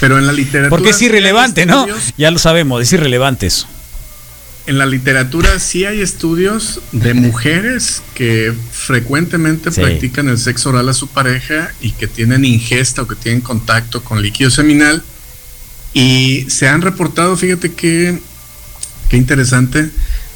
pero 0.00 0.18
en 0.18 0.26
la 0.26 0.32
literatura. 0.32 0.70
Porque 0.70 0.90
es 0.90 1.02
irrelevante, 1.02 1.66
¿no? 1.66 1.86
Ya 2.16 2.30
lo 2.30 2.38
sabemos, 2.38 2.82
es 2.82 2.92
irrelevante 2.92 3.46
eso. 3.46 3.66
En 4.66 4.78
la 4.78 4.86
literatura 4.86 5.58
sí 5.58 5.84
hay 5.84 6.00
estudios 6.00 6.80
de 6.92 7.14
mujeres 7.14 8.02
que 8.14 8.52
frecuentemente 8.72 9.72
Sí. 9.72 9.80
practican 9.80 10.28
el 10.28 10.38
sexo 10.38 10.68
oral 10.68 10.88
a 10.88 10.92
su 10.92 11.08
pareja 11.08 11.72
y 11.80 11.92
que 11.92 12.06
tienen 12.06 12.44
ingesta 12.44 13.02
o 13.02 13.08
que 13.08 13.16
tienen 13.16 13.40
contacto 13.40 14.04
con 14.04 14.22
líquido 14.22 14.50
seminal 14.50 15.02
y 15.92 16.44
se 16.48 16.68
han 16.68 16.82
reportado, 16.82 17.36
fíjate 17.36 17.72
que 17.72 18.20
qué 19.08 19.16
interesante, 19.16 19.90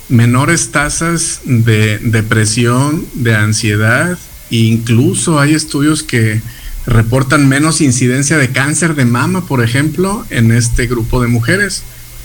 menores 0.09 0.71
tasas 0.71 1.41
de 1.45 1.99
depresión, 1.99 3.07
de 3.15 3.35
ansiedad 3.35 4.19
e 4.51 4.57
incluso 4.57 5.41
hay 5.41 5.55
estudios 5.55 6.03
que 6.03 6.41
reportan 6.87 7.49
menos 7.49 7.81
incidencia 7.81 8.37
de 8.37 8.51
cáncer 8.51 8.95
de 8.95 9.05
mama, 9.07 9.47
por 9.47 9.65
ejemplo, 9.65 10.27
en 10.31 10.53
este 10.53 10.87
grupo 10.87 11.21
de 11.23 11.29
mujeres. 11.29 11.83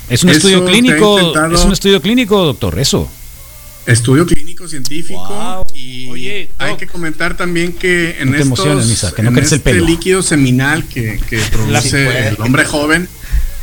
Es 0.09 0.23
un 0.23 0.29
Eso 0.29 0.37
estudio 0.39 0.65
clínico, 0.65 1.19
es 1.53 1.63
un 1.63 1.71
estudio 1.71 2.01
clínico, 2.01 2.43
doctor, 2.43 2.77
eso. 2.79 3.09
Estudio 3.85 4.25
clínico 4.25 4.67
científico 4.67 5.25
Wow. 5.27 5.65
y 5.73 6.09
Oye, 6.09 6.49
hay 6.59 6.75
que 6.75 6.85
comentar 6.85 7.37
también 7.37 7.73
que 7.73 8.17
en 8.19 8.31
No 8.31 8.37
estos 8.37 8.85
Misa, 8.87 9.11
que 9.13 9.23
no 9.23 9.29
en 9.29 9.35
crece 9.35 9.55
el 9.55 9.59
este 9.59 9.71
pelo. 9.71 9.85
líquido 9.85 10.21
seminal 10.21 10.83
que, 10.85 11.19
que 11.29 11.39
produce 11.51 12.27
el 12.27 12.35
hombre 12.41 12.65
joven, 12.65 13.07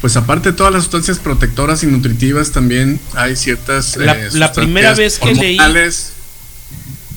pues 0.00 0.16
aparte 0.16 0.50
de 0.52 0.56
todas 0.56 0.72
las 0.72 0.82
sustancias 0.84 1.18
protectoras 1.18 1.82
y 1.82 1.86
nutritivas 1.86 2.52
también 2.52 3.00
hay 3.14 3.34
ciertas 3.36 3.96
La- 3.96 4.12
eh, 4.18 4.28
la 4.32 4.52
primera 4.52 4.94
vez 4.94 5.18
que 5.18 5.34
leí- 5.34 5.56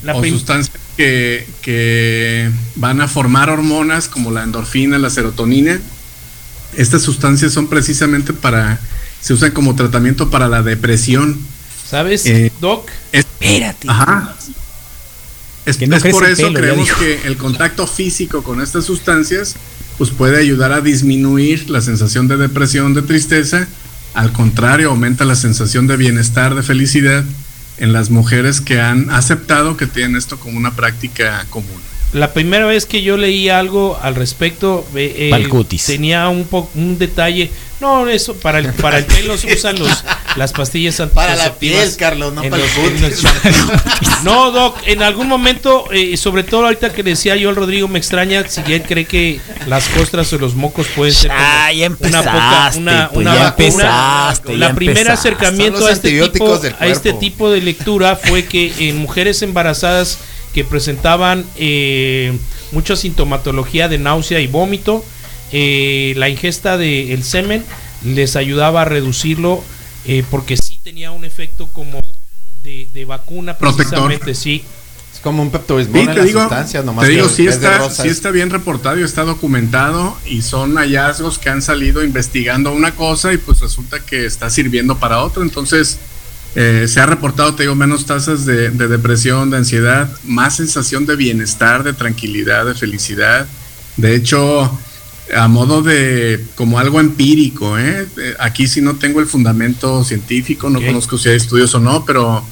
La 0.03 0.15
o 0.15 0.23
sustancias 0.23 0.77
que, 0.95 1.45
que 1.61 2.49
van 2.75 3.01
a 3.01 3.07
formar 3.07 3.49
hormonas 3.49 4.07
como 4.07 4.31
la 4.31 4.43
endorfina, 4.43 4.97
la 4.97 5.09
serotonina. 5.09 5.79
Estas 6.77 7.01
sustancias 7.01 7.51
son 7.53 7.67
precisamente 7.67 8.31
para 8.33 8.79
se 9.21 9.33
usan 9.33 9.51
como 9.51 9.75
tratamiento 9.75 10.29
para 10.29 10.47
la 10.47 10.61
depresión. 10.61 11.37
¿Sabes, 11.89 12.25
Eh, 12.25 12.51
Doc? 12.61 12.89
Espérate. 13.11 13.89
Ajá. 13.89 14.35
Es, 15.65 15.77
Que 15.77 15.87
no 15.87 15.97
es 15.97 16.03
por 16.03 16.25
eso 16.25 16.43
pelo, 16.43 16.53
creemos 16.59 16.89
que 16.93 17.21
el 17.27 17.35
contacto 17.37 17.85
físico 17.87 18.41
con 18.43 18.61
estas 18.61 18.85
sustancias 18.85 19.55
pues 19.99 20.11
puede 20.11 20.39
ayudar 20.39 20.71
a 20.71 20.79
disminuir 20.79 21.69
la 21.69 21.81
sensación 21.81 22.29
de 22.29 22.37
depresión, 22.37 22.93
de 22.93 23.01
tristeza. 23.01 23.67
Al 24.13 24.31
contrario, 24.31 24.91
aumenta 24.91 25.25
la 25.25 25.35
sensación 25.35 25.87
de 25.87 25.97
bienestar, 25.97 26.55
de 26.55 26.63
felicidad 26.63 27.25
en 27.79 27.91
las 27.91 28.09
mujeres 28.09 28.61
que 28.61 28.79
han 28.79 29.09
aceptado 29.09 29.75
que 29.75 29.87
tienen 29.87 30.15
esto 30.15 30.39
como 30.39 30.57
una 30.57 30.73
práctica 30.73 31.45
común. 31.49 31.81
La 32.13 32.31
primera 32.31 32.65
vez 32.65 32.85
que 32.85 33.03
yo 33.03 33.17
leí 33.17 33.49
algo 33.49 33.99
al 34.01 34.15
respecto, 34.15 34.87
eh, 34.95 35.31
eh, 35.33 35.65
tenía 35.85 36.29
un 36.29 36.47
un 36.75 36.97
detalle. 36.97 37.51
No, 37.79 38.07
eso 38.09 38.35
para 38.35 38.59
el 38.59 38.73
para 38.73 38.97
el 38.97 39.05
pelo 39.05 39.37
se 39.37 39.53
usan 39.53 39.79
los 39.79 40.03
las 40.35 40.51
pastillas 40.51 41.01
Para 41.13 41.35
la 41.35 41.53
piel, 41.55 41.95
Carlos, 41.97 42.33
no 42.33 42.41
para 42.43 42.57
el 42.57 43.01
los- 43.01 43.21
shampoos. 43.21 44.23
No, 44.23 44.51
Doc, 44.51 44.77
en 44.85 45.01
algún 45.01 45.27
momento, 45.27 45.85
eh, 45.91 46.15
sobre 46.17 46.43
todo 46.43 46.65
ahorita 46.65 46.91
que 46.91 47.03
decía 47.03 47.35
yo 47.37 47.49
al 47.49 47.55
Rodrigo, 47.55 47.87
me 47.87 47.97
extraña 47.97 48.45
si 48.47 48.61
él 48.73 48.83
cree 48.83 49.05
que 49.05 49.39
las 49.67 49.87
costras 49.89 50.31
o 50.33 50.37
los 50.37 50.55
mocos 50.55 50.87
pueden 50.95 51.13
ser 51.13 51.31
como 51.31 51.41
Ah, 51.41 51.71
ya 51.73 51.87
una 51.87 51.95
poca, 51.97 52.17
empezaste, 52.19 52.79
una, 52.79 53.09
pues, 53.13 53.25
una 53.25 53.35
ya 53.35 53.43
vacuna. 53.43 53.67
empezaste, 53.67 54.57
La 54.57 54.67
ya 54.69 54.75
primer 54.75 54.97
empezaste. 54.97 55.27
acercamiento 55.29 55.79
los 55.79 55.89
a 55.89 55.93
este, 55.93 56.29
tipo, 56.29 56.59
a 56.79 56.87
este 56.87 57.13
tipo 57.13 57.49
de 57.49 57.61
lectura 57.61 58.15
fue 58.17 58.45
que 58.45 58.89
en 58.89 58.97
mujeres 58.97 59.41
embarazadas 59.41 60.17
que 60.53 60.63
presentaban 60.65 61.45
eh, 61.57 62.37
mucha 62.71 62.95
sintomatología 62.95 63.87
de 63.87 63.97
náusea 63.99 64.39
y 64.41 64.47
vómito, 64.47 65.03
eh, 65.51 66.13
la 66.17 66.29
ingesta 66.29 66.77
del 66.77 67.23
semen 67.23 67.63
les 68.05 68.35
ayudaba 68.35 68.83
a 68.83 68.85
reducirlo 68.85 69.63
eh, 70.05 70.23
porque 70.29 70.55
sí 70.57 70.79
tenía 70.83 71.11
un 71.11 71.25
efecto 71.25 71.67
como 71.67 71.99
de, 72.63 72.87
de 72.93 73.05
vacuna 73.05 73.57
Protector. 73.57 74.07
precisamente, 74.07 74.35
sí. 74.35 74.63
Es 75.13 75.19
como 75.21 75.41
un 75.41 75.49
pepto-bismol 75.51 75.95
Sí, 75.95 75.99
en 76.01 76.07
te 76.13 76.15
las 76.15 76.25
digo, 76.27 76.39
sustancias, 76.41 76.85
nomás 76.85 77.05
te 77.05 77.11
digo 77.11 77.27
sí, 77.27 77.43
de 77.45 77.49
está, 77.49 77.89
sí 77.89 78.07
es- 78.07 78.13
está 78.13 78.31
bien 78.31 78.49
reportado 78.51 78.99
y 78.99 79.03
está 79.03 79.23
documentado 79.23 80.15
y 80.25 80.41
son 80.43 80.75
hallazgos 80.77 81.39
que 81.39 81.49
han 81.49 81.61
salido 81.61 82.03
investigando 82.03 82.71
una 82.71 82.95
cosa 82.95 83.33
y 83.33 83.37
pues 83.37 83.59
resulta 83.59 83.99
que 83.99 84.25
está 84.25 84.49
sirviendo 84.49 84.97
para 84.99 85.21
otra. 85.23 85.43
Entonces 85.43 85.97
eh, 86.55 86.85
se 86.87 86.99
ha 86.99 87.05
reportado, 87.05 87.53
te 87.55 87.63
digo, 87.63 87.75
menos 87.75 88.05
tasas 88.05 88.45
de, 88.45 88.69
de 88.69 88.87
depresión, 88.87 89.49
de 89.49 89.57
ansiedad, 89.57 90.09
más 90.23 90.55
sensación 90.55 91.05
de 91.05 91.15
bienestar, 91.15 91.83
de 91.83 91.93
tranquilidad, 91.93 92.65
de 92.65 92.75
felicidad. 92.75 93.45
De 93.97 94.15
hecho, 94.15 94.79
a 95.35 95.47
modo 95.47 95.81
de 95.81 96.43
como 96.55 96.79
algo 96.79 96.99
empírico, 96.99 97.77
¿eh? 97.77 98.07
Aquí 98.39 98.67
sí 98.67 98.81
no 98.81 98.95
tengo 98.95 99.19
el 99.19 99.27
fundamento 99.27 100.03
científico, 100.03 100.69
no 100.69 100.81
conozco 100.81 101.17
si 101.17 101.29
hay 101.29 101.37
estudios 101.37 101.73
o 101.75 101.79
no, 101.79 102.05
pero 102.05 102.43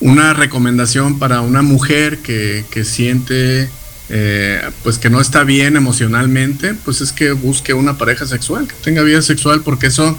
una 0.00 0.34
recomendación 0.34 1.18
para 1.18 1.40
una 1.40 1.62
mujer 1.62 2.18
que, 2.18 2.64
que 2.70 2.84
siente 2.84 3.68
eh, 4.10 4.60
pues 4.82 4.98
que 4.98 5.08
no 5.08 5.20
está 5.20 5.44
bien 5.44 5.76
emocionalmente, 5.76 6.74
pues 6.74 7.00
es 7.00 7.12
que 7.12 7.32
busque 7.32 7.72
una 7.72 7.96
pareja 7.96 8.26
sexual, 8.26 8.68
que 8.68 8.74
tenga 8.82 9.02
vida 9.02 9.22
sexual, 9.22 9.62
porque 9.62 9.86
eso 9.86 10.18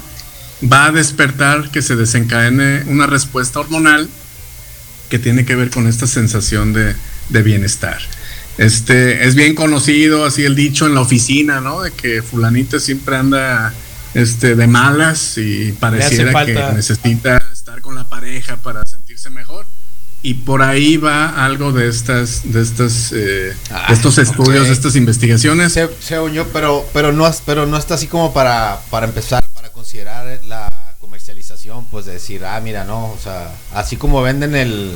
va 0.62 0.86
a 0.86 0.92
despertar 0.92 1.70
que 1.70 1.82
se 1.82 1.94
desencadene 1.94 2.82
una 2.86 3.06
respuesta 3.06 3.60
hormonal 3.60 4.08
que 5.08 5.18
tiene 5.20 5.44
que 5.44 5.54
ver 5.54 5.70
con 5.70 5.86
esta 5.86 6.06
sensación 6.06 6.72
de, 6.72 6.96
de 7.28 7.42
bienestar. 7.42 7.98
Este 8.58 9.26
es 9.26 9.34
bien 9.34 9.54
conocido, 9.54 10.24
así 10.24 10.44
el 10.44 10.54
dicho 10.54 10.86
en 10.86 10.94
la 10.94 11.02
oficina, 11.02 11.60
¿no? 11.60 11.82
De 11.82 11.90
que 11.92 12.22
fulanita 12.22 12.80
siempre 12.80 13.16
anda 13.16 13.74
este 14.14 14.54
de 14.56 14.66
malas 14.66 15.36
y 15.36 15.72
pareciera 15.72 16.32
que 16.46 16.54
necesita 16.74 17.36
estar 17.52 17.80
con 17.82 17.94
la 17.94 18.04
pareja 18.08 18.56
para 18.56 18.84
sentirse 18.86 19.28
mejor. 19.30 19.66
Y 20.22 20.34
por 20.34 20.62
ahí 20.62 20.96
va 20.96 21.44
algo 21.44 21.72
de 21.72 21.88
estas, 21.88 22.50
de 22.50 22.62
estas, 22.62 23.12
eh, 23.14 23.54
Ah, 23.70 23.84
de 23.88 23.94
estos 23.94 24.16
estudios, 24.18 24.62
ok. 24.62 24.66
de 24.68 24.72
estas 24.72 24.96
investigaciones. 24.96 25.72
Se, 25.74 25.88
se 26.00 26.18
unió, 26.18 26.46
pero, 26.52 26.88
pero, 26.94 27.12
no, 27.12 27.26
es- 27.28 27.42
pero 27.44 27.66
no 27.66 27.76
está 27.76 27.94
así 27.94 28.06
como 28.06 28.32
para, 28.32 28.80
para 28.90 29.06
empezar, 29.06 29.44
para 29.52 29.68
considerar 29.70 30.40
la 30.46 30.68
comercialización, 30.98 31.84
pues 31.90 32.06
de 32.06 32.14
decir, 32.14 32.44
ah, 32.44 32.58
mira, 32.60 32.84
no, 32.84 33.12
o 33.12 33.18
sea, 33.22 33.54
así 33.74 33.96
como 33.96 34.22
venden 34.22 34.56
el 34.56 34.92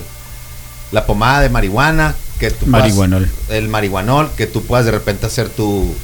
la 0.92 1.06
pomada 1.06 1.40
de 1.40 1.48
marihuana, 1.50 2.14
que 2.38 2.50
tú 2.50 2.66
puedas- 2.66 2.80
Marihuanol. 2.82 3.28
el 3.50 3.68
marihuanol, 3.68 4.30
que 4.36 4.46
tú 4.46 4.64
puedas 4.64 4.86
de 4.86 4.92
repente 4.92 5.26
hacer 5.26 5.48
tu 5.48 5.94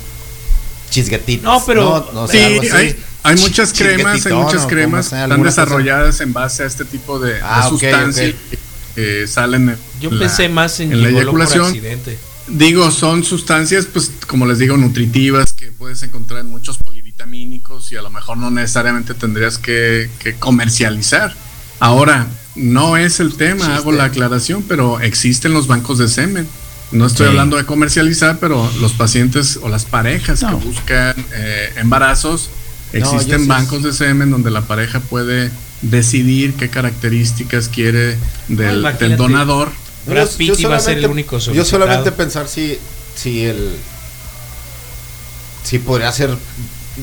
chisguetito. 0.90 1.42
No, 1.44 1.62
pero- 1.64 2.08
Sí, 2.30 2.38
hay, 2.38 2.96
hay 3.22 3.36
muchas 3.36 3.72
cremas, 3.72 4.24
hay 4.26 4.32
muchas 4.34 4.66
cremas 4.66 5.06
sea, 5.08 5.24
están 5.24 5.42
desarrolladas 5.42 6.20
en 6.20 6.32
base 6.32 6.62
a 6.62 6.66
este 6.66 6.84
tipo 6.84 7.18
de, 7.18 7.40
Ah, 7.42 7.66
sustancias 7.68 8.34
que 8.50 8.66
que 8.94 9.26
salen 9.26 9.68
en 9.68 9.78
Yo 10.00 10.10
la- 10.10 10.20
pensé 10.20 10.48
más 10.48 10.80
en, 10.80 10.90
en 10.90 11.02
la 11.02 11.10
eyaculación. 11.10 11.66
accidente. 11.66 12.16
Digo, 12.48 12.90
son 12.90 13.24
sustancias, 13.24 13.84
pues, 13.92 14.10
como 14.26 14.46
les 14.46 14.58
digo, 14.58 14.76
nutritivas 14.78 15.52
que 15.52 15.66
puedes 15.70 16.02
encontrar 16.02 16.40
en 16.40 16.46
muchos 16.48 16.78
polivitamínicos 16.78 17.92
y 17.92 17.96
a 17.96 18.02
lo 18.02 18.08
mejor 18.08 18.38
no 18.38 18.50
necesariamente 18.50 19.12
tendrías 19.12 19.58
que, 19.58 20.08
que 20.18 20.36
comercializar. 20.36 21.34
Ahora, 21.78 22.26
no 22.56 22.96
es 22.96 23.20
el 23.20 23.34
tema, 23.36 23.56
Existe. 23.56 23.72
hago 23.74 23.92
la 23.92 24.04
aclaración, 24.04 24.62
pero 24.66 25.00
existen 25.00 25.52
los 25.52 25.66
bancos 25.66 25.98
de 25.98 26.08
semen. 26.08 26.48
No 26.92 27.06
estoy 27.06 27.26
Sí. 27.26 27.30
hablando 27.30 27.56
de 27.56 27.64
comercializar, 27.66 28.38
pero 28.38 28.70
los 28.80 28.92
pacientes 28.92 29.58
o 29.62 29.68
las 29.68 29.84
parejas 29.84 30.42
No. 30.42 30.58
que 30.58 30.64
buscan 30.66 31.14
eh, 31.34 31.72
embarazos, 31.76 32.48
No, 32.92 33.00
yo 33.00 33.12
existen 33.12 33.42
sí- 33.42 33.46
bancos 33.48 33.82
de 33.82 33.92
semen 33.92 34.30
donde 34.30 34.50
la 34.50 34.62
pareja 34.62 35.00
puede 35.00 35.50
decidir 35.82 36.54
qué 36.54 36.70
características 36.70 37.68
quiere 37.68 38.16
del, 38.48 38.82
donador. 39.16 39.70
Brad 40.06 40.28
Pitt 40.38 40.58
iba 40.60 40.76
a 40.76 40.80
ser 40.80 40.98
el 40.98 41.06
único 41.06 41.36
Yo 41.36 41.40
solicitado. 41.40 41.70
solamente 41.84 42.12
pensar 42.12 42.48
si, 42.48 42.78
si 43.16 43.44
el 43.44 43.70
si 45.64 45.78
podría 45.80 46.12
ser 46.12 46.30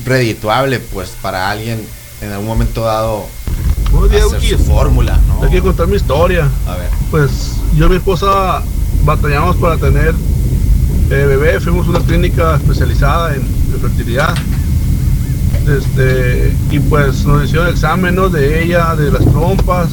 redituable 0.06 0.80
pues 0.80 1.10
para 1.22 1.50
alguien 1.50 1.80
en 2.22 2.32
algún 2.32 2.46
momento 2.46 2.82
dado 2.84 3.28
Buenos 3.94 4.10
días, 4.10 4.32
hacer 4.32 4.58
su 4.58 4.64
fórmula, 4.64 5.20
¿no? 5.28 5.38
Te 5.38 5.48
quiero 5.48 5.66
contar 5.66 5.86
mi 5.86 5.94
historia. 5.94 6.48
A 6.66 6.76
ver. 6.76 6.90
Pues 7.12 7.60
yo 7.76 7.86
y 7.86 7.90
mi 7.90 7.96
esposa 7.96 8.60
batallamos 9.04 9.54
para 9.54 9.76
tener 9.76 10.16
eh, 11.10 11.26
bebé. 11.28 11.60
Fuimos 11.60 11.86
a 11.86 11.90
una 11.90 12.00
clínica 12.00 12.56
especializada 12.56 13.36
en, 13.36 13.42
en 13.42 13.80
fertilidad. 13.80 14.34
Este, 15.68 16.52
y 16.72 16.80
pues 16.80 17.24
nos 17.24 17.44
hicieron 17.44 17.68
examen 17.68 18.16
¿no? 18.16 18.28
de 18.28 18.64
ella, 18.64 18.96
de 18.96 19.12
las 19.12 19.24
trompas 19.26 19.90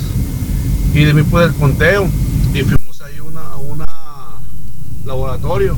y 0.95 1.04
de 1.04 1.14
mí 1.14 1.22
pues 1.22 1.49
el 1.49 1.54
conteo. 1.54 2.08
Y 2.56 2.64
fuimos 2.64 3.02
ahí 3.02 3.20
una, 3.20 3.41
a 3.41 3.58
una 3.58 3.86
laboratorio. 5.06 5.78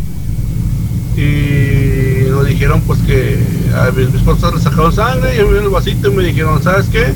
Y 1.17 2.29
nos 2.29 2.47
dijeron 2.47 2.81
pues 2.87 3.01
que 3.01 3.37
a 3.75 3.91
mis, 3.91 4.07
mis 4.07 4.15
esposas 4.21 4.53
le 4.53 4.61
sacaron 4.61 4.93
sangre 4.93 5.35
y 5.35 5.39
me 5.39 5.43
dieron 5.43 5.65
el 5.65 5.69
vasito 5.69 6.07
y 6.07 6.15
me 6.15 6.23
dijeron, 6.23 6.63
¿sabes 6.63 6.85
qué? 6.87 7.13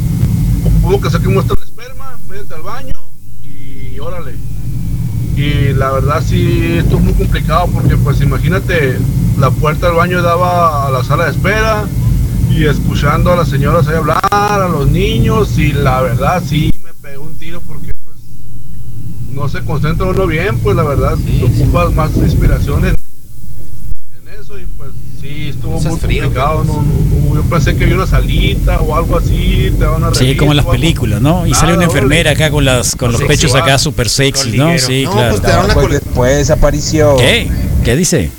Hubo 0.88 1.02
que 1.02 1.10
saque 1.10 1.28
muestra 1.28 1.54
el 1.58 1.68
esperma, 1.68 2.18
métete 2.30 2.54
al 2.54 2.62
baño 2.62 2.94
y 3.44 4.00
órale. 4.00 4.36
Y 5.36 5.74
la 5.74 5.92
verdad 5.92 6.24
sí, 6.26 6.78
esto 6.78 6.96
es 6.96 7.04
muy 7.04 7.14
complicado 7.14 7.68
porque 7.74 7.98
pues 7.98 8.22
imagínate, 8.22 8.98
la 9.38 9.52
puerta 9.52 9.88
del 9.88 9.98
baño 9.98 10.22
daba 10.22 10.88
a 10.88 10.90
la 10.90 11.04
sala 11.04 11.26
de 11.26 11.32
espera 11.32 11.84
y 12.50 12.68
escuchando 12.68 13.34
a 13.34 13.36
las 13.36 13.50
señoras 13.50 13.86
ahí 13.90 13.98
hablar, 13.98 14.22
a 14.32 14.70
los 14.70 14.90
niños 14.90 15.60
y 15.60 15.74
la 15.74 16.02
verdad 16.02 16.42
sí 16.48 16.72
me 16.82 16.94
pegó 16.94 17.26
un 17.26 17.36
tiro 17.36 17.60
porque 17.68 17.92
pues 18.06 18.16
no 19.34 19.50
se 19.50 19.66
concentra 19.66 20.06
uno 20.08 20.26
bien, 20.26 20.58
pues 20.60 20.78
la 20.78 20.84
verdad 20.84 21.18
Sí, 21.18 21.44
ocupas 21.44 21.94
más 21.96 22.16
inspiración 22.16 22.86
en, 22.86 22.96
en 22.96 24.42
eso 24.42 24.58
y 24.58 24.66
pues 24.78 24.92
sí, 25.28 25.49
estuvo 25.49 25.80
muy 25.80 25.99
frío, 25.99 26.23
complicado. 26.23 26.63
pues. 26.63 26.67
No, 26.67 26.82
no, 26.84 27.30
no, 27.30 27.36
yo 27.36 27.49
pensé 27.49 27.75
que 27.75 27.84
había 27.84 27.95
una 27.97 28.07
salita 28.07 28.80
o 28.82 28.95
algo 28.95 29.17
así, 29.17 29.73
te 29.78 29.86
van 29.86 30.03
a 30.03 30.13
Sí, 30.15 30.36
como 30.36 30.51
en 30.51 30.57
las 30.57 30.65
películas, 30.65 31.21
¿no? 31.21 31.45
Y 31.45 31.53
sale 31.53 31.73
una 31.73 31.86
enfermera 31.86 32.32
acá 32.32 32.49
con 32.49 32.65
las 32.65 32.95
con 32.95 33.11
los 33.11 33.19
Sexy, 33.21 33.28
pechos 33.36 33.55
acá 33.55 33.78
súper 33.78 34.09
sexy, 34.09 34.51
¿no? 34.57 34.78
Sí, 34.80 35.03
No, 35.05 35.11
claro. 35.11 35.30
pues 35.32 35.41
te 35.41 35.47
dan 35.47 35.59
una 35.59 35.67
tabaco 35.67 35.82
cole- 35.82 35.95
es 35.97 36.03
después 36.03 36.38
desapareció. 36.38 37.15
¿Qué? 37.17 37.49
¿Qué 37.84 37.95
dice? 37.95 38.32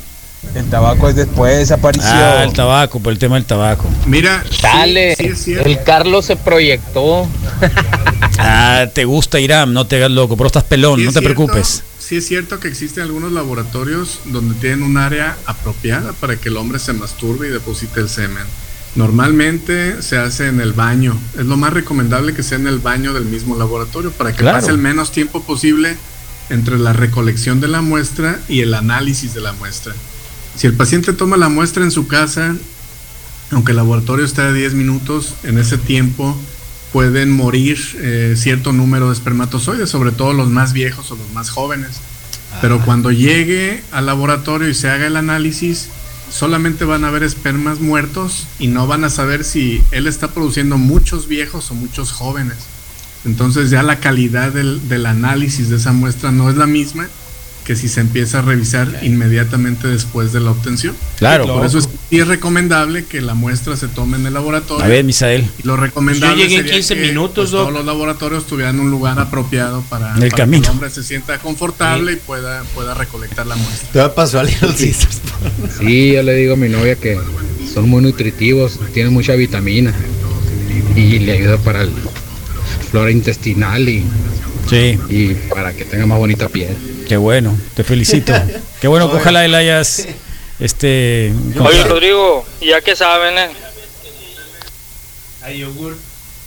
El 0.54 0.64
tabaco 0.70 1.08
es 1.10 1.14
después 1.16 1.58
desapareció. 1.58 2.08
Ah, 2.10 2.42
el 2.44 2.52
tabaco, 2.52 3.00
por 3.00 3.12
el 3.12 3.18
tema 3.18 3.34
del 3.36 3.44
tabaco. 3.44 3.84
Mira, 4.06 4.42
Dale, 4.62 5.14
sí 5.36 5.52
el 5.52 5.82
Carlos 5.82 6.24
se 6.24 6.36
proyectó. 6.36 7.26
Ah, 8.38 8.86
te 8.94 9.04
gusta 9.04 9.40
Irán, 9.40 9.74
no 9.74 9.86
te 9.86 9.96
hagas 9.96 10.10
loco, 10.10 10.36
pero 10.36 10.46
estás 10.46 10.64
pelón, 10.64 10.96
Sí 10.98 11.02
no 11.04 11.08
es 11.10 11.14
te 11.14 11.20
cierto- 11.20 11.34
preocupes. 11.46 11.82
Sí 12.08 12.16
es 12.16 12.26
cierto 12.26 12.58
que 12.58 12.68
existen 12.68 13.02
algunos 13.02 13.32
laboratorios 13.32 14.20
donde 14.24 14.54
tienen 14.54 14.82
un 14.82 14.96
área 14.96 15.36
apropiada 15.44 16.14
para 16.14 16.36
que 16.36 16.48
el 16.48 16.56
hombre 16.56 16.78
se 16.78 16.94
masturbe 16.94 17.48
y 17.48 17.50
deposite 17.50 18.00
el 18.00 18.08
semen. 18.08 18.44
Normalmente 18.96 20.00
se 20.00 20.16
hace 20.16 20.46
en 20.46 20.62
el 20.62 20.72
baño. 20.72 21.14
Es 21.38 21.44
lo 21.44 21.58
más 21.58 21.74
recomendable 21.74 22.32
que 22.32 22.42
sea 22.42 22.56
en 22.56 22.66
el 22.66 22.78
baño 22.78 23.12
del 23.12 23.26
mismo 23.26 23.58
laboratorio 23.58 24.10
para 24.10 24.32
que 24.32 24.38
Claro. 24.38 24.56
pase 24.56 24.70
el 24.70 24.78
menos 24.78 25.12
tiempo 25.12 25.42
posible 25.42 25.98
entre 26.48 26.78
la 26.78 26.94
recolección 26.94 27.60
de 27.60 27.68
la 27.68 27.82
muestra 27.82 28.40
y 28.48 28.62
el 28.62 28.72
análisis 28.72 29.34
de 29.34 29.42
la 29.42 29.52
muestra. 29.52 29.92
Si 30.56 30.66
el 30.66 30.72
paciente 30.72 31.12
toma 31.12 31.36
la 31.36 31.50
muestra 31.50 31.84
en 31.84 31.90
su 31.90 32.06
casa, 32.06 32.56
aunque 33.50 33.72
el 33.72 33.76
laboratorio 33.76 34.24
está 34.24 34.50
de 34.50 34.58
10 34.58 34.72
minutos, 34.72 35.34
en 35.42 35.58
ese 35.58 35.76
tiempo 35.76 36.34
pueden 36.92 37.30
morir 37.30 37.78
eh, 38.00 38.34
cierto 38.36 38.72
número 38.72 39.08
de 39.08 39.14
espermatozoides, 39.14 39.90
sobre 39.90 40.12
todo 40.12 40.32
los 40.32 40.48
más 40.48 40.72
viejos 40.72 41.10
o 41.10 41.16
los 41.16 41.30
más 41.32 41.50
jóvenes. 41.50 42.00
Pero 42.60 42.82
cuando 42.84 43.10
llegue 43.10 43.82
al 43.92 44.06
laboratorio 44.06 44.68
y 44.68 44.74
se 44.74 44.88
haga 44.88 45.06
el 45.06 45.16
análisis, 45.16 45.90
solamente 46.32 46.84
van 46.84 47.04
a 47.04 47.10
ver 47.10 47.22
espermas 47.22 47.80
muertos 47.80 48.46
y 48.58 48.68
no 48.68 48.86
van 48.86 49.04
a 49.04 49.10
saber 49.10 49.44
si 49.44 49.82
él 49.90 50.06
está 50.06 50.28
produciendo 50.28 50.78
muchos 50.78 51.28
viejos 51.28 51.70
o 51.70 51.74
muchos 51.74 52.10
jóvenes. 52.10 52.56
Entonces 53.24 53.70
ya 53.70 53.82
la 53.82 54.00
calidad 54.00 54.52
del, 54.52 54.88
del 54.88 55.06
análisis 55.06 55.68
de 55.68 55.76
esa 55.76 55.92
muestra 55.92 56.32
no 56.32 56.48
es 56.48 56.56
la 56.56 56.66
misma 56.66 57.08
que 57.68 57.76
si 57.76 57.88
se 57.88 58.00
empieza 58.00 58.38
a 58.38 58.42
revisar 58.42 59.00
inmediatamente 59.02 59.88
después 59.88 60.32
de 60.32 60.40
la 60.40 60.52
obtención. 60.52 60.96
Claro. 61.18 61.46
Por 61.46 61.66
eso 61.66 61.78
es, 61.78 61.87
sí 62.10 62.18
es 62.18 62.26
recomendable 62.28 63.04
que 63.04 63.20
la 63.20 63.34
muestra 63.34 63.76
se 63.76 63.88
tome 63.88 64.16
en 64.16 64.26
el 64.26 64.34
laboratorio. 64.34 64.84
A 64.84 64.88
ver, 64.88 65.04
Misael. 65.04 65.48
Y 65.62 65.66
lo 65.66 65.76
recomendable 65.76 66.36
Yo 66.36 66.42
llegué 66.44 66.54
en 66.56 66.60
sería 66.62 66.74
15 66.74 66.94
que, 66.96 67.00
minutos, 67.02 67.34
pues, 67.34 67.50
todos 67.50 67.72
los 67.72 67.84
laboratorios 67.84 68.46
tuvieran 68.46 68.80
un 68.80 68.90
lugar 68.90 69.18
apropiado 69.18 69.82
para, 69.82 70.16
En 70.16 70.22
el 70.22 70.30
para 70.30 70.44
camino. 70.44 70.62
que 70.62 70.68
el 70.68 70.72
hombre 70.72 70.90
se 70.90 71.02
sienta 71.02 71.38
confortable 71.38 72.12
y 72.12 72.16
pueda, 72.16 72.62
pueda 72.74 72.94
recolectar 72.94 73.46
la 73.46 73.56
muestra. 73.56 74.08
Te 74.08 74.14
pasó 74.14 74.40
a 74.40 74.44
Little 74.44 74.68
Caesars. 74.74 75.20
Sí, 75.78 76.12
yo 76.14 76.22
le 76.22 76.34
digo 76.34 76.54
a 76.54 76.56
mi 76.56 76.68
novia 76.68 76.94
que 76.96 77.18
son 77.72 77.88
muy 77.88 78.02
nutritivos, 78.02 78.78
tienen 78.94 79.12
mucha 79.12 79.34
vitamina 79.34 79.94
y 80.96 81.18
le 81.20 81.32
ayuda 81.32 81.58
para 81.58 81.82
el 81.82 81.90
flora 82.90 83.10
intestinal 83.10 83.88
y, 83.88 84.04
Sí, 84.68 84.98
y 85.08 85.34
para 85.50 85.72
que 85.72 85.84
tenga 85.84 86.04
más 86.06 86.18
bonita 86.18 86.48
piel. 86.48 86.76
qué 87.08 87.16
bueno. 87.16 87.56
Te 87.74 87.84
felicito. 87.84 88.32
Qué 88.80 88.88
bueno 88.88 89.10
que 89.10 89.16
ojalá 89.16 89.44
él 89.44 89.54
hayas. 89.54 90.06
Este. 90.60 91.32
Oye, 91.60 91.84
Rodrigo, 91.84 92.44
ya 92.60 92.80
que 92.80 92.96
saben, 92.96 93.38
eh, 93.38 93.50
Hay 95.42 95.58
yogur. 95.58 95.96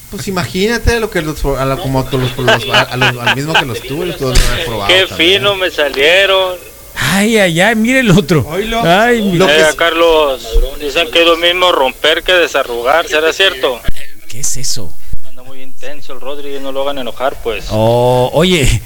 Pues 0.09 0.27
imagínate 0.27 0.99
lo 0.99 1.09
que 1.09 1.21
los, 1.21 1.43
a 1.45 1.63
la- 1.63 1.77
como 1.77 2.01
a 2.01 2.03
los, 2.11 2.37
los- 2.37 2.69
a, 2.75 2.81
a 2.81 2.97
los- 2.97 3.17
al 3.27 3.35
mismo 3.35 3.53
que 3.53 3.65
los 3.65 3.79
tuyos, 3.81 4.17
todos 4.17 4.37
lo 4.37 4.45
han 4.53 4.65
probado. 4.65 4.87
qué 4.93 5.05
también. 5.07 5.37
fino 5.39 5.55
me 5.55 5.71
salieron. 5.71 6.57
Ay, 6.93 7.37
ay, 7.37 7.61
ay, 7.61 7.75
mire 7.75 8.01
el 8.01 8.11
otro. 8.11 8.45
Oílo. 8.49 8.81
Ay, 8.83 9.21
mira. 9.21 9.69
Eh, 9.69 9.73
Carlos, 9.77 10.45
dicen 10.81 11.09
que 11.09 11.21
es 11.21 11.25
lo 11.25 11.37
mismo 11.37 11.71
romper 11.71 12.21
que 12.23 12.33
desarrugar, 12.33 13.07
¿será 13.07 13.31
cierto? 13.31 13.79
¿Qué 14.27 14.41
es 14.41 14.57
eso? 14.57 14.93
Anda 15.29 15.43
muy 15.43 15.61
intenso 15.61 16.11
el 16.11 16.19
Rodri, 16.19 16.59
no 16.59 16.73
lo 16.73 16.81
hagan 16.81 16.97
enojar, 16.97 17.37
pues. 17.41 17.65
Oh, 17.69 18.29
oye, 18.33 18.81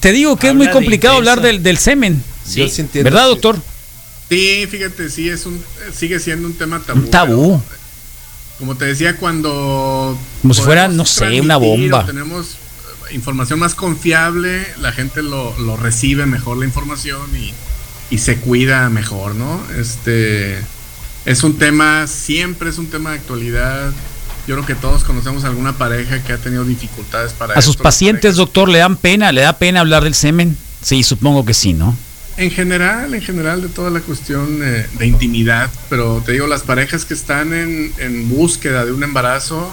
te 0.00 0.12
digo 0.12 0.36
que 0.36 0.48
es 0.50 0.54
muy 0.54 0.68
complicado 0.70 1.16
hablar 1.16 1.40
del, 1.40 1.64
del 1.64 1.78
semen. 1.78 2.22
Yo 2.54 2.68
sí 2.68 2.84
¿Verdad, 2.94 3.24
sí. 3.24 3.28
doctor? 3.30 3.56
Sí, 4.30 4.68
fíjate, 4.70 5.10
sí, 5.10 5.28
es 5.28 5.44
un, 5.44 5.60
sigue 5.92 6.20
siendo 6.20 6.46
un 6.46 6.54
tema 6.54 6.78
tabú. 6.78 7.00
Un 7.00 7.10
tabú. 7.10 7.62
pero, 7.68 7.80
Como 8.60 8.76
te 8.76 8.84
decía, 8.84 9.16
cuando. 9.16 10.16
Como 10.40 10.54
si 10.54 10.62
fuera, 10.62 10.86
no 10.86 11.04
sé, 11.04 11.40
una 11.40 11.56
bomba. 11.56 12.06
Tenemos 12.06 12.52
eh, 13.10 13.14
información 13.14 13.58
más 13.58 13.74
confiable, 13.74 14.64
la 14.78 14.92
gente 14.92 15.22
lo, 15.22 15.58
lo 15.58 15.76
recibe 15.76 16.26
mejor 16.26 16.58
la 16.58 16.64
información 16.64 17.22
y, 17.36 17.52
y 18.14 18.18
se 18.18 18.36
cuida 18.36 18.88
mejor, 18.88 19.34
¿no? 19.34 19.60
Este. 19.76 20.58
Es 21.26 21.42
un 21.42 21.58
tema, 21.58 22.06
siempre 22.06 22.70
es 22.70 22.78
un 22.78 22.86
tema 22.86 23.10
de 23.10 23.16
actualidad. 23.16 23.90
Yo 24.46 24.54
creo 24.54 24.66
que 24.66 24.74
todos 24.76 25.02
conocemos 25.02 25.44
alguna 25.44 25.76
pareja 25.76 26.22
que 26.22 26.32
ha 26.32 26.38
tenido 26.38 26.64
dificultades 26.64 27.32
para 27.32 27.54
A 27.54 27.62
sus 27.62 27.72
esto, 27.72 27.82
pacientes, 27.82 28.36
doctor, 28.36 28.68
le 28.68 28.78
dan 28.78 28.96
pena, 28.96 29.32
le 29.32 29.40
da 29.42 29.58
pena 29.58 29.80
hablar 29.80 30.04
del 30.04 30.14
semen. 30.14 30.56
Sí, 30.82 31.02
supongo 31.02 31.44
que 31.44 31.52
sí, 31.52 31.72
¿no? 31.72 31.96
En 32.40 32.50
general, 32.50 33.12
en 33.14 33.20
general 33.20 33.60
de 33.60 33.68
toda 33.68 33.90
la 33.90 34.00
cuestión 34.00 34.60
eh, 34.62 34.86
de 34.98 35.06
intimidad, 35.06 35.68
pero 35.90 36.22
te 36.24 36.32
digo, 36.32 36.46
las 36.46 36.62
parejas 36.62 37.04
que 37.04 37.12
están 37.12 37.52
en, 37.52 37.92
en 37.98 38.30
búsqueda 38.30 38.86
de 38.86 38.92
un 38.92 39.02
embarazo, 39.02 39.70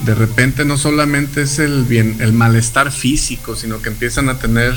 de 0.00 0.16
repente 0.16 0.64
no 0.64 0.76
solamente 0.78 1.42
es 1.42 1.60
el 1.60 1.84
bien, 1.84 2.16
el 2.18 2.32
malestar 2.32 2.90
físico, 2.90 3.54
sino 3.54 3.80
que 3.80 3.90
empiezan 3.90 4.28
a 4.28 4.38
tener 4.40 4.74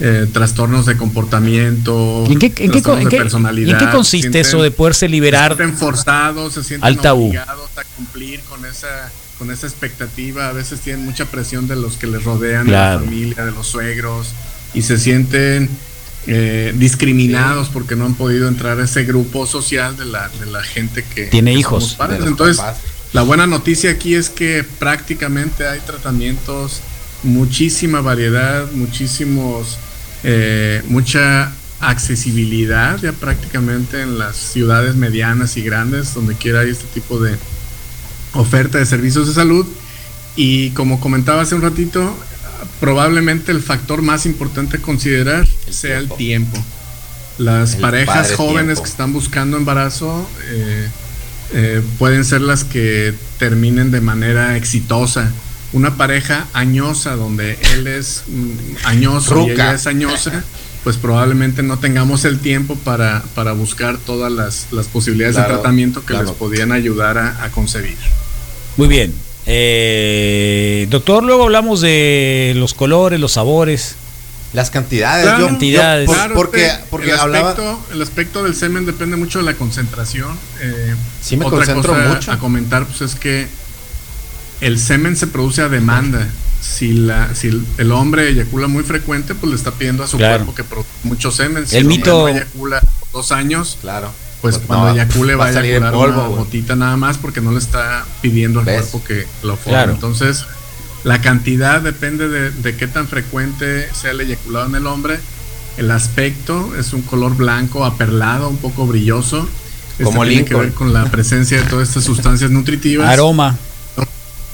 eh, 0.00 0.26
trastornos 0.32 0.86
de 0.86 0.96
comportamiento, 0.96 2.24
¿Y 2.26 2.32
en 2.32 2.38
qué, 2.38 2.46
en 2.46 2.52
qué, 2.54 2.68
trastornos 2.68 2.98
en 3.00 3.04
de 3.04 3.10
qué- 3.10 3.16
personalidad. 3.18 3.82
en 3.82 3.86
qué 3.86 3.92
consiste 3.94 4.28
sienten- 4.30 4.40
eso 4.46 4.62
de 4.62 4.70
poderse 4.70 5.08
liberar? 5.10 5.52
Se 5.52 5.56
sienten 5.58 5.78
forzados, 5.78 6.54
se 6.54 6.64
sienten 6.64 6.86
al 6.86 6.98
tabú. 7.02 7.26
obligados 7.26 7.70
a 7.76 7.84
cumplir 7.96 8.40
con 8.48 8.64
esa 8.64 9.10
con 9.38 9.52
esa 9.52 9.66
expectativa, 9.68 10.48
a 10.48 10.52
veces 10.52 10.80
tienen 10.80 11.04
mucha 11.04 11.26
presión 11.26 11.68
de 11.68 11.76
los 11.76 11.96
que 11.96 12.08
les 12.08 12.24
rodean, 12.24 12.66
Claro. 12.66 12.98
de 13.00 13.04
la 13.04 13.10
familia, 13.10 13.44
de 13.44 13.52
los 13.52 13.68
suegros, 13.68 14.30
y 14.74 14.82
se 14.82 14.98
sienten 14.98 15.70
eh, 16.30 16.74
discriminados 16.76 17.70
porque 17.70 17.96
no 17.96 18.04
han 18.04 18.14
podido 18.14 18.48
entrar 18.48 18.78
a 18.78 18.84
ese 18.84 19.04
grupo 19.04 19.46
social 19.46 19.96
de 19.96 20.04
la, 20.04 20.28
de 20.28 20.44
la 20.44 20.62
gente 20.62 21.02
que 21.02 21.28
Tiene 21.28 21.54
que 21.54 21.60
hijos. 21.60 21.94
padres. 21.94 22.20
Entonces, 22.26 22.58
papás. 22.58 22.76
la 23.14 23.22
buena 23.22 23.46
noticia 23.46 23.90
aquí 23.90 24.14
es 24.14 24.28
que 24.28 24.62
prácticamente 24.78 25.66
hay 25.66 25.80
tratamientos, 25.80 26.82
muchísima 27.22 28.02
variedad, 28.02 28.70
muchísimos, 28.72 29.78
eh, 30.22 30.82
mucha 30.88 31.50
accesibilidad 31.80 32.98
ya 33.00 33.12
prácticamente 33.12 34.02
en 34.02 34.18
las 34.18 34.36
ciudades 34.36 34.96
medianas 34.96 35.56
y 35.56 35.62
grandes, 35.62 36.12
donde 36.12 36.34
quiera 36.34 36.60
hay 36.60 36.70
este 36.70 36.86
tipo 36.92 37.18
de 37.20 37.36
oferta 38.34 38.76
de 38.76 38.84
servicios 38.84 39.28
de 39.28 39.32
salud. 39.32 39.66
Y 40.36 40.70
como 40.70 41.00
comentaba 41.00 41.40
hace 41.40 41.54
un 41.54 41.62
ratito, 41.62 42.14
probablemente 42.80 43.52
el 43.52 43.62
factor 43.62 44.02
más 44.02 44.26
importante 44.26 44.76
a 44.78 44.82
considerar 44.82 45.46
El 45.66 45.74
sea 45.74 45.98
tiempo. 45.98 46.14
el 46.14 46.18
tiempo. 46.18 46.64
Las 47.38 47.74
El 47.74 47.80
parejas 47.80 48.32
jóvenes 48.34 48.64
tiempo. 48.66 48.82
que 48.82 48.88
están 48.90 49.12
buscando 49.12 49.56
embarazo 49.56 50.28
eh, 50.50 50.88
eh, 51.54 51.82
pueden 51.98 52.24
ser 52.24 52.40
las 52.42 52.64
que 52.64 53.14
terminen 53.38 53.90
de 53.90 54.00
manera 54.00 54.56
exitosa. 54.56 55.30
Una 55.72 55.96
pareja 55.96 56.46
añosa 56.54 57.14
donde 57.16 57.58
él 57.74 57.86
es 57.86 58.24
mm, 58.26 58.50
añoso 58.86 59.46
y 59.46 59.50
ella 59.50 59.74
es 59.74 59.86
añosa, 59.86 60.42
pues 60.82 60.96
probablemente 60.96 61.62
no 61.62 61.78
tengamos 61.78 62.24
el 62.24 62.38
tiempo 62.40 62.74
para, 62.76 63.22
para 63.34 63.52
buscar 63.52 63.98
todas 63.98 64.32
las, 64.32 64.68
las 64.72 64.86
posibilidades 64.86 65.36
Claro, 65.36 65.48
de 65.50 65.54
tratamiento 65.60 66.00
que 66.00 66.06
claro. 66.14 66.28
les 66.28 66.34
podían 66.36 66.72
ayudar 66.72 67.18
a, 67.18 67.44
a 67.44 67.50
concebir. 67.50 67.96
Muy 68.78 68.88
bien. 68.88 69.12
Eh, 69.50 70.86
doctor, 70.90 71.24
luego 71.24 71.44
hablamos 71.44 71.80
de 71.80 72.52
los 72.56 72.74
colores, 72.74 73.18
los 73.18 73.32
sabores. 73.32 73.96
Las 74.52 74.70
cantidades, 74.70 75.24
Claro, 75.24 75.40
yo, 75.40 75.46
cantidades. 75.46 76.02
yo- 76.06 76.06
por- 76.06 76.16
Claro, 76.16 76.34
porque, 76.34 76.70
porque 76.90 77.10
el, 77.12 77.18
hablaba. 77.18 77.50
aspecto, 77.50 77.80
el 77.92 78.02
aspecto 78.02 78.44
del 78.44 78.54
semen 78.54 78.86
depende 78.86 79.16
mucho 79.16 79.38
de 79.38 79.44
la 79.46 79.54
concentración. 79.54 80.38
Eh, 80.60 80.94
Sí, 81.22 81.36
me 81.36 81.46
otra 81.46 81.58
concentro 81.58 81.92
cosa 81.94 82.08
mucho. 82.08 82.32
a 82.32 82.38
comentar 82.38 82.86
pues 82.86 83.00
es 83.02 83.14
que 83.14 83.46
el 84.60 84.78
semen 84.78 85.16
se 85.16 85.26
produce 85.26 85.62
a 85.62 85.68
demanda. 85.68 86.28
Si, 86.60 86.92
la, 86.92 87.34
si 87.34 87.48
el, 87.48 87.64
el 87.78 87.92
hombre 87.92 88.28
eyacula 88.30 88.68
muy 88.68 88.82
frecuente, 88.84 89.34
pues 89.34 89.50
le 89.50 89.56
está 89.56 89.70
pidiendo 89.70 90.02
a 90.02 90.06
su 90.08 90.16
Claro. 90.16 90.44
cuerpo 90.44 90.54
que 90.54 90.64
produzca 90.64 90.90
mucho 91.04 91.30
semen. 91.30 91.66
Si 91.66 91.76
El 91.76 91.82
hombre 91.86 91.96
mito- 91.98 92.18
no 92.22 92.28
eyacula 92.28 92.80
por 92.80 93.10
dos 93.12 93.32
años, 93.32 93.78
Claro. 93.80 94.10
Pues 94.40 94.56
Pues 94.56 94.66
cuando 94.66 94.86
no, 94.88 94.92
eyacule 94.94 95.34
va 95.34 95.46
a 95.46 95.50
eyacular 95.50 95.92
polvo, 95.92 96.20
una 96.28 96.36
gotita 96.36 96.76
nada 96.76 96.96
más 96.96 97.18
porque 97.18 97.40
no 97.40 97.50
le 97.52 97.58
está 97.58 98.04
pidiendo 98.20 98.60
al 98.60 98.66
¿Ves? 98.66 98.82
cuerpo 98.86 99.04
que 99.06 99.26
lo 99.42 99.56
forme. 99.56 99.72
Claro. 99.72 99.92
Entonces, 99.92 100.44
la 101.04 101.20
cantidad 101.20 101.80
depende 101.80 102.28
de, 102.28 102.50
de 102.50 102.76
qué 102.76 102.86
tan 102.86 103.08
frecuente 103.08 103.88
sea 103.94 104.12
el 104.12 104.20
eyaculado 104.20 104.66
en 104.66 104.74
el 104.76 104.86
hombre. 104.86 105.18
El 105.76 105.90
aspecto 105.90 106.72
es 106.76 106.92
un 106.92 107.02
color 107.02 107.36
blanco, 107.36 107.84
aperlado, 107.84 108.48
un 108.48 108.56
poco 108.58 108.86
brilloso. 108.86 109.48
Este 109.92 110.04
Como 110.04 110.24
tiene 110.24 110.44
que 110.44 110.54
ver 110.54 110.72
con 110.72 110.92
la 110.92 111.04
presencia 111.06 111.60
de 111.60 111.64
todas 111.68 111.88
estas 111.88 112.04
sustancias 112.04 112.50
nutritivas. 112.50 113.08
Aroma, 113.08 113.56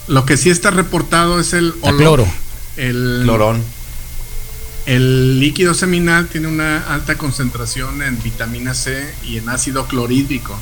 Lo 0.06 0.24
que 0.26 0.36
sí 0.36 0.50
está 0.50 0.70
reportado 0.70 1.40
es 1.40 1.52
el 1.52 1.74
olor. 1.82 1.96
cloro. 1.96 2.26
El, 2.76 3.20
Clorón. 3.24 3.62
El 4.86 5.40
líquido 5.40 5.74
seminal 5.74 6.28
tiene 6.28 6.48
una 6.48 6.78
alta 6.92 7.16
concentración 7.16 8.02
en 8.02 8.22
vitamina 8.22 8.74
C 8.74 9.14
y 9.26 9.38
en 9.38 9.48
ácido 9.48 9.86
clorhídrico. 9.86 10.58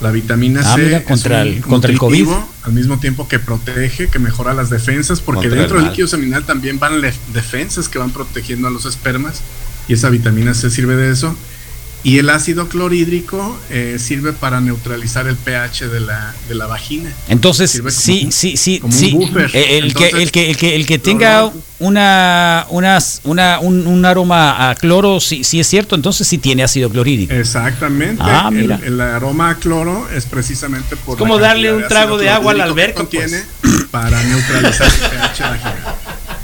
La 0.00 0.10
vitamina 0.10 0.60
Ah, 0.64 0.74
C 0.76 0.82
mira, 0.84 0.98
es 0.98 1.04
contra 1.04 1.42
un 1.42 1.48
el- 1.48 1.60
contra 1.62 1.90
el 1.90 1.98
COVID. 1.98 2.28
al 2.64 2.72
mismo 2.72 2.98
tiempo 2.98 3.26
que 3.28 3.38
protege, 3.38 4.08
que 4.08 4.18
mejora 4.18 4.52
las 4.54 4.68
defensas, 4.70 5.20
porque 5.20 5.42
Contra 5.48 5.60
dentro 5.60 5.78
del 5.78 5.88
líquido 5.88 6.06
seminal 6.06 6.44
también 6.44 6.78
van 6.78 7.00
defensas 7.32 7.88
que 7.88 7.98
van 7.98 8.10
protegiendo 8.10 8.68
a 8.68 8.70
los 8.70 8.84
espermas 8.84 9.40
y 9.88 9.94
esa 9.94 10.10
vitamina 10.10 10.52
C 10.54 10.70
sirve 10.70 10.96
de 10.96 11.10
eso. 11.12 11.34
Y 12.06 12.18
el 12.20 12.30
ácido 12.30 12.68
clorhídrico 12.68 13.58
eh, 13.68 13.96
sirve 13.98 14.32
para 14.32 14.60
neutralizar 14.60 15.26
el 15.26 15.34
pH 15.34 15.88
de 15.88 15.98
la, 15.98 16.32
de 16.48 16.54
la 16.54 16.66
vagina. 16.66 17.10
Entonces, 17.28 17.68
Sirve 17.72 17.90
como 17.90 18.00
sí, 18.00 18.22
un- 18.26 18.30
sí, 18.32 18.56
sí, 18.56 18.78
como 18.78 18.94
un 18.94 18.98
sí. 19.00 19.10
buffer. 19.10 19.50
Eh, 19.52 19.78
El, 19.78 19.92
que, 19.92 20.08
el, 20.10 20.30
que, 20.30 20.50
el, 20.52 20.56
que, 20.56 20.76
el 20.76 20.86
que 20.86 21.00
tenga 21.00 21.50
una, 21.80 22.64
unas- 22.68 23.20
una, 23.24 23.58
un, 23.58 23.88
un 23.88 24.04
aroma 24.04 24.70
a 24.70 24.76
cloro, 24.76 25.18
sí, 25.18 25.42
sí 25.42 25.58
es 25.58 25.66
cierto, 25.66 25.96
entonces 25.96 26.28
sí 26.28 26.38
tiene 26.38 26.62
ácido 26.62 26.88
clorhídrico. 26.90 27.34
Exactamente. 27.34 28.22
Ah, 28.24 28.50
El- 28.52 28.54
mira. 28.56 28.78
El, 28.84 29.00
aroma 29.00 29.50
a 29.50 29.54
cloro 29.56 30.08
es 30.14 30.26
precisamente 30.26 30.94
por. 30.94 31.14
Es 31.16 31.18
como 31.18 31.40
darle 31.40 31.72
un 31.74 31.88
trago 31.88 32.14
ácido 32.14 32.18
de 32.18 32.30
agua 32.30 32.52
a 32.52 32.54
la 32.54 32.64
clorhídrico 32.66 33.08
que 33.08 33.18
alberca, 33.18 33.40
pues. 33.40 33.46
contiene 33.58 33.86
para 33.90 34.22
neutralizar 34.22 34.86
el 34.86 35.10
pH 35.10 35.40
vaginal. 35.42 35.94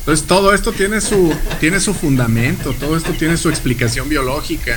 Entonces 0.01 0.27
todo 0.27 0.53
esto 0.53 0.73
tiene 0.73 1.01
su 1.01 1.33
tiene 1.61 1.79
su 1.79 1.95
fundamento, 1.95 2.75
todo 2.81 2.97
esto 2.97 3.13
tiene 3.13 3.37
su 3.37 3.49
explicación 3.49 4.09
biológica. 4.09 4.77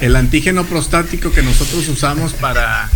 El 0.00 0.16
antígeno 0.16 0.64
prostático 0.64 1.30
que 1.32 1.42
nosotros 1.42 1.88
usamos 1.88 2.32
para 2.34 2.90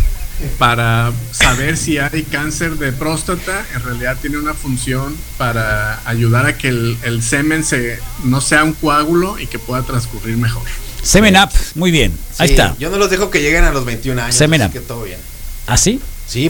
para 0.57 1.11
saber 1.31 1.75
si 1.75 1.97
hay 1.97 2.23
cáncer 2.23 2.77
de 2.77 2.93
próstata, 2.93 3.65
en 3.75 3.83
realidad 3.83 4.17
tiene 4.21 4.37
una 4.37 4.53
función 4.53 5.17
para 5.37 5.99
ayudar 6.07 6.45
a 6.45 6.57
que 6.57 6.69
el, 6.69 6.97
el 7.03 7.21
semen 7.21 7.65
se, 7.65 7.99
no 8.23 8.39
sea 8.39 8.63
un 8.63 8.71
coágulo 8.71 9.37
y 9.37 9.47
que 9.47 9.59
pueda 9.59 9.83
transcurrir 9.83 10.37
mejor. 10.37 10.63
Semen 11.01 11.35
Up, 11.35 11.49
muy 11.75 11.91
bien. 11.91 12.13
Ahí 12.37 12.47
Sí, 12.49 12.53
está. 12.53 12.75
Yo 12.79 12.89
no 12.89 12.97
los 12.97 13.09
dejo 13.09 13.29
que 13.29 13.41
lleguen 13.41 13.65
a 13.65 13.71
los 13.71 13.83
21 13.83 14.21
años. 14.21 14.35
Semen 14.35 14.61
así 14.61 14.69
up. 14.77 14.81
que 14.81 14.87
todo 14.87 15.03
bien. 15.03 15.19
¿Así? 15.67 15.91
Sí, 15.91 16.01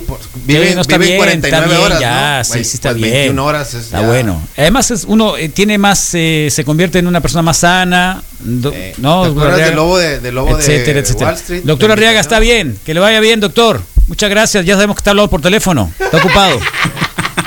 pues, 0.05 0.21
Sí, 0.23 0.29
vive, 0.45 0.75
no 0.75 0.81
está 0.81 0.97
vive 0.97 1.07
bien, 1.11 1.17
49 1.17 1.65
está 1.65 1.73
bien, 1.73 1.85
horas, 1.85 1.99
ya, 2.01 2.37
¿no? 2.39 2.43
sí, 2.43 2.51
Güey, 2.51 2.63
sí 2.65 2.75
está 2.75 2.89
pues, 2.89 3.01
bien. 3.01 3.13
21 3.13 3.45
horas 3.45 3.73
es 3.73 3.85
Está 3.85 4.01
ya- 4.01 4.07
bueno. 4.07 4.41
Además 4.57 4.91
es 4.91 5.05
uno 5.07 5.37
eh, 5.37 5.47
tiene 5.49 5.77
más, 5.77 6.09
eh, 6.13 6.49
se 6.51 6.65
convierte 6.65 6.99
en 6.99 7.07
una 7.07 7.21
persona 7.21 7.41
más 7.41 7.57
sana, 7.57 8.21
do- 8.39 8.73
Eh, 8.73 8.93
¿no? 8.97 9.25
lobo 9.25 9.97
de- 9.97 10.19
del 10.19 10.35
lobo 10.35 10.57
de 10.57 10.61
etcétera. 10.61 11.01
Wall 11.25 11.33
Street? 11.35 11.61
Doctor 11.63 11.91
Arriaga, 11.91 12.19
está 12.19 12.39
bien, 12.39 12.77
que 12.85 12.93
le 12.93 12.99
vaya 12.99 13.19
bien, 13.21 13.39
doctor. 13.39 13.81
Muchas 14.07 14.29
gracias, 14.29 14.65
ya 14.65 14.73
sabemos 14.73 14.95
que 14.95 14.99
está 15.01 15.11
hablando 15.11 15.29
por 15.29 15.41
teléfono, 15.41 15.91
está 15.99 16.17
ocupado. 16.17 16.59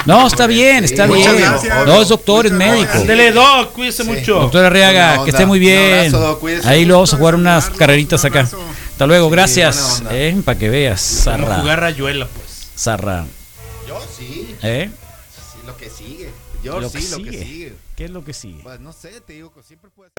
No, 0.05 0.27
está 0.27 0.49
bien, 0.49 0.83
está 0.83 1.07
Sí, 1.07 1.13
bien. 1.13 1.31
muchas 1.31 1.49
gracias. 1.63 1.87
No, 1.87 2.03
es 2.03 2.09
doctor, 2.09 2.47
es 2.47 2.53
Muchas 2.53 2.67
médico. 2.69 2.83
gracias. 2.87 3.03
Ándele, 3.03 3.31
Doc, 3.31 3.73
cuídese 3.73 4.03
mucho. 4.03 4.35
Doctor 4.41 4.65
Arriaga, 4.65 5.23
que 5.23 5.31
esté 5.31 5.47
muy 5.47 5.59
Un 5.61 5.65
bien. 5.65 5.95
abrazo, 6.07 6.19
Doc, 6.19 6.41
cuídese 6.41 6.69
Ahí 6.69 6.85
lo 6.85 6.95
vamos 6.95 7.15
a 7.15 7.17
jugar 7.19 7.37
unas 7.37 7.71
carreritas 7.71 8.25
un 8.25 8.27
acá. 8.31 8.49
Hasta 9.03 9.09
luego, 9.09 9.27
buena 9.31 9.43
gracias. 9.43 10.01
Eh, 10.13 10.41
para 10.45 10.57
que 10.57 10.71
veas, 10.71 11.23
Vamos 11.27 11.51
a 11.51 11.59
jugar 11.61 11.81
rayuela, 11.81 12.29
pues. 12.29 12.71
Zarra. 12.79 13.27
Yo 13.89 13.99
sí, 14.17 14.55
¿Eh? 14.63 14.89
sí, 15.35 15.59
lo 15.67 15.77
que 15.77 15.91
sigue. 15.91 16.31
Yo 16.63 16.79
Lo 16.81 16.89
sí, 16.89 16.99
que 17.01 17.09
lo 17.09 17.17
que 17.17 17.25
sigue. 17.33 17.45
sigue. 17.45 17.75
¿Qué 17.97 18.05
es 18.05 18.11
lo 18.13 18.25
que 18.25 18.33
sigue? 18.33 18.63
Pues 18.63 18.79
no 18.79 18.93
sé, 18.93 19.21
te 19.21 19.33
digo 19.33 19.53
que 19.53 19.61
siempre 19.65 19.91
puede 19.91 20.11